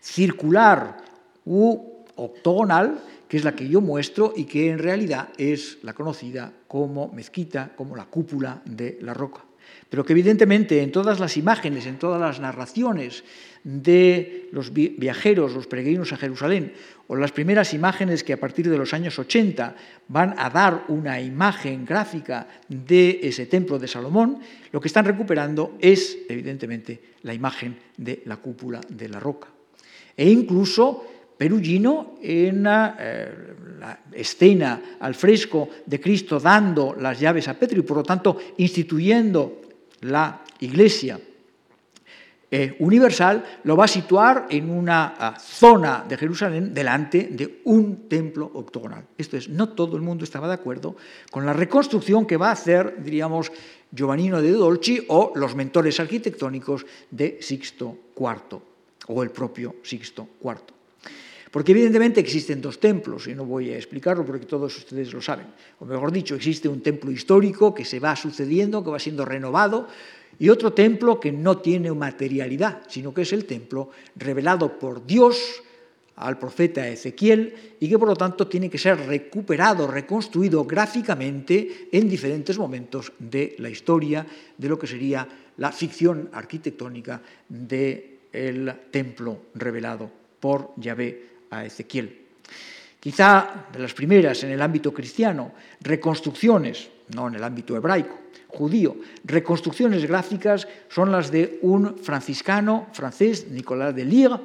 circular 0.00 0.98
u 1.44 2.06
octogonal, 2.14 3.00
que 3.26 3.38
es 3.38 3.44
la 3.44 3.56
que 3.56 3.68
yo 3.68 3.80
muestro 3.80 4.34
y 4.36 4.44
que 4.44 4.70
en 4.70 4.78
realidad 4.78 5.30
es 5.36 5.78
la 5.82 5.94
conocida 5.94 6.52
como 6.68 7.08
mezquita, 7.08 7.72
como 7.74 7.96
la 7.96 8.04
cúpula 8.04 8.62
de 8.64 8.98
la 9.00 9.14
roca. 9.14 9.42
Pero 9.88 10.04
que 10.04 10.12
evidentemente 10.12 10.82
en 10.82 10.92
todas 10.92 11.18
las 11.20 11.36
imágenes, 11.36 11.86
en 11.86 11.98
todas 11.98 12.20
las 12.20 12.40
narraciones 12.40 13.24
de 13.64 14.48
los 14.52 14.72
viajeros, 14.72 15.54
los 15.54 15.66
peregrinos 15.66 16.12
a 16.12 16.16
Jerusalén, 16.16 16.72
o 17.12 17.16
las 17.16 17.30
primeras 17.30 17.74
imágenes 17.74 18.24
que 18.24 18.32
a 18.32 18.40
partir 18.40 18.70
de 18.70 18.78
los 18.78 18.94
años 18.94 19.18
80 19.18 19.76
van 20.08 20.34
a 20.38 20.48
dar 20.48 20.84
una 20.88 21.20
imagen 21.20 21.84
gráfica 21.84 22.48
de 22.66 23.20
ese 23.22 23.44
templo 23.44 23.78
de 23.78 23.86
Salomón, 23.86 24.40
lo 24.72 24.80
que 24.80 24.88
están 24.88 25.04
recuperando 25.04 25.76
es, 25.78 26.16
evidentemente, 26.26 27.12
la 27.20 27.34
imagen 27.34 27.76
de 27.98 28.22
la 28.24 28.38
cúpula 28.38 28.80
de 28.88 29.10
la 29.10 29.20
roca. 29.20 29.48
E 30.16 30.30
incluso 30.30 31.04
Perugino 31.36 32.14
en 32.22 32.64
eh, 32.66 33.28
la 33.78 34.00
escena 34.12 34.96
al 34.98 35.14
fresco 35.14 35.68
de 35.84 36.00
Cristo 36.00 36.40
dando 36.40 36.96
las 36.98 37.20
llaves 37.20 37.46
a 37.46 37.58
Pedro 37.58 37.80
y 37.80 37.82
por 37.82 37.98
lo 37.98 38.02
tanto 38.04 38.38
instituyendo 38.56 39.60
la 40.00 40.40
Iglesia 40.60 41.20
eh, 42.54 42.76
universal, 42.80 43.42
lo 43.64 43.78
va 43.78 43.86
a 43.86 43.88
situar 43.88 44.46
en 44.50 44.68
una 44.68 45.14
ah, 45.18 45.40
zona 45.40 46.04
de 46.06 46.18
Jerusalén 46.18 46.74
delante 46.74 47.28
de 47.32 47.62
un 47.64 48.10
templo 48.10 48.50
octogonal. 48.52 49.06
Esto 49.16 49.38
es, 49.38 49.48
no 49.48 49.70
todo 49.70 49.96
el 49.96 50.02
mundo 50.02 50.24
estaba 50.24 50.46
de 50.48 50.52
acuerdo 50.60 50.94
con 51.30 51.46
la 51.46 51.54
reconstrucción 51.54 52.26
que 52.26 52.36
va 52.36 52.50
a 52.50 52.52
hacer, 52.52 53.02
diríamos, 53.02 53.50
Giovannino 53.90 54.42
de 54.42 54.52
Dolci 54.52 55.02
o 55.08 55.32
los 55.34 55.54
mentores 55.54 55.98
arquitectónicos 55.98 56.84
de 57.10 57.38
Sixto 57.40 58.12
IV 58.14 58.60
o 59.08 59.22
el 59.22 59.30
propio 59.30 59.76
Sixto 59.82 60.28
IV. 60.44 60.60
Porque 61.50 61.72
evidentemente 61.72 62.20
existen 62.20 62.60
dos 62.60 62.80
templos, 62.80 63.28
y 63.28 63.34
no 63.34 63.46
voy 63.46 63.70
a 63.70 63.76
explicarlo 63.76 64.26
porque 64.26 64.44
todos 64.44 64.76
ustedes 64.76 65.10
lo 65.12 65.22
saben. 65.22 65.46
O 65.80 65.86
mejor 65.86 66.12
dicho, 66.12 66.34
existe 66.34 66.68
un 66.68 66.82
templo 66.82 67.10
histórico 67.10 67.74
que 67.74 67.86
se 67.86 67.98
va 67.98 68.14
sucediendo, 68.14 68.84
que 68.84 68.90
va 68.90 68.98
siendo 68.98 69.24
renovado, 69.24 69.88
y 70.38 70.48
otro 70.48 70.72
templo 70.72 71.20
que 71.20 71.32
no 71.32 71.58
tiene 71.58 71.92
materialidad, 71.92 72.82
sino 72.88 73.12
que 73.12 73.22
es 73.22 73.32
el 73.32 73.44
templo 73.44 73.90
revelado 74.16 74.78
por 74.78 75.06
Dios 75.06 75.62
al 76.16 76.38
profeta 76.38 76.86
Ezequiel 76.86 77.76
y 77.80 77.88
que 77.88 77.98
por 77.98 78.08
lo 78.08 78.16
tanto 78.16 78.46
tiene 78.46 78.70
que 78.70 78.78
ser 78.78 78.98
recuperado, 79.06 79.86
reconstruido 79.86 80.64
gráficamente 80.64 81.88
en 81.90 82.08
diferentes 82.08 82.58
momentos 82.58 83.12
de 83.18 83.56
la 83.58 83.70
historia 83.70 84.26
de 84.56 84.68
lo 84.68 84.78
que 84.78 84.86
sería 84.86 85.26
la 85.56 85.72
ficción 85.72 86.30
arquitectónica 86.32 87.20
del 87.48 88.74
templo 88.90 89.42
revelado 89.54 90.10
por 90.38 90.72
Yahvé 90.76 91.46
a 91.50 91.64
Ezequiel. 91.64 92.20
Quizá 93.00 93.66
de 93.72 93.80
las 93.80 93.94
primeras 93.94 94.44
en 94.44 94.50
el 94.50 94.62
ámbito 94.62 94.92
cristiano, 94.94 95.52
reconstrucciones, 95.80 96.88
no 97.14 97.28
en 97.28 97.34
el 97.34 97.42
ámbito 97.42 97.76
hebraico, 97.76 98.21
judío, 98.52 98.96
reconstrucciones 99.24 100.04
gráficas 100.06 100.68
son 100.88 101.10
las 101.10 101.30
de 101.30 101.58
un 101.62 101.98
franciscano 101.98 102.88
francés, 102.92 103.48
Nicolas 103.48 103.94
de 103.94 104.04
Lire, 104.04 104.36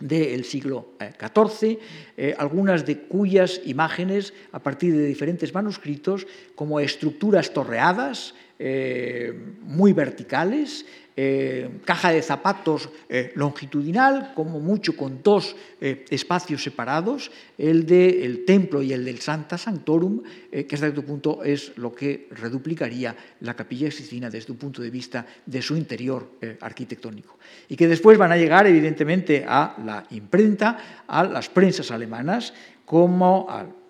del 0.00 0.44
siglo 0.44 0.90
XIV, 0.98 1.70
eh, 1.70 1.78
eh, 2.16 2.34
algunas 2.36 2.84
de 2.84 2.98
cuyas 2.98 3.60
imágenes, 3.64 4.34
a 4.52 4.58
partir 4.58 4.92
de 4.92 5.06
diferentes 5.06 5.54
manuscritos, 5.54 6.26
como 6.54 6.80
estructuras 6.80 7.52
torreadas, 7.52 8.34
eh, 8.58 9.32
muy 9.62 9.92
verticales, 9.92 10.86
eh, 11.16 11.70
caja 11.84 12.10
de 12.10 12.22
zapatos 12.22 12.88
eh, 13.08 13.30
longitudinal, 13.36 14.32
como 14.34 14.58
mucho 14.58 14.96
con 14.96 15.22
dos 15.22 15.54
eh, 15.80 16.04
espacios 16.10 16.64
separados, 16.64 17.30
el 17.56 17.86
del 17.86 18.44
templo 18.44 18.82
y 18.82 18.92
el 18.92 19.04
del 19.04 19.20
Santa 19.20 19.56
Sanctorum, 19.56 20.22
que 20.50 20.74
hasta 20.74 20.86
cierto 20.86 21.04
punto 21.04 21.44
es 21.44 21.76
lo 21.78 21.94
que 21.94 22.26
reduplicaría 22.30 23.14
la 23.40 23.54
capilla 23.54 23.90
Sixtina 23.92 24.28
desde 24.28 24.52
un 24.52 24.58
punto 24.58 24.82
de 24.82 24.90
vista 24.90 25.24
de 25.46 25.62
su 25.62 25.76
interior 25.76 26.30
arquitectónico. 26.60 27.38
Y 27.68 27.76
que 27.76 27.86
después 27.86 28.18
van 28.18 28.32
a 28.32 28.36
llegar, 28.36 28.66
evidentemente, 28.66 29.44
a 29.46 29.76
la 29.84 30.04
imprenta, 30.10 31.04
a 31.06 31.22
las 31.22 31.48
prensas 31.48 31.90
alemanas, 31.90 32.52
como 32.84 33.46
al 33.48 33.83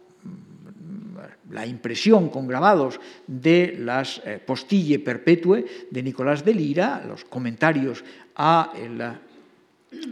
la 1.54 1.64
impresión 1.64 2.28
con 2.28 2.48
grabados 2.48 3.00
de 3.26 3.76
las 3.78 4.20
eh, 4.26 4.42
postille 4.44 4.98
perpetue 4.98 5.86
de 5.88 6.02
Nicolás 6.02 6.44
de 6.44 6.52
Lira, 6.52 7.02
los 7.06 7.24
comentarios 7.24 8.02
a 8.34 8.74
la 8.98 9.20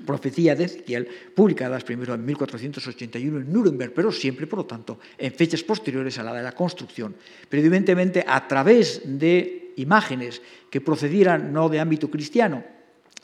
profecía 0.07 0.55
de 0.55 0.64
Ezequiel, 0.64 1.09
publicadas 1.34 1.82
primero 1.82 2.14
en 2.14 2.24
1481 2.24 3.40
en 3.40 3.53
Nuremberg, 3.53 3.93
pero 3.93 4.12
siempre, 4.12 4.47
por 4.47 4.61
lo 4.61 4.66
tanto, 4.66 5.01
en 5.18 5.32
fechas 5.32 5.64
posteriores 5.64 6.16
a 6.18 6.22
la 6.22 6.32
de 6.32 6.43
la 6.43 6.53
construcción. 6.53 7.16
Pero 7.49 7.61
evidentemente 7.61 8.24
a 8.24 8.47
través 8.47 9.03
de 9.05 9.74
imágenes 9.76 10.40
que 10.70 10.80
procedieran 10.80 11.53
no 11.53 11.68
de 11.68 11.80
ámbito 11.80 12.09
cristiano, 12.09 12.62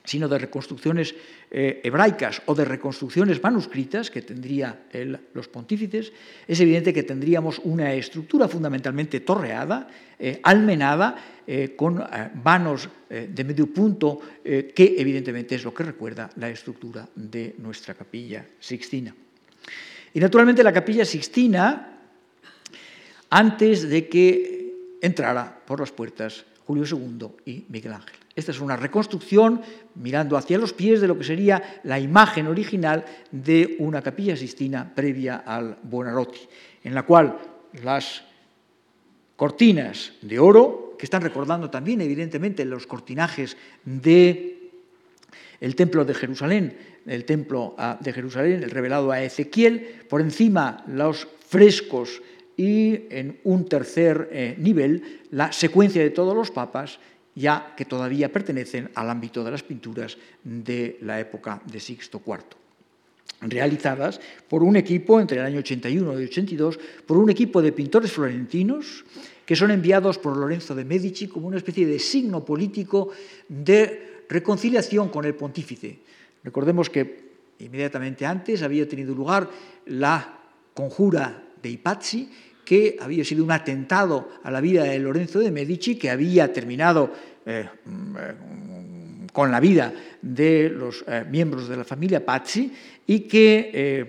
sino 0.09 0.27
de 0.27 0.39
reconstrucciones 0.39 1.15
eh, 1.51 1.85
hebraicas 1.85 2.41
o 2.47 2.57
de 2.57 2.65
reconstrucciones 2.65 3.43
manuscritas 3.45 4.09
que 4.09 4.25
tendría 4.25 4.89
los 5.35 5.49
pontífices, 5.49 6.13
es 6.49 6.59
evidente 6.61 6.97
que 6.97 7.05
tendríamos 7.05 7.61
una 7.61 7.93
estructura 7.93 8.49
fundamentalmente 8.49 9.21
torreada, 9.21 9.87
eh, 10.19 10.41
almenada, 10.43 11.45
eh, 11.47 11.77
con 11.77 12.01
vanos 12.43 12.89
de 13.09 13.45
medio 13.45 13.73
punto, 13.73 14.21
que 14.45 14.97
evidentemente 14.99 15.55
es 15.55 15.65
lo 15.65 15.73
que 15.73 15.83
recuerda 15.83 16.29
la 16.37 16.51
estructura 16.51 17.09
de 17.15 17.57
nuestra 17.57 17.95
capilla 17.95 18.45
sixtina. 18.61 19.15
Y 20.13 20.21
naturalmente 20.21 20.63
la 20.63 20.75
capilla 20.75 21.07
sixtina, 21.07 22.01
antes 23.31 23.89
de 23.89 24.09
que 24.09 24.99
entrara 25.01 25.65
por 25.65 25.81
las 25.81 25.91
puertas 25.91 26.45
Julio 26.67 26.85
II 26.85 27.29
y 27.47 27.65
Miguel 27.71 27.95
Ángel. 27.95 28.28
Esta 28.39 28.53
es 28.53 28.61
una 28.61 28.77
reconstrucción 28.77 29.61
mirando 29.97 30.37
hacia 30.37 30.59
los 30.59 30.73
pies 30.73 31.01
de 31.01 31.09
lo 31.09 31.19
que 31.19 31.25
sería 31.25 31.81
la 31.83 31.99
imagen 31.99 32.47
original 32.47 33.05
de 33.33 33.75
una 33.81 34.01
capilla 34.01 34.37
sistina 34.37 34.95
previa 34.95 35.39
al 35.39 35.77
Buonarroti, 35.83 36.39
en 36.85 36.95
la 36.95 37.03
cual 37.03 37.37
las 37.83 38.23
cortinas 39.35 40.13
de 40.23 40.39
oro, 40.39 40.95
que 40.97 41.07
están 41.07 41.23
recordando 41.23 41.69
también 41.69 42.01
evidentemente 42.01 42.65
los 42.65 42.87
cortinajes 42.87 43.57
de 43.85 44.71
el 45.61 45.75
templo 45.75 46.05
de 46.05 46.15
Jerusalén, 46.15 46.79
el 47.07 47.25
templo 47.25 47.75
ah, 47.77 47.99
de 48.01 48.13
Jerusalén, 48.13 48.63
el 48.63 48.71
revelado 48.71 49.11
a 49.11 49.21
Ezequiel, 49.21 50.05
por 50.09 50.21
encima 50.21 50.85
los 50.87 51.27
frescos 51.49 52.23
y 52.57 53.01
en 53.11 53.41
un 53.43 53.69
tercer 53.69 54.29
eh, 54.31 54.55
nivel 54.59 55.23
la 55.33 55.51
secuencia 55.51 56.01
de 56.01 56.11
todos 56.11 56.37
los 56.37 56.53
papas, 56.53 57.01
ya 57.39 57.75
que 57.77 57.85
todavía 57.85 58.33
pertenecen 58.33 58.91
al 58.95 59.09
ámbito 59.09 59.45
de 59.45 59.51
las 59.53 59.63
pinturas 59.63 60.19
de 60.43 60.99
la 61.03 61.21
época 61.21 61.63
de 61.65 61.79
Sixto 61.79 62.21
IV 62.27 62.59
realizadas 63.41 64.21
por 64.49 64.65
un 64.65 64.75
equipo 64.75 65.21
entre 65.21 65.39
el 65.39 65.47
año 65.47 65.61
81 65.61 66.21
y 66.21 66.25
82, 66.25 66.79
por 67.07 67.19
un 67.19 67.31
equipo 67.31 67.63
de 67.63 67.71
pintores 67.71 68.11
florentinos 68.11 69.05
que 69.47 69.55
son 69.55 69.71
enviados 69.71 70.19
por 70.19 70.37
Lorenzo 70.37 70.75
de 70.75 70.85
Medici 70.85 71.29
como 71.29 71.47
una 71.47 71.57
especie 71.57 71.87
de 71.87 71.99
signo 71.99 72.45
político 72.45 73.11
de 73.49 74.25
reconciliación 74.29 75.09
con 75.09 75.25
el 75.25 75.35
pontífice. 75.35 76.01
Recordemos 76.43 76.91
que 76.91 77.29
inmediatamente 77.61 78.27
antes 78.27 78.63
había 78.63 78.89
tenido 78.89 79.15
lugar 79.15 79.49
la 79.87 80.41
conjura 80.75 81.45
de 81.63 81.71
Ipazzi 81.71 82.31
que 82.69 82.99
había 83.01 83.25
sido 83.25 83.43
un 83.45 83.51
atentado 83.51 84.29
a 84.43 84.51
la 84.51 84.61
vida 84.61 84.85
de 84.85 84.99
Lorenzo 84.99 85.39
de 85.39 85.51
Medici, 85.51 85.97
que 85.97 86.11
había 86.11 86.53
terminado 86.53 87.11
eh, 87.47 87.67
mm, 87.87 89.33
con 89.33 89.51
la 89.51 89.59
vida 89.59 89.91
de 90.21 90.69
los 90.69 91.03
eh, 91.09 91.25
miembros 91.31 91.67
de 91.67 91.79
la 91.79 91.85
familia 91.85 92.27
Pazzi 92.27 92.71
y 93.07 93.21
que 93.21 93.71
eh, 93.73 94.05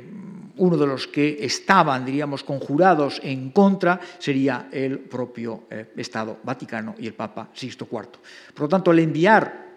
uno 0.57 0.75
de 0.75 0.87
los 0.87 1.07
que 1.07 1.37
estaban, 1.39 2.03
diríamos, 2.03 2.43
conjurados 2.43 3.21
en 3.23 3.51
contra 3.51 3.97
sería 4.19 4.67
el 4.73 4.99
propio 4.99 5.63
Estado 5.95 6.39
Vaticano 6.43 6.95
y 6.99 7.07
el 7.07 7.13
Papa 7.13 7.51
Sixto 7.53 7.87
IV. 7.89 8.19
Por 8.53 8.63
lo 8.63 8.67
tanto, 8.67 8.91
el 8.91 8.99
enviar 8.99 9.69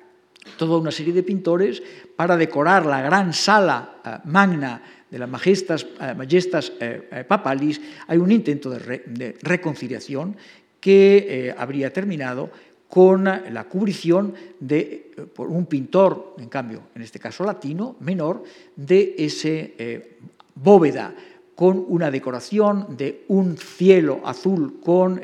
toda 0.59 0.77
una 0.79 0.91
serie 0.91 1.13
de 1.13 1.23
pintores 1.23 1.81
para 2.17 2.37
decorar 2.37 2.85
la 2.85 3.01
gran 3.01 3.33
sala 3.33 4.23
magna 4.25 4.83
de 5.13 5.19
las 5.19 5.29
majestas, 5.29 5.87
eh, 6.01 6.15
majestas 6.17 6.73
eh, 6.81 7.09
eh, 7.13 7.25
papalis, 7.25 7.79
hay 8.07 8.17
un 8.17 8.33
intento 8.33 8.71
de, 8.71 9.37
reconciliación 9.43 10.35
que 10.81 11.55
habría 11.57 11.93
terminado 11.93 12.51
con 12.89 13.25
la 13.25 13.65
cubrición 13.65 14.35
de, 14.59 15.13
por 15.35 15.49
un 15.49 15.67
pintor, 15.67 16.35
en 16.39 16.49
cambio, 16.49 16.85
en 16.95 17.03
este 17.03 17.21
caso 17.21 17.45
latino, 17.45 17.95
menor, 18.01 18.43
de 18.75 19.15
ese 19.17 20.17
bóveda 20.57 21.15
con 21.55 21.85
una 21.89 22.11
decoración 22.11 22.97
de 22.97 23.25
un 23.29 23.57
cielo 23.57 24.23
azul 24.25 24.81
con 24.83 25.23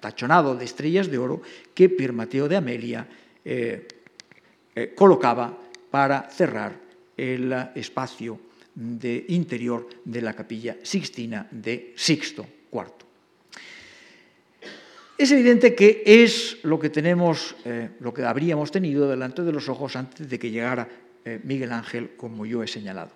tachonado 0.00 0.54
de 0.54 0.66
estrellas 0.66 1.10
de 1.10 1.18
oro 1.18 1.40
que 1.72 1.88
Pier 1.88 2.12
Mateo 2.12 2.46
de 2.46 2.56
Amelia 2.56 3.08
colocaba 4.94 5.56
para 5.90 6.28
cerrar 6.30 6.74
el 7.16 7.52
espacio 7.74 8.38
de 8.74 9.24
interior 9.28 9.88
de 10.04 10.20
la 10.20 10.34
capilla 10.34 10.76
sixtina 10.82 11.46
de 11.50 11.92
Sixto 11.96 12.46
IV. 12.72 13.04
Es 15.16 15.30
evidente 15.30 15.74
que 15.76 16.02
es 16.04 16.58
lo 16.64 16.78
que 16.78 16.90
tenemos, 16.90 17.54
eh, 17.64 17.90
lo 18.00 18.12
que 18.12 18.24
habríamos 18.24 18.72
tenido 18.72 19.08
delante 19.08 19.42
de 19.42 19.52
los 19.52 19.68
ojos 19.68 19.94
antes 19.94 20.28
de 20.28 20.38
que 20.38 20.50
llegara 20.50 20.88
eh, 21.24 21.40
Miguel 21.44 21.72
Ángel, 21.72 22.16
como 22.16 22.44
yo 22.44 22.62
he 22.62 22.66
señalado. 22.66 23.12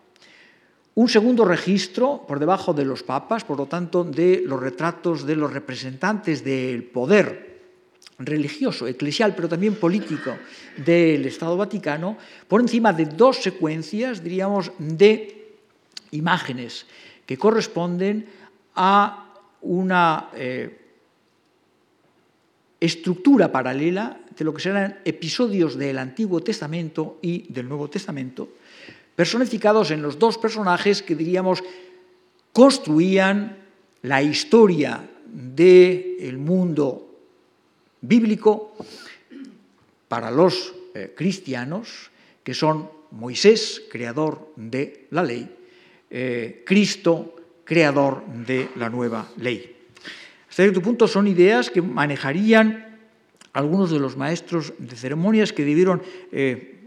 Un 0.94 1.09
segundo 1.09 1.44
registro 1.44 2.24
por 2.26 2.38
debajo 2.38 2.72
de 2.72 2.84
los 2.84 3.02
papas, 3.02 3.44
por 3.44 3.59
lo 3.59 3.66
tanto, 3.66 4.04
de 4.04 4.42
los 4.44 4.61
retratos 4.61 5.26
de 5.26 5.36
los 5.36 5.52
representantes 5.52 6.42
del 6.42 6.84
poder 6.84 7.48
religioso, 8.18 8.86
eclesial, 8.86 9.34
pero 9.34 9.48
también 9.48 9.76
político 9.76 10.36
del 10.76 11.24
Estado 11.26 11.56
Vaticano, 11.56 12.16
por 12.48 12.61
encima 12.61 12.92
de 12.92 13.06
dos 13.06 13.42
secuencias, 13.42 14.22
diríamos, 14.22 14.72
de 14.78 15.38
imágenes 16.11 16.86
que 17.26 17.36
corresponden 17.36 18.26
a 18.74 19.34
una 19.61 20.30
eh, 20.34 20.78
estructura 22.80 23.50
paralela 23.50 24.20
de 24.36 24.44
lo 24.44 24.54
que 24.54 24.62
serán 24.62 25.00
episodios 25.04 25.76
del 25.76 25.98
Antiguo 25.98 26.40
Testamento 26.40 27.18
y 27.20 27.52
del 27.52 27.68
Nuevo 27.68 27.90
Testamento, 27.90 28.48
personificados 29.16 29.90
en 29.90 30.00
los 30.00 30.18
dos 30.18 30.38
personajes 30.38 31.02
que 31.02 31.16
diríamos 31.16 31.62
construían 32.52 33.59
la 34.02 34.22
historia 34.22 35.09
del 35.26 36.38
mundo 36.38 37.18
bíblico 38.00 38.74
para 40.06 40.30
los 40.30 40.72
eh, 40.94 41.12
cristianos, 41.16 42.11
que 42.42 42.54
son 42.54 42.90
Moisés, 43.11 43.82
creador 43.90 44.52
de 44.56 45.06
la 45.11 45.22
ley, 45.22 45.57
eh, 46.11 46.62
Cristo, 46.66 47.36
creador 47.64 48.24
de 48.26 48.70
la 48.76 48.88
nueva 48.88 49.28
ley. 49.36 49.76
Hasta 50.48 50.62
cierto 50.62 50.82
punto 50.82 51.06
son 51.06 51.26
ideas 51.26 51.70
que 51.70 51.82
manejarían 51.82 52.98
algunos 53.52 53.90
de 53.90 53.98
los 53.98 54.16
maestros 54.16 54.72
de 54.78 54.96
ceremonias 54.96 55.52
que 55.52 55.64
debieron 55.64 56.02
eh, 56.32 56.78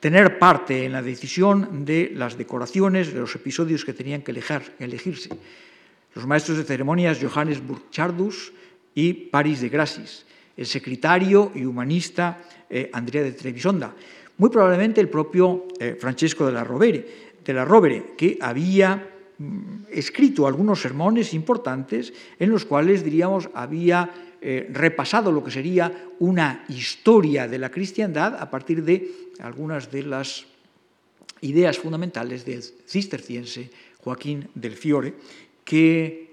tener 0.00 0.38
parte 0.38 0.84
en 0.84 0.92
la 0.92 1.00
decisión 1.00 1.84
de 1.84 2.12
las 2.14 2.36
decoraciones, 2.36 3.14
de 3.14 3.20
los 3.20 3.34
episodios 3.34 3.84
que 3.84 3.94
tenían 3.94 4.22
que 4.22 4.32
elegirse. 4.32 5.30
Los 6.14 6.26
maestros 6.26 6.58
de 6.58 6.64
ceremonias 6.64 7.18
Johannes 7.22 7.64
Burchardus 7.66 8.52
y 8.94 9.14
Paris 9.14 9.62
de 9.62 9.68
Grasis, 9.70 10.26
el 10.56 10.66
secretario 10.66 11.52
y 11.54 11.64
humanista 11.64 12.42
eh, 12.68 12.90
Andrea 12.92 13.22
de 13.22 13.32
Trevisonda, 13.32 13.94
muy 14.36 14.50
probablemente 14.50 15.00
el 15.00 15.08
propio 15.08 15.68
eh, 15.80 15.96
Francesco 15.98 16.46
de 16.46 16.52
la, 16.52 16.64
Rovere, 16.64 17.33
de 17.44 17.52
la 17.52 17.64
Rovere, 17.64 18.14
que 18.16 18.38
había 18.40 19.10
mm, 19.38 19.84
escrito 19.90 20.46
algunos 20.46 20.80
sermones 20.80 21.34
importantes 21.34 22.12
en 22.38 22.50
los 22.50 22.64
cuales, 22.64 23.04
diríamos, 23.04 23.50
había 23.54 24.10
eh, 24.40 24.68
repasado 24.72 25.32
lo 25.32 25.42
que 25.42 25.50
sería 25.50 26.10
una 26.18 26.64
historia 26.68 27.48
de 27.48 27.58
la 27.58 27.70
cristiandad 27.70 28.36
a 28.38 28.50
partir 28.50 28.84
de 28.84 29.32
algunas 29.40 29.90
de 29.90 30.02
las 30.02 30.44
ideas 31.40 31.78
fundamentales 31.78 32.44
del 32.44 32.62
cisterciense 32.62 33.70
Joaquín 34.02 34.48
del 34.54 34.72
Fiore, 34.72 35.14
que 35.64 36.24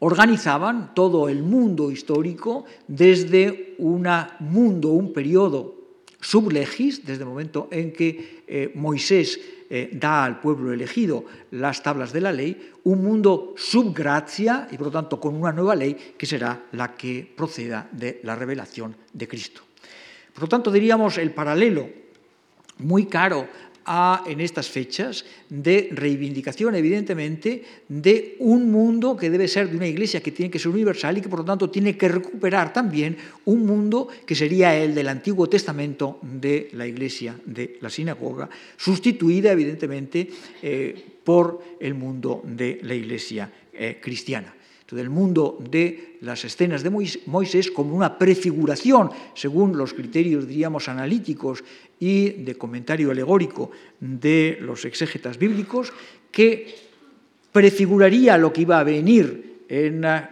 organizaban 0.00 0.94
todo 0.94 1.28
el 1.28 1.42
mundo 1.42 1.90
histórico 1.90 2.64
desde 2.86 3.74
un 3.78 4.06
mundo, 4.40 4.90
un 4.90 5.12
periodo 5.12 5.74
sublegis, 6.20 7.06
desde 7.06 7.22
el 7.22 7.28
momento 7.28 7.68
en 7.70 7.92
que 7.92 8.42
eh, 8.46 8.72
Moisés 8.74 9.40
eh, 9.68 9.90
da 9.92 10.24
al 10.24 10.40
pueblo 10.40 10.72
elegido 10.72 11.24
las 11.50 11.82
tablas 11.82 12.12
de 12.12 12.20
la 12.20 12.32
ley, 12.32 12.72
un 12.84 13.02
mundo 13.02 13.54
subgracia 13.56 14.68
y 14.70 14.76
por 14.76 14.86
lo 14.86 14.92
tanto 14.92 15.20
con 15.20 15.34
una 15.34 15.52
nueva 15.52 15.74
ley 15.74 16.14
que 16.16 16.26
será 16.26 16.64
la 16.72 16.94
que 16.94 17.32
proceda 17.36 17.88
de 17.92 18.20
la 18.22 18.34
revelación 18.36 18.96
de 19.12 19.28
Cristo. 19.28 19.62
Por 20.32 20.42
lo 20.42 20.48
tanto, 20.48 20.70
diríamos 20.70 21.18
el 21.18 21.32
paralelo 21.32 21.88
muy 22.78 23.06
caro 23.06 23.48
en 24.26 24.40
estas 24.40 24.68
fechas 24.68 25.24
de 25.48 25.88
reivindicación, 25.92 26.74
evidentemente, 26.74 27.62
de 27.88 28.36
un 28.40 28.70
mundo 28.70 29.16
que 29.16 29.30
debe 29.30 29.46
ser 29.46 29.70
de 29.70 29.76
una 29.76 29.86
iglesia 29.86 30.20
que 30.20 30.32
tiene 30.32 30.50
que 30.50 30.58
ser 30.58 30.72
universal 30.72 31.16
y 31.16 31.20
que 31.20 31.28
por 31.28 31.40
lo 31.40 31.44
tanto 31.44 31.70
tiene 31.70 31.96
que 31.96 32.08
recuperar 32.08 32.72
también 32.72 33.16
un 33.44 33.64
mundo 33.64 34.08
que 34.26 34.34
sería 34.34 34.76
el 34.76 34.94
del 34.94 35.08
Antiguo 35.08 35.48
Testamento 35.48 36.18
de 36.22 36.70
la 36.72 36.86
iglesia, 36.86 37.38
de 37.44 37.78
la 37.80 37.90
sinagoga, 37.90 38.50
sustituida 38.76 39.52
evidentemente 39.52 40.28
eh, 40.62 40.94
por 41.22 41.62
el 41.78 41.94
mundo 41.94 42.42
de 42.44 42.80
la 42.82 42.94
iglesia 42.94 43.50
eh, 43.72 43.98
cristiana. 44.02 44.52
Del 44.90 45.10
mundo 45.10 45.58
de 45.58 46.18
las 46.20 46.44
escenas 46.44 46.84
de 46.84 46.90
Moisés 47.26 47.72
como 47.72 47.96
una 47.96 48.18
prefiguración, 48.18 49.10
según 49.34 49.76
los 49.76 49.92
criterios, 49.92 50.46
diríamos, 50.46 50.88
analíticos 50.88 51.64
y 51.98 52.30
de 52.30 52.54
comentario 52.56 53.10
alegórico 53.10 53.70
de 54.00 54.58
los 54.60 54.84
exégetas 54.84 55.38
bíblicos, 55.38 55.92
que 56.30 56.74
prefiguraría 57.52 58.36
lo 58.36 58.52
que 58.52 58.62
iba 58.62 58.78
a 58.78 58.84
venir 58.84 59.46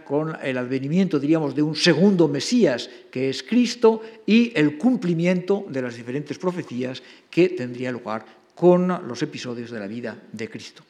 con 0.05 0.37
el 0.43 0.59
advenimiento, 0.59 1.19
diríamos, 1.19 1.55
de 1.55 1.63
un 1.63 1.75
segundo 1.75 2.29
Mesías, 2.29 2.89
que 3.11 3.31
es 3.31 3.43
Cristo, 3.43 4.01
y 4.27 4.53
el 4.55 4.79
cumplimiento 4.79 5.65
de 5.69 5.83
las 5.83 5.97
diferentes 5.97 6.39
profecías 6.39 7.03
que 7.31 7.49
tendría 7.49 7.91
lugar 7.91 8.25
con 8.55 8.87
los 9.09 9.23
episodios 9.23 9.71
de 9.71 9.81
la 9.81 9.89
vida 9.89 10.17
de 10.31 10.49
Cristo. 10.49 10.85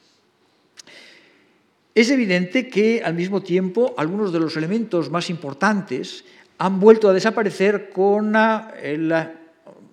Es 1.95 2.09
evidente 2.11 2.67
que 2.67 3.01
al 3.01 3.15
mismo 3.15 3.41
tiempo 3.41 3.95
algunos 3.97 4.33
de 4.33 4.39
los 4.39 4.57
elementos 4.57 5.09
más 5.09 5.29
importantes 5.29 6.25
han 6.57 6.79
vuelto 6.79 7.09
a 7.09 7.13
desaparecer 7.13 7.89
con 7.89 8.35
el 8.83 9.11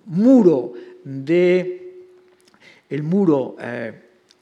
muro 0.05 0.73
de 1.03 1.83
el 2.89 3.03
muro 3.03 3.55
eh, 3.59 3.93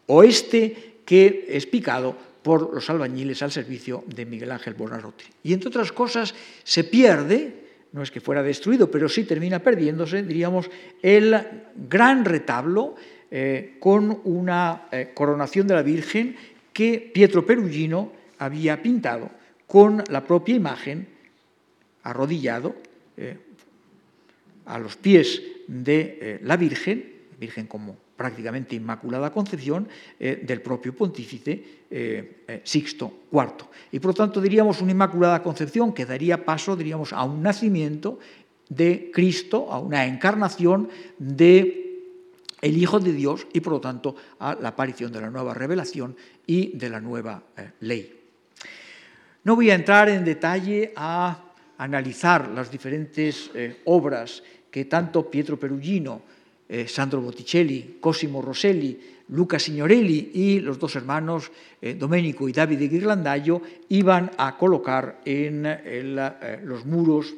oeste 0.07 0.99
que 1.05 1.45
es 1.49 1.65
picado 1.65 2.15
por 2.41 2.73
los 2.73 2.89
albañiles 2.89 3.41
al 3.43 3.51
servicio 3.51 4.03
de 4.07 4.25
Miguel 4.25 4.51
Ángel 4.51 4.73
Bonarotti. 4.73 5.25
Y 5.43 5.53
entre 5.53 5.69
otras 5.69 5.91
cosas 5.91 6.33
se 6.63 6.83
pierde, 6.83 7.53
no 7.93 8.01
es 8.01 8.11
que 8.11 8.19
fuera 8.19 8.43
destruido, 8.43 8.89
pero 8.89 9.07
sí 9.07 9.23
termina 9.23 9.59
perdiéndose, 9.59 10.23
diríamos, 10.23 10.69
el 11.01 11.37
gran 11.87 12.25
retablo 12.25 12.95
eh, 13.29 13.75
con 13.79 14.19
una 14.25 14.87
eh, 14.91 15.11
coronación 15.13 15.67
de 15.67 15.75
la 15.75 15.83
Virgen 15.83 16.35
que 16.73 17.11
Pietro 17.13 17.45
Perugino 17.45 18.11
había 18.39 18.81
pintado 18.81 19.29
con 19.67 20.03
la 20.09 20.25
propia 20.25 20.55
imagen 20.55 21.07
arrodillado 22.03 22.75
a 24.65 24.79
los 24.79 24.95
pies 24.95 25.41
de 25.67 26.17
eh, 26.21 26.39
la 26.43 26.57
Virgen, 26.57 27.21
Virgen 27.39 27.67
como 27.67 27.97
prácticamente 28.15 28.75
Inmaculada 28.75 29.33
Concepción, 29.33 29.87
eh, 30.19 30.41
del 30.43 30.61
propio 30.61 30.95
pontífice 30.95 31.81
Sixto 32.63 33.25
IV. 33.33 33.65
Y 33.91 33.99
por 33.99 34.11
lo 34.11 34.13
tanto 34.13 34.39
diríamos 34.39 34.81
una 34.81 34.91
Inmaculada 34.91 35.43
Concepción 35.43 35.93
que 35.93 36.05
daría 36.05 36.45
paso, 36.45 36.77
diríamos, 36.77 37.11
a 37.11 37.23
un 37.25 37.43
nacimiento 37.43 38.17
de 38.69 39.11
Cristo, 39.13 39.69
a 39.69 39.79
una 39.79 40.05
encarnación 40.05 40.87
de 41.19 41.81
el 42.61 42.77
Hijo 42.77 42.99
de 42.99 43.11
Dios 43.11 43.47
y 43.53 43.59
por 43.59 43.73
lo 43.73 43.81
tanto 43.81 44.15
a 44.39 44.55
la 44.55 44.69
aparición 44.69 45.11
de 45.11 45.21
la 45.21 45.29
nueva 45.29 45.53
revelación 45.53 46.15
y 46.45 46.77
de 46.77 46.89
la 46.89 47.01
nueva 47.01 47.43
eh, 47.57 47.71
ley. 47.81 48.19
No 49.43 49.55
voy 49.55 49.71
a 49.71 49.75
entrar 49.75 50.09
en 50.09 50.23
detalle 50.23 50.93
a 50.95 51.50
analizar 51.81 52.47
las 52.49 52.69
diferentes 52.69 53.49
eh, 53.53 53.81
obras 53.85 54.43
que 54.69 54.85
tanto 54.85 55.29
Pietro 55.29 55.59
Perugino, 55.59 56.21
eh, 56.69 56.87
Sandro 56.87 57.21
Botticelli, 57.21 57.97
Cosimo 57.99 58.41
Rosselli, 58.41 58.99
Luca 59.29 59.57
Signorelli 59.57 60.31
y 60.33 60.59
los 60.59 60.77
dos 60.77 60.95
hermanos 60.97 61.51
Domenico 61.97 62.49
y 62.49 62.51
Davide 62.51 62.89
Ghirlandaio 62.89 63.61
iban 63.87 64.29
a 64.37 64.57
colocar 64.57 65.21
en 65.23 65.63
los 66.67 66.85
muros 66.85 67.33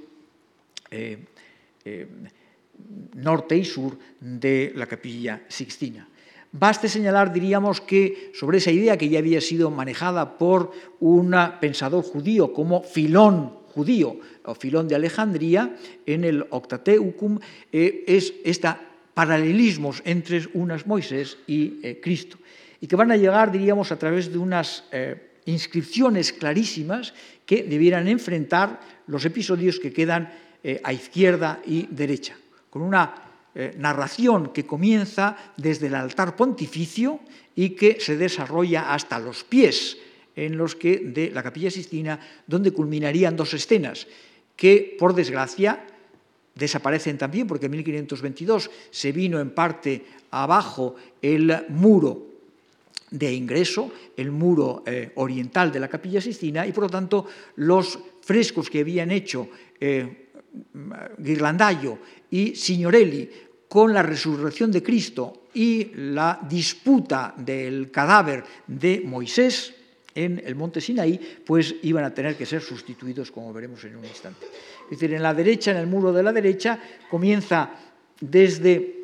norte 3.13 3.55
y 3.55 3.63
sur 3.63 3.95
de 4.19 4.73
la 4.75 4.87
capilla 4.87 5.43
Sixtina. 5.47 6.07
Baste 6.51 6.89
señalar, 6.89 7.33
diríamos, 7.33 7.81
que 7.81 8.31
sobre 8.33 8.57
esa 8.57 8.69
idea 8.69 8.97
que 8.97 9.09
ya 9.09 9.19
había 9.19 9.41
sido 9.41 9.71
manejada 9.71 10.37
por 10.37 10.71
un 10.99 11.33
pensador 11.59 12.03
judío 12.03 12.53
como 12.53 12.83
Filón 12.83 13.62
judío 13.73 14.19
Filón 14.59 14.87
de 14.87 14.95
Alejandría, 14.95 15.75
en 16.05 16.23
el 16.23 16.45
Octateucum, 16.49 17.39
eh, 17.71 18.03
es 18.07 18.33
esta 18.45 18.79
paralelismos 19.13 20.01
entre 20.05 20.41
unas 20.53 20.85
Moisés 20.85 21.37
y 21.45 21.79
eh, 21.81 21.99
Cristo, 22.01 22.37
y 22.81 22.87
que 22.87 22.95
van 22.95 23.11
a 23.11 23.17
llegar, 23.17 23.51
diríamos, 23.51 23.91
a 23.91 23.97
través 23.97 24.31
de 24.31 24.37
unas 24.37 24.85
eh, 24.91 25.41
inscripciones 25.45 26.33
clarísimas 26.33 27.13
que 27.45 27.63
debieran 27.63 28.07
enfrentar 28.07 28.79
los 29.07 29.25
episodios 29.25 29.79
que 29.79 29.91
quedan 29.91 30.31
a 30.63 30.93
izquierda 30.93 31.59
y 31.67 31.91
derecha. 31.91 32.39
Con 32.69 32.83
una 32.83 33.19
narración 33.75 34.55
que 34.55 34.63
comienza 34.63 35.35
desde 35.57 35.87
el 35.87 35.95
altar 35.95 36.37
pontificio 36.37 37.19
y 37.53 37.71
que 37.71 37.99
se 37.99 38.15
desarrolla 38.15 38.93
hasta 38.93 39.19
los 39.19 39.43
pies 39.43 39.97
en 40.35 40.57
los 40.57 40.75
que 40.75 40.99
de 40.99 41.31
la 41.31 41.43
capilla 41.43 41.71
sistina, 41.71 42.19
donde 42.47 42.71
culminarían 42.71 43.35
dos 43.35 43.53
escenas 43.53 44.07
que, 44.55 44.95
por 44.97 45.13
desgracia, 45.13 45.85
desaparecen 46.55 47.17
también, 47.17 47.47
porque 47.47 47.65
en 47.65 47.71
1522 47.73 48.69
se 48.91 49.11
vino 49.11 49.39
en 49.39 49.51
parte 49.51 50.05
abajo 50.31 50.95
el 51.21 51.65
muro 51.69 52.33
de 53.09 53.33
ingreso, 53.33 53.91
el 54.17 54.31
muro 54.31 54.83
eh, 54.85 55.11
oriental 55.15 55.71
de 55.71 55.79
la 55.79 55.87
capilla 55.87 56.21
sistina, 56.21 56.65
y 56.65 56.71
por 56.71 56.85
lo 56.85 56.89
tanto 56.89 57.27
los 57.57 57.99
frescos 58.21 58.69
que 58.69 58.79
habían 58.81 59.11
hecho 59.11 59.49
eh, 59.79 60.19
y 62.31 62.55
Signorelli 62.55 63.29
con 63.67 63.93
la 63.93 64.03
resurrección 64.03 64.71
de 64.71 64.83
Cristo 64.83 65.47
y 65.53 65.91
la 65.95 66.39
disputa 66.47 67.33
del 67.37 67.89
cadáver 67.89 68.43
de 68.67 69.01
Moisés 69.05 69.73
en 70.15 70.41
el 70.45 70.55
monte 70.55 70.81
Sinaí, 70.81 71.19
pues 71.45 71.75
iban 71.81 72.03
a 72.03 72.13
tener 72.13 72.35
que 72.35 72.45
ser 72.45 72.61
sustituidos, 72.61 73.31
como 73.31 73.53
veremos 73.53 73.83
en 73.83 73.95
un 73.95 74.05
instante. 74.05 74.45
Es 74.85 74.99
decir, 74.99 75.13
en 75.13 75.23
la 75.23 75.33
derecha, 75.33 75.71
en 75.71 75.77
el 75.77 75.87
muro 75.87 76.13
de 76.13 76.23
la 76.23 76.31
derecha, 76.31 76.79
comienza 77.09 77.71
desde 78.19 79.03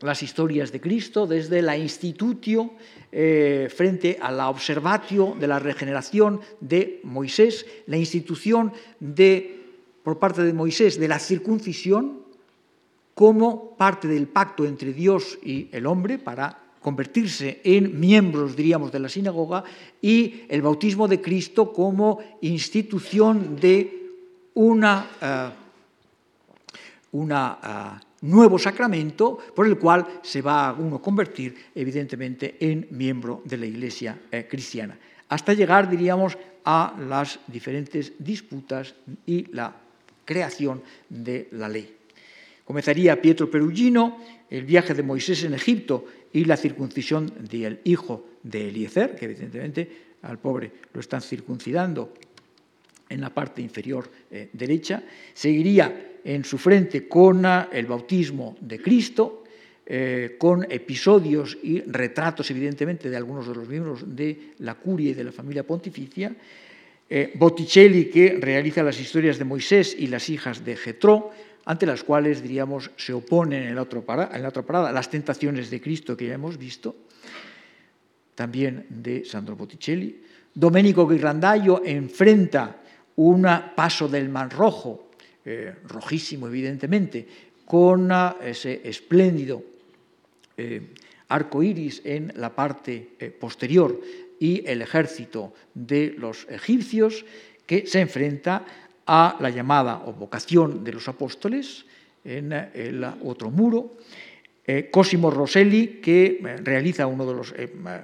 las 0.00 0.22
historias 0.22 0.72
de 0.72 0.80
Cristo, 0.80 1.26
desde 1.26 1.62
la 1.62 1.76
institutio 1.76 2.72
eh, 3.12 3.68
frente 3.74 4.18
a 4.20 4.30
la 4.30 4.48
observatio 4.48 5.36
de 5.38 5.46
la 5.46 5.58
regeneración 5.58 6.40
de 6.60 7.00
Moisés, 7.04 7.66
la 7.86 7.96
institución 7.96 8.72
de 8.98 9.60
por 10.02 10.18
parte 10.18 10.42
de 10.42 10.52
Moisés 10.52 10.98
de 10.98 11.08
la 11.08 11.18
circuncisión 11.18 12.22
como 13.14 13.76
parte 13.76 14.08
del 14.08 14.26
pacto 14.26 14.64
entre 14.64 14.92
Dios 14.92 15.38
y 15.42 15.68
el 15.72 15.86
hombre 15.86 16.18
para 16.18 16.61
convertirse 16.82 17.60
en 17.64 17.98
miembros, 17.98 18.56
diríamos, 18.56 18.90
de 18.90 18.98
la 18.98 19.08
sinagoga, 19.08 19.64
y 20.02 20.42
el 20.48 20.60
bautismo 20.60 21.06
de 21.06 21.20
Cristo 21.20 21.72
como 21.72 22.18
institución 22.42 23.56
de 23.56 24.10
una, 24.54 25.06
eh, 25.20 25.50
eh, 27.12 28.06
nuevo 28.22 28.58
sacramento 28.58 29.38
por 29.54 29.66
el 29.66 29.78
cual 29.78 30.20
se 30.22 30.42
va 30.42 30.70
a 30.70 30.76
convertir 31.00 31.70
evidentemente 31.74 32.56
en 32.60 32.86
miembro 32.90 33.42
de 33.44 33.56
la 33.56 33.66
Iglesia 33.66 34.18
eh, 34.30 34.46
cristiana, 34.48 34.98
hasta 35.28 35.54
llegar, 35.54 35.88
diríamos, 35.88 36.36
a 36.64 36.94
las 37.08 37.40
diferentes 37.46 38.12
disputas 38.18 38.94
y 39.26 39.46
la 39.52 39.74
creación 40.24 40.82
de 41.08 41.48
la 41.52 41.68
ley. 41.68 42.01
Comenzaría 42.72 43.20
Pietro 43.20 43.50
Perugino, 43.50 44.16
el 44.48 44.64
viaje 44.64 44.94
de 44.94 45.02
Moisés 45.02 45.44
en 45.44 45.52
Egipto 45.52 46.06
y 46.32 46.46
la 46.46 46.56
circuncisión 46.56 47.30
del 47.38 47.80
hijo 47.84 48.24
de 48.42 48.68
Eliezer, 48.68 49.14
que 49.14 49.26
evidentemente 49.26 49.90
al 50.22 50.38
pobre 50.38 50.72
lo 50.94 51.00
están 51.00 51.20
circuncidando 51.20 52.14
en 53.10 53.20
la 53.20 53.28
parte 53.28 53.60
inferior 53.60 54.10
eh, 54.30 54.48
derecha. 54.54 55.02
Seguiría 55.34 56.16
en 56.24 56.46
su 56.46 56.56
frente 56.56 57.06
con 57.06 57.44
ah, 57.44 57.68
el 57.70 57.84
bautismo 57.84 58.56
de 58.58 58.80
Cristo, 58.80 59.44
eh, 59.84 60.36
con 60.38 60.64
episodios 60.64 61.58
y 61.62 61.82
retratos, 61.82 62.50
evidentemente, 62.50 63.10
de 63.10 63.16
algunos 63.18 63.46
de 63.46 63.54
los 63.54 63.68
miembros 63.68 64.16
de 64.16 64.54
la 64.60 64.76
curia 64.76 65.10
y 65.10 65.14
de 65.14 65.24
la 65.24 65.32
familia 65.32 65.66
pontificia. 65.66 66.34
Eh, 67.10 67.32
Botticelli, 67.34 68.06
que 68.06 68.38
realiza 68.40 68.82
las 68.82 68.98
historias 68.98 69.36
de 69.36 69.44
Moisés 69.44 69.94
y 69.98 70.06
las 70.06 70.30
hijas 70.30 70.64
de 70.64 70.76
Jetro, 70.76 71.32
ante 71.64 71.86
las 71.86 72.02
cuales, 72.02 72.42
diríamos, 72.42 72.90
se 72.96 73.12
oponen 73.12 73.62
en 73.62 73.74
la, 73.74 73.82
otra 73.82 74.02
parada, 74.02 74.92
las 74.92 75.10
tentaciones 75.10 75.70
de 75.70 75.80
Cristo 75.80 76.16
que 76.16 76.26
ya 76.26 76.34
hemos 76.34 76.58
visto, 76.58 76.94
también 78.34 78.86
de 78.88 79.24
Sandro 79.24 79.56
Botticelli. 79.56 80.22
Domenico 80.54 81.06
Ghirlandaio 81.06 81.82
enfrenta 81.84 82.82
un 83.16 83.46
paso 83.76 84.08
del 84.08 84.28
Mar 84.28 84.52
Rojo, 84.52 85.10
eh, 85.44 85.74
rojísimo 85.88 86.46
evidentemente, 86.46 87.26
con 87.64 88.10
ese 88.42 88.80
espléndido 88.84 89.62
eh, 90.56 90.92
arco 91.28 91.62
iris 91.62 92.02
en 92.04 92.32
la 92.36 92.54
parte 92.54 93.16
eh, 93.18 93.30
posterior 93.30 93.98
y 94.38 94.66
el 94.66 94.82
ejército 94.82 95.54
de 95.72 96.14
los 96.18 96.46
egipcios 96.50 97.24
que 97.64 97.86
se 97.86 98.00
enfrenta 98.00 98.66
a 99.06 99.36
la 99.40 99.50
llamada 99.50 100.02
o 100.06 100.12
vocación 100.12 100.84
de 100.84 100.92
los 100.92 101.08
apóstoles 101.08 101.84
en 102.24 102.52
el 102.52 103.04
otro 103.24 103.50
muro. 103.50 103.96
Cosimo 104.92 105.28
Rosselli, 105.28 105.98
que 106.00 106.40
realiza 106.62 107.08
uno 107.08 107.26
de 107.26 107.34
los 107.34 107.52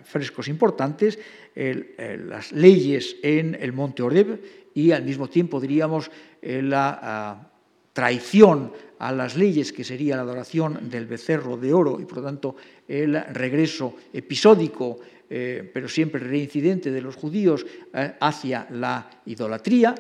frescos 0.04 0.48
importantes, 0.48 1.18
las 1.54 2.50
leyes 2.50 3.16
en 3.22 3.56
el 3.60 3.72
monte 3.72 4.02
Oreb, 4.02 4.40
y 4.78 4.92
al 4.92 5.02
mismo 5.02 5.28
tiempo, 5.28 5.60
diríamos, 5.60 6.08
eh, 6.40 6.62
la 6.62 7.00
ah, 7.02 7.50
traición 7.92 8.72
a 9.00 9.10
las 9.10 9.36
leyes, 9.36 9.72
que 9.72 9.82
sería 9.82 10.14
la 10.14 10.22
adoración 10.22 10.88
del 10.88 11.06
becerro 11.06 11.56
de 11.56 11.72
oro 11.72 11.98
y 12.00 12.04
por 12.04 12.18
lo 12.18 12.24
tanto 12.24 12.56
el 12.86 13.20
regreso 13.34 13.96
episódico, 14.12 15.00
eh, 15.28 15.68
pero 15.74 15.88
siempre 15.88 16.20
reincidente 16.20 16.92
de 16.92 17.00
los 17.00 17.16
judíos 17.16 17.66
eh, 17.92 18.12
hacia 18.20 18.68
la 18.70 19.10
idolatría, 19.26 19.96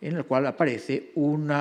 en 0.00 0.16
el 0.16 0.24
cual 0.24 0.46
aparece 0.46 1.10
un 1.16 1.52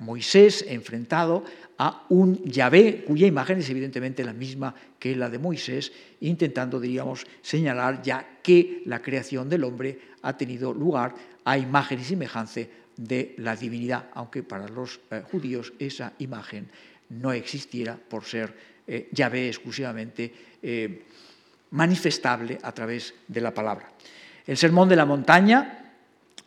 Moisés 0.00 0.64
enfrentado 0.68 1.44
a 1.78 2.06
un 2.08 2.42
Yahvé, 2.44 3.04
cuya 3.06 3.26
imagen 3.26 3.58
es 3.58 3.70
evidentemente 3.70 4.24
la 4.24 4.32
misma 4.32 4.74
que 4.98 5.16
la 5.16 5.28
de 5.28 5.38
Moisés, 5.38 5.92
intentando, 6.20 6.80
diríamos, 6.80 7.26
señalar 7.42 8.02
ya 8.02 8.38
que 8.42 8.82
la 8.86 9.02
creación 9.02 9.48
del 9.48 9.64
hombre 9.64 9.98
ha 10.22 10.36
tenido 10.36 10.72
lugar 10.72 11.14
a 11.44 11.58
imagen 11.58 12.00
y 12.00 12.04
semejanza 12.04 12.62
de 12.96 13.34
la 13.38 13.56
divinidad, 13.56 14.06
aunque 14.14 14.42
para 14.42 14.68
los 14.68 15.00
eh, 15.10 15.22
judíos 15.30 15.72
esa 15.78 16.12
imagen 16.18 16.68
no 17.10 17.32
existiera 17.32 17.96
por 17.96 18.24
ser 18.24 18.54
eh, 18.86 19.08
Yahvé 19.12 19.48
exclusivamente 19.48 20.32
eh, 20.62 21.02
manifestable 21.70 22.58
a 22.62 22.72
través 22.72 23.14
de 23.26 23.40
la 23.40 23.52
palabra. 23.52 23.90
El 24.46 24.56
sermón 24.56 24.88
de 24.88 24.96
la 24.96 25.06
montaña 25.06 25.83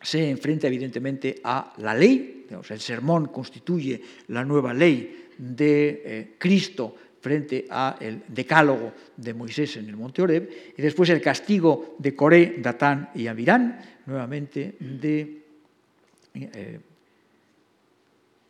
se 0.00 0.30
enfrenta 0.30 0.66
evidentemente 0.66 1.40
a 1.42 1.74
la 1.78 1.94
ley, 1.94 2.46
el 2.48 2.80
sermón 2.80 3.26
constituye 3.26 4.00
la 4.28 4.44
nueva 4.44 4.72
ley 4.72 5.28
de 5.36 6.34
Cristo 6.38 6.94
frente 7.20 7.66
al 7.68 8.22
decálogo 8.28 8.92
de 9.16 9.34
Moisés 9.34 9.76
en 9.76 9.88
el 9.88 9.96
monte 9.96 10.22
Oreb, 10.22 10.48
y 10.76 10.80
después 10.80 11.10
el 11.10 11.20
castigo 11.20 11.96
de 11.98 12.14
Coré, 12.14 12.56
Datán 12.58 13.10
y 13.14 13.26
Amirán, 13.26 13.78
nuevamente 14.06 14.76
de 14.78 15.42
eh, 16.34 16.80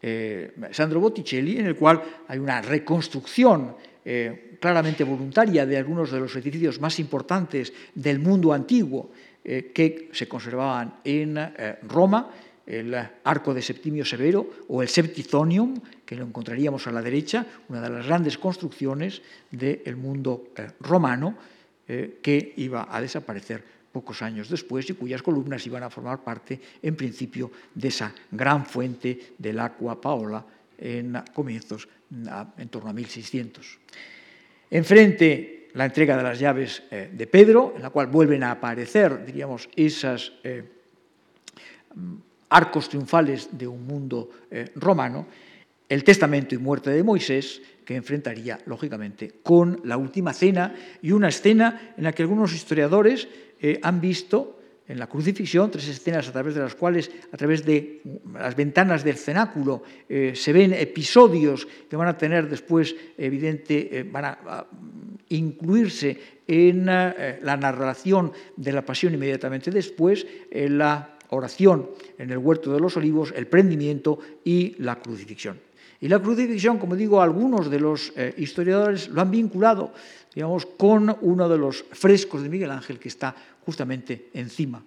eh, 0.00 0.52
Sandro 0.70 1.00
Botticelli, 1.00 1.58
en 1.58 1.66
el 1.66 1.76
cual 1.76 2.02
hay 2.28 2.38
una 2.38 2.60
reconstrucción 2.60 3.74
eh, 4.04 4.56
claramente 4.60 5.04
voluntaria 5.04 5.66
de 5.66 5.76
algunos 5.76 6.12
de 6.12 6.20
los 6.20 6.34
edificios 6.36 6.80
más 6.80 6.98
importantes 7.00 7.72
del 7.94 8.18
mundo 8.18 8.52
antiguo 8.52 9.10
que 9.72 10.10
se 10.12 10.28
conservaban 10.28 11.00
en 11.04 11.38
Roma, 11.88 12.30
el 12.66 12.94
arco 13.24 13.54
de 13.54 13.62
Septimio 13.62 14.04
Severo 14.04 14.66
o 14.68 14.82
el 14.82 14.88
Septizonium, 14.88 15.80
que 16.04 16.16
lo 16.16 16.24
encontraríamos 16.24 16.86
a 16.86 16.92
la 16.92 17.00
derecha, 17.00 17.46
una 17.68 17.80
de 17.80 17.88
las 17.88 18.06
grandes 18.06 18.36
construcciones 18.36 19.22
del 19.50 19.96
mundo 19.96 20.52
romano 20.80 21.34
que 21.86 22.52
iba 22.58 22.86
a 22.90 23.00
desaparecer 23.00 23.64
pocos 23.90 24.20
años 24.20 24.50
después 24.50 24.88
y 24.90 24.92
cuyas 24.92 25.22
columnas 25.22 25.66
iban 25.66 25.82
a 25.82 25.88
formar 25.88 26.22
parte, 26.22 26.60
en 26.82 26.94
principio, 26.94 27.50
de 27.74 27.88
esa 27.88 28.12
gran 28.30 28.66
fuente 28.66 29.32
del 29.38 29.58
Aqua 29.60 29.98
Paola 29.98 30.44
en 30.76 31.16
comienzos, 31.32 31.88
en 32.58 32.68
torno 32.68 32.90
a 32.90 32.92
1600. 32.92 33.78
Enfrente, 34.70 35.57
la 35.74 35.84
entrega 35.84 36.16
de 36.16 36.22
las 36.22 36.38
llaves 36.38 36.82
eh, 36.90 37.10
de 37.12 37.26
Pedro, 37.26 37.74
en 37.76 37.82
la 37.82 37.90
cual 37.90 38.06
vuelven 38.06 38.42
a 38.42 38.52
aparecer, 38.52 39.24
diríamos, 39.24 39.68
esos 39.76 40.32
eh, 40.44 40.64
arcos 42.48 42.88
triunfales 42.88 43.48
de 43.52 43.66
un 43.66 43.86
mundo 43.86 44.30
eh, 44.50 44.70
romano, 44.76 45.26
el 45.88 46.04
testamento 46.04 46.54
y 46.54 46.58
muerte 46.58 46.90
de 46.90 47.02
Moisés, 47.02 47.62
que 47.84 47.96
enfrentaría, 47.96 48.58
lógicamente, 48.66 49.40
con 49.42 49.80
la 49.84 49.96
última 49.96 50.34
cena 50.34 50.74
y 51.00 51.12
una 51.12 51.28
escena 51.28 51.94
en 51.96 52.04
la 52.04 52.12
que 52.12 52.22
algunos 52.22 52.52
historiadores 52.52 53.26
han 53.82 54.00
visto 54.00 54.57
en 54.88 54.98
la 54.98 55.06
crucifixión 55.06 55.70
tres 55.70 55.86
escenas 55.86 56.28
a 56.28 56.32
través 56.32 56.54
de 56.54 56.62
las 56.62 56.74
cuales, 56.74 57.10
a 57.30 57.36
través 57.36 57.64
de 57.64 58.00
las 58.32 58.56
ventanas 58.56 59.04
del 59.04 59.16
cenáculo, 59.16 59.82
eh, 60.08 60.32
se 60.34 60.52
ven 60.52 60.72
episodios 60.72 61.68
que 61.88 61.96
van 61.96 62.08
a 62.08 62.16
tener 62.16 62.48
después, 62.48 62.96
evidente, 63.18 64.00
eh, 64.00 64.02
van 64.02 64.24
a, 64.24 64.66
incluirse 65.30 66.40
en 66.46 66.86
la 66.86 67.56
narración 67.60 68.32
de 68.56 68.72
la 68.72 68.80
pasión 68.80 69.12
inmediatamente 69.12 69.70
después, 69.70 70.26
en 70.50 70.78
la 70.78 71.18
oración 71.28 71.90
en 72.16 72.30
el 72.30 72.38
huerto 72.38 72.72
de 72.72 72.80
los 72.80 72.96
olivos, 72.96 73.34
el 73.36 73.46
prendimiento 73.46 74.18
y 74.42 74.74
la 74.78 74.98
crucifixión. 74.98 75.60
Y 76.00 76.08
la 76.08 76.18
crucifixión, 76.18 76.78
como 76.78 76.96
digo, 76.96 77.20
algunos 77.20 77.70
de 77.70 77.78
los 77.78 78.14
historiadores 78.38 79.10
lo 79.10 79.20
han 79.20 79.30
vinculado 79.30 79.92
digamos, 80.34 80.66
con 80.66 81.16
uno 81.22 81.48
de 81.48 81.58
los 81.58 81.84
frescos 81.92 82.42
de 82.42 82.48
Miguel 82.48 82.70
Ángel 82.70 82.98
que 82.98 83.08
está 83.08 83.34
justamente 83.64 84.30
encima. 84.34 84.82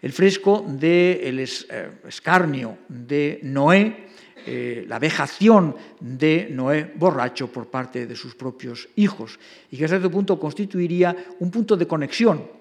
El 0.00 0.12
fresco 0.12 0.64
del 0.68 1.38
eh, 1.40 1.90
escarnio 2.06 2.78
de 2.88 3.40
Noé, 3.42 4.06
eh, 4.46 4.84
la 4.86 4.98
vejación 4.98 5.74
de 5.98 6.48
Noé 6.50 6.92
borracho 6.94 7.50
por 7.50 7.68
parte 7.68 8.06
de 8.06 8.14
sus 8.14 8.34
propios 8.34 8.88
hijos, 8.96 9.38
y 9.70 9.76
que 9.76 9.84
hasta 9.84 9.96
cierto 9.96 10.10
punto 10.10 10.38
constituiría 10.38 11.16
un 11.40 11.50
punto 11.50 11.76
de 11.76 11.86
conexión 11.86 12.56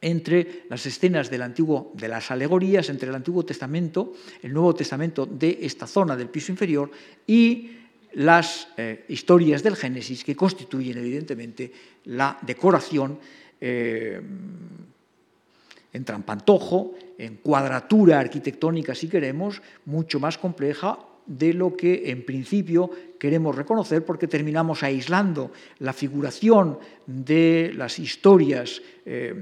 entre 0.00 0.64
las 0.68 0.84
escenas 0.84 1.30
del 1.30 1.42
antiguo, 1.42 1.92
de 1.94 2.08
las 2.08 2.30
alegorías 2.30 2.88
entre 2.90 3.08
el 3.08 3.14
Antiguo 3.14 3.44
Testamento, 3.44 4.12
el 4.42 4.52
Nuevo 4.52 4.74
Testamento 4.74 5.24
de 5.24 5.58
esta 5.62 5.86
zona 5.86 6.16
del 6.16 6.28
piso 6.28 6.52
inferior 6.52 6.90
y 7.26 7.70
las 8.16 8.68
eh, 8.76 9.04
historias 9.08 9.62
del 9.62 9.76
Génesis 9.76 10.24
que 10.24 10.34
constituyen 10.34 10.96
evidentemente 10.96 11.70
la 12.04 12.38
decoración 12.40 13.18
eh, 13.60 14.20
en 15.92 16.04
trampantojo, 16.04 16.94
en 17.18 17.36
cuadratura 17.36 18.18
arquitectónica 18.18 18.94
si 18.94 19.08
queremos, 19.08 19.60
mucho 19.84 20.18
más 20.18 20.38
compleja 20.38 20.98
de 21.26 21.52
lo 21.52 21.76
que 21.76 22.10
en 22.10 22.24
principio 22.24 22.90
queremos 23.18 23.54
reconocer 23.54 24.04
porque 24.04 24.28
terminamos 24.28 24.82
aislando 24.82 25.52
la 25.80 25.92
figuración 25.92 26.78
de 27.06 27.72
las 27.74 27.98
historias 27.98 28.80
eh, 29.04 29.34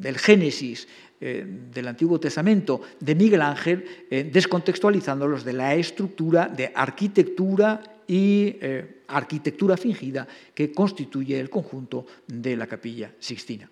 del 0.00 0.16
Génesis 0.18 0.88
del 1.22 1.86
Antiguo 1.86 2.18
Testamento 2.18 2.80
de 2.98 3.14
Miguel 3.14 3.42
Ángel, 3.42 3.84
descontextualizándolos 4.10 5.44
de 5.44 5.52
la 5.52 5.74
estructura 5.74 6.48
de 6.48 6.72
arquitectura 6.74 7.80
y 8.06 8.56
eh, 8.60 9.02
arquitectura 9.08 9.76
fingida 9.76 10.26
que 10.54 10.72
constituye 10.72 11.38
el 11.38 11.48
conjunto 11.48 12.06
de 12.26 12.56
la 12.56 12.66
capilla 12.66 13.12
sixtina. 13.18 13.70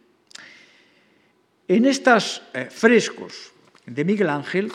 En 1.69 1.87
estos 1.87 2.43
eh, 2.55 2.67
frescos 2.71 3.53
de 3.87 4.05
Miguel 4.05 4.31
Ángel, 4.31 4.73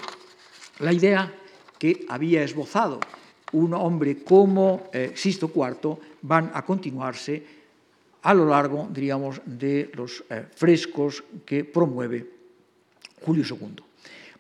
la 0.80 0.93
idea 0.93 1.34
que 1.80 2.05
había 2.09 2.43
esbozado 2.43 2.99
un 3.53 3.73
hombre 3.73 4.23
como 4.23 4.89
eh, 4.93 5.13
Sisto 5.15 5.51
IV 5.53 5.97
van 6.21 6.51
a 6.53 6.63
continuarse 6.63 7.43
a 8.21 8.34
lo 8.34 8.45
largo, 8.45 8.88
diríamos, 8.89 9.41
de 9.45 9.91
los 9.93 10.23
eh, 10.30 10.45
frescos 10.53 11.23
que 11.45 11.63
promueve 11.63 12.35
Julio 13.26 13.43
II. 13.49 13.82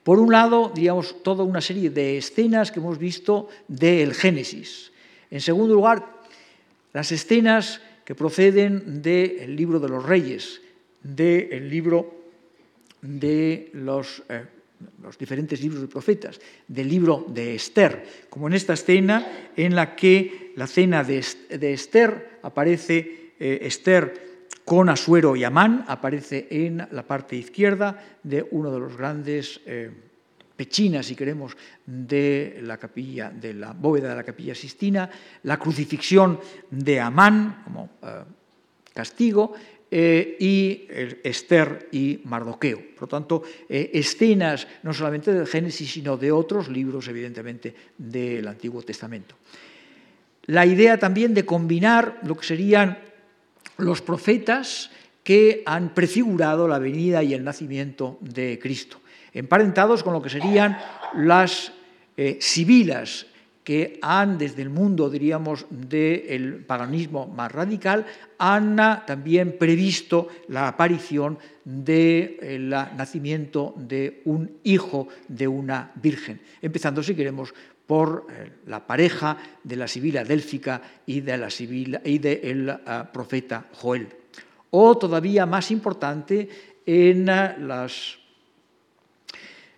Por 0.03 0.19
un 0.19 0.31
lado, 0.31 0.71
diríamos, 0.73 1.23
toda 1.23 1.43
una 1.43 1.61
serie 1.61 1.89
de 1.89 2.17
escenas 2.21 2.71
que 2.71 2.79
hemos 2.79 2.99
visto 2.99 3.49
del 3.67 4.13
Génesis. 4.13 4.91
En 5.31 5.41
segundo 5.41 5.73
lugar, 5.73 6.05
las 6.93 7.11
escenas 7.11 7.81
que 8.05 8.13
proceden 8.13 9.01
del 9.01 9.55
libro 9.55 9.79
de 9.79 9.89
los 9.89 10.05
reyes, 10.05 10.61
del 11.01 11.67
libro 11.67 12.13
de 13.01 13.71
los, 13.73 14.21
eh, 14.29 14.45
diferentes 15.17 15.59
libros 15.59 15.81
de 15.81 15.87
profetas, 15.87 16.39
del 16.67 16.87
libro 16.87 17.25
de 17.27 17.55
Esther, 17.55 18.05
como 18.29 18.45
en 18.45 18.53
esta 18.53 18.73
escena 18.73 19.49
en 19.57 19.73
la 19.73 19.95
que 19.95 20.53
la 20.55 20.67
cena 20.67 21.03
de, 21.03 21.25
Esther 21.73 22.39
aparece 22.43 23.33
eh, 23.39 23.59
Esther 23.63 24.34
con 24.65 24.89
Asuero 24.89 25.35
y 25.35 25.43
Amán, 25.43 25.85
aparece 25.87 26.47
en 26.49 26.87
la 26.91 27.03
parte 27.03 27.35
izquierda 27.35 28.17
de 28.23 28.45
uno 28.49 28.71
de 28.71 28.79
los 28.79 28.97
grandes 28.97 29.61
eh, 29.65 29.91
pechinas, 30.57 31.05
si 31.05 31.15
queremos, 31.15 31.55
de 31.85 32.59
la 32.63 32.77
capilla, 32.77 33.29
de 33.29 33.53
la 33.53 33.73
bóveda 33.73 34.09
de 34.09 34.15
la 34.15 34.23
capilla 34.23 34.55
Sistina, 34.55 35.09
la 35.43 35.57
crucifixión 35.57 36.39
de 36.71 36.99
Amán 36.99 37.61
como 37.63 37.89
eh, 38.01 38.23
castigo, 38.91 39.53
eh, 39.91 40.35
y 40.39 40.87
Esther 41.23 41.89
y 41.91 42.21
Mardoqueo. 42.23 42.81
Por 42.95 43.03
lo 43.03 43.07
tanto, 43.07 43.43
escenas 43.69 44.67
no 44.81 44.91
solamente 44.91 45.31
del 45.31 45.45
Génesis, 45.45 45.91
sino 45.91 46.17
de 46.17 46.31
otros 46.31 46.69
libros, 46.69 47.07
evidentemente, 47.07 47.73
del 47.95 48.47
Antiguo 48.47 48.81
Testamento. 48.81 49.35
La 50.47 50.65
idea 50.65 50.97
también 50.97 51.35
de 51.35 51.45
combinar 51.45 52.19
lo 52.23 52.35
que 52.35 52.45
serían 52.45 52.97
los 53.77 54.01
profetas 54.01 54.91
que 55.23 55.63
han 55.65 55.93
prefigurado 55.93 56.67
la 56.67 56.79
venida 56.79 57.23
y 57.23 57.33
el 57.33 57.43
nacimiento 57.43 58.17
de 58.21 58.59
Cristo 58.61 58.99
emparentados 59.35 60.01
con 60.01 60.13
lo 60.13 60.21
que 60.21 60.29
serían 60.29 60.79
las 61.13 61.73
eh, 62.17 62.37
sibilas 62.39 63.27
que 63.65 63.99
han, 64.01 64.37
desde 64.37 64.61
el 64.61 64.69
mundo, 64.69 65.09
diríamos, 65.09 65.65
del 65.69 66.63
paganismo 66.65 67.27
más 67.27 67.51
radical, 67.51 68.05
han 68.37 68.75
también 69.05 69.57
previsto 69.57 70.29
la 70.49 70.67
aparición 70.67 71.39
del 71.65 72.37
eh, 72.41 72.59
nacimiento 72.95 73.73
de 73.75 74.21
un 74.25 74.59
hijo 74.63 75.07
de 75.27 75.47
una 75.47 75.91
virgen, 75.95 76.39
empezando, 76.61 77.01
si 77.03 77.15
queremos, 77.15 77.53
por 77.85 78.27
eh, 78.29 78.51
la 78.67 78.85
pareja 78.85 79.37
de 79.63 79.75
la 79.75 79.87
sibila 79.87 80.23
délfica 80.23 80.81
y 81.05 81.21
de 81.21 81.37
la 81.37 81.49
y 82.03 82.17
del 82.17 82.69
ah, 82.69 83.09
profeta 83.11 83.65
Joel. 83.73 84.07
O 84.71 84.97
todavía 84.97 85.45
más 85.45 85.71
importante, 85.71 86.49
en 86.85 87.29
ah, 87.29 87.55
las 87.59 88.17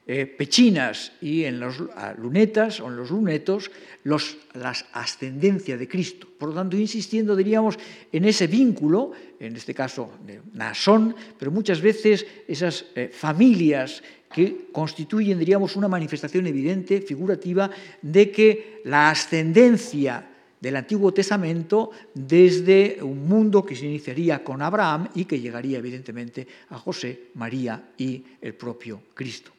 eh, 0.09 0.25
pechinas 0.25 1.11
y 1.19 1.43
en 1.43 1.59
las 1.59 1.75
lunetas 2.17 2.79
o 2.79 2.87
en 2.87 2.95
los 2.95 3.11
lunetos 3.11 3.69
los, 4.05 4.37
las 4.53 4.85
ascendencia 4.93 5.75
de 5.75 5.85
Cristo. 5.85 6.27
Por 6.39 6.47
lo 6.47 6.55
tanto, 6.55 6.77
insistiendo, 6.77 7.35
diríamos, 7.35 7.77
en 8.13 8.23
ese 8.23 8.47
vínculo, 8.47 9.11
en 9.37 9.57
este 9.57 9.73
caso 9.73 10.11
de 10.25 10.39
Nasón, 10.53 11.13
pero 11.37 11.51
muchas 11.51 11.81
veces 11.81 12.25
esas 12.47 12.85
eh, 12.95 13.09
familias 13.11 14.01
que 14.31 14.67
constituyen, 14.71 15.39
diríamos, 15.39 15.75
una 15.75 15.87
manifestación 15.87 16.47
evidente, 16.47 17.01
figurativa, 17.01 17.69
de 18.01 18.31
que 18.31 18.81
la 18.85 19.09
ascendencia 19.09 20.29
del 20.59 20.75
Antiguo 20.75 21.13
Testamento 21.13 21.91
desde 22.13 22.97
un 23.01 23.27
mundo 23.27 23.65
que 23.65 23.75
se 23.75 23.85
iniciaría 23.85 24.43
con 24.43 24.61
Abraham 24.61 25.09
y 25.15 25.25
que 25.25 25.39
llegaría 25.39 25.77
evidentemente 25.77 26.47
a 26.69 26.77
José, 26.77 27.29
María 27.35 27.91
y 27.97 28.23
el 28.41 28.55
propio 28.55 29.01
Cristo. 29.13 29.51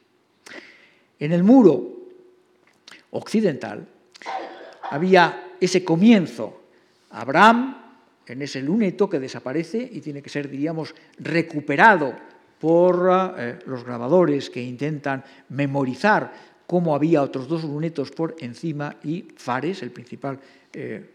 En 1.19 1.31
el 1.31 1.43
muro 1.43 1.99
occidental 3.11 3.87
había 4.91 5.55
ese 5.59 5.83
comienzo, 5.83 6.61
Abraham, 7.11 7.77
en 8.25 8.41
ese 8.41 8.61
luneto 8.61 9.09
que 9.09 9.19
desaparece 9.19 9.89
y 9.91 10.01
tiene 10.01 10.21
que 10.21 10.29
ser, 10.29 10.49
diríamos, 10.49 10.93
recuperado 11.17 12.13
por 12.59 13.35
eh, 13.37 13.59
los 13.65 13.83
grabadores 13.83 14.49
que 14.49 14.61
intentan 14.61 15.23
memorizar 15.49 16.31
cómo 16.67 16.93
había 16.93 17.23
otros 17.23 17.47
dos 17.47 17.63
lunetos 17.63 18.11
por 18.11 18.35
encima 18.39 18.97
y 19.03 19.27
Fares, 19.35 19.81
el 19.81 19.91
principal 19.91 20.39
eh, 20.73 21.09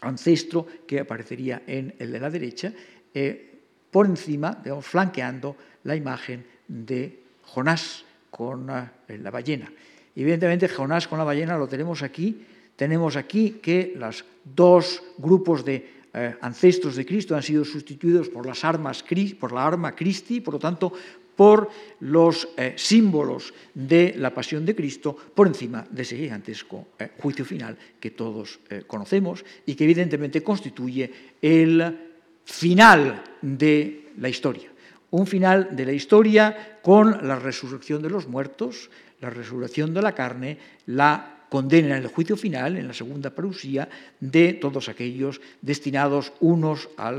ancestro 0.00 0.66
que 0.86 1.00
aparecería 1.00 1.62
en 1.66 1.94
el 1.98 2.10
de 2.10 2.20
la 2.20 2.30
derecha, 2.30 2.72
eh, 3.14 3.46
por 3.90 4.06
encima, 4.06 4.62
flanqueando 4.80 5.56
la 5.84 5.96
imagen 5.96 6.46
de 6.66 7.20
Jonás, 7.42 8.04
con 8.30 8.66
la 8.68 9.30
ballena. 9.30 9.70
Evidentemente, 10.14 10.68
Jonás 10.68 11.08
con 11.08 11.18
la 11.18 11.24
ballena 11.24 11.58
lo 11.58 11.66
tenemos 11.66 12.02
aquí. 12.02 12.46
Tenemos 12.76 13.16
aquí 13.16 13.58
que 13.62 13.92
los 13.96 14.24
dos 14.44 15.02
grupos 15.18 15.64
de 15.64 15.99
eh, 16.12 16.34
ancestros 16.40 16.96
de 16.96 17.06
Cristo 17.06 17.36
han 17.36 17.42
sido 17.42 17.64
sustituidos 17.64 18.28
por, 18.28 18.46
las 18.46 18.64
armas, 18.64 19.04
por 19.38 19.52
la 19.52 19.66
arma 19.66 19.94
Christi, 19.94 20.40
por 20.40 20.54
lo 20.54 20.60
tanto, 20.60 20.92
por 21.36 21.70
los 22.00 22.48
eh, 22.56 22.74
símbolos 22.76 23.54
de 23.72 24.14
la 24.18 24.34
pasión 24.34 24.66
de 24.66 24.74
Cristo 24.74 25.16
por 25.34 25.46
encima 25.46 25.86
de 25.90 26.02
ese 26.02 26.16
gigantesco 26.16 26.88
juicio 27.18 27.44
final 27.44 27.78
que 27.98 28.10
todos 28.10 28.60
conocemos 28.86 29.44
y 29.64 29.74
que 29.74 29.84
evidentemente 29.84 30.42
constituye 30.42 31.10
el 31.40 32.10
final 32.44 33.22
de 33.40 34.12
la 34.18 34.28
historia. 34.28 34.70
Un 35.10 35.26
final 35.26 35.74
de 35.74 35.86
la 35.86 35.92
historia 35.92 36.78
con 36.82 37.26
la 37.26 37.36
resurrección 37.36 38.02
de 38.02 38.10
los 38.10 38.28
muertos, 38.28 38.90
la 39.20 39.30
resurrección 39.30 39.94
de 39.94 40.02
la 40.02 40.14
carne, 40.14 40.58
la 40.86 41.39
condena 41.50 41.96
en 41.96 42.04
el 42.04 42.08
juicio 42.08 42.36
final, 42.36 42.78
en 42.78 42.86
la 42.86 42.94
segunda 42.94 43.34
parusía, 43.34 43.88
de 44.20 44.54
todos 44.54 44.88
aquellos 44.88 45.40
destinados 45.60 46.32
unos 46.40 46.88
a 46.96 47.10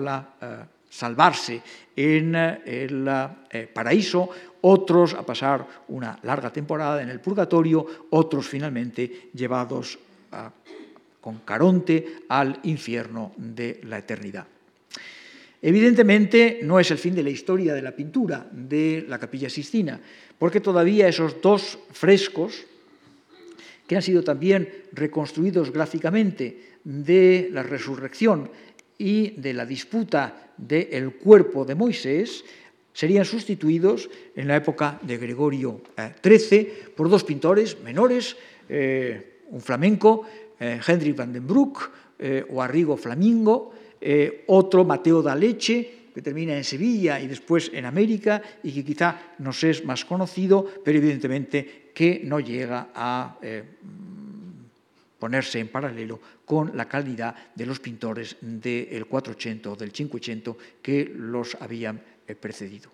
eh, 0.41 0.47
salvarse 0.89 1.61
en 1.95 2.33
eh, 2.33 2.61
el 2.65 3.05
eh, 3.51 3.67
paraíso, 3.67 4.29
otros 4.61 5.13
a 5.13 5.25
pasar 5.25 5.67
una 5.89 6.17
larga 6.23 6.51
temporada 6.51 7.03
en 7.03 7.09
el 7.09 7.19
purgatorio, 7.19 8.07
otros 8.09 8.47
finalmente 8.47 9.29
llevados 9.33 9.99
con 11.19 11.39
Caronte 11.39 12.23
al 12.29 12.59
infierno 12.63 13.33
de 13.35 13.81
la 13.83 13.97
eternidad. 13.97 14.47
Evidentemente 15.61 16.59
no 16.63 16.79
es 16.79 16.89
el 16.89 16.97
fin 16.97 17.13
de 17.13 17.23
la 17.23 17.29
historia 17.29 17.73
de 17.73 17.81
la 17.81 17.91
pintura 17.91 18.47
de 18.49 19.05
la 19.07 19.19
capilla 19.19 19.49
Sistina, 19.49 19.99
porque 20.39 20.61
todavía 20.61 21.07
esos 21.07 21.41
dos 21.41 21.77
frescos, 21.91 22.65
que 23.91 23.97
han 23.97 24.01
sido 24.01 24.23
también 24.23 24.87
reconstruidos 24.93 25.69
gráficamente 25.69 26.79
de 26.85 27.49
la 27.51 27.61
resurrección 27.61 28.47
y 28.97 29.31
de 29.31 29.51
la 29.51 29.65
disputa 29.65 30.53
del 30.55 31.15
cuerpo 31.15 31.65
de 31.65 31.75
Moisés, 31.75 32.45
serían 32.93 33.25
sustituidos 33.25 34.09
en 34.33 34.47
la 34.47 34.55
época 34.55 34.97
de 35.03 35.17
Gregorio 35.17 35.81
XIII 36.23 36.57
eh, 36.57 36.73
por 36.95 37.09
dos 37.09 37.25
pintores 37.25 37.83
menores, 37.83 38.37
eh, 38.69 39.43
un 39.51 39.59
flamenco, 39.59 40.23
eh, 40.57 40.79
Hendrik 40.79 41.17
van 41.17 41.35
den 41.35 41.43
Broek 41.43 41.91
o 42.47 42.63
Arrigo 42.63 42.95
Flamingo, 42.95 43.75
eh, 43.99 44.45
otro 44.47 44.87
Mateo 44.87 45.19
da 45.19 45.35
Leche, 45.35 46.01
que 46.13 46.21
termina 46.21 46.55
en 46.55 46.63
Sevilla 46.63 47.19
y 47.19 47.27
después 47.27 47.71
en 47.73 47.85
América 47.85 48.41
y 48.63 48.71
que 48.71 48.83
quizá 48.83 49.35
nos 49.39 49.63
es 49.63 49.83
más 49.83 50.05
conocido, 50.05 50.63
pero 50.83 50.97
evidentemente 50.97 51.80
que 51.93 52.21
no 52.23 52.39
llega 52.39 52.89
a 52.93 53.37
eh, 53.41 53.63
ponerse 55.19 55.59
en 55.59 55.67
paralelo 55.69 56.19
con 56.45 56.75
la 56.75 56.87
calidad 56.87 57.35
de 57.55 57.65
los 57.65 57.79
pintores 57.79 58.37
del 58.41 59.05
480 59.05 59.71
o 59.71 59.75
del 59.75 59.91
580 59.91 60.51
que 60.81 61.11
los 61.15 61.55
habían 61.59 62.01
eh, 62.27 62.35
precedido. 62.35 62.89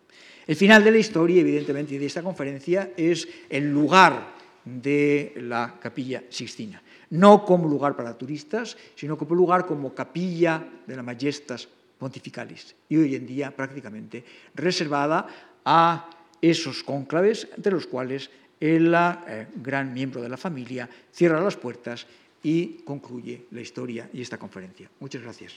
El 0.46 0.56
final 0.56 0.84
de 0.84 0.92
la 0.92 0.98
historia, 0.98 1.42
evidentemente, 1.42 2.00
de 2.00 2.06
esta 2.06 2.24
conferencia 2.24 2.92
es 2.96 3.28
el 3.50 3.72
lugar 3.72 4.36
de 4.64 5.34
la 5.38 5.76
capilla 5.80 6.24
Sixtina 6.30 6.82
no 7.10 7.46
como 7.46 7.68
lugar 7.68 7.96
para 7.96 8.18
turistas, 8.18 8.78
sino 8.96 9.18
como 9.18 9.36
lugar 9.36 9.66
como 9.66 9.94
capilla 9.94 10.64
de 10.86 10.96
la 10.96 11.04
Majestas 11.04 11.68
Pontificalis, 11.98 12.76
y 12.90 12.98
hoy 12.98 13.16
en 13.16 13.26
día 13.26 13.56
prácticamente 13.56 14.24
reservada 14.54 15.28
a 15.66 16.10
esos 16.42 16.84
cónclaves, 16.84 17.48
entre 17.56 17.74
los 17.74 17.88
cuales 17.88 18.30
el 18.60 18.94
eh, 18.94 19.48
gran 19.56 19.94
miembro 19.94 20.22
de 20.22 20.30
la 20.30 20.38
familia 20.38 20.90
cierra 21.12 21.42
las 21.42 21.56
puertas 21.56 22.08
y 22.44 22.84
concluye 22.84 23.46
la 23.52 23.62
historia 23.62 24.10
y 24.14 24.22
esta 24.22 24.38
conferencia. 24.38 24.90
Muchas 25.00 25.22
gracias. 25.22 25.54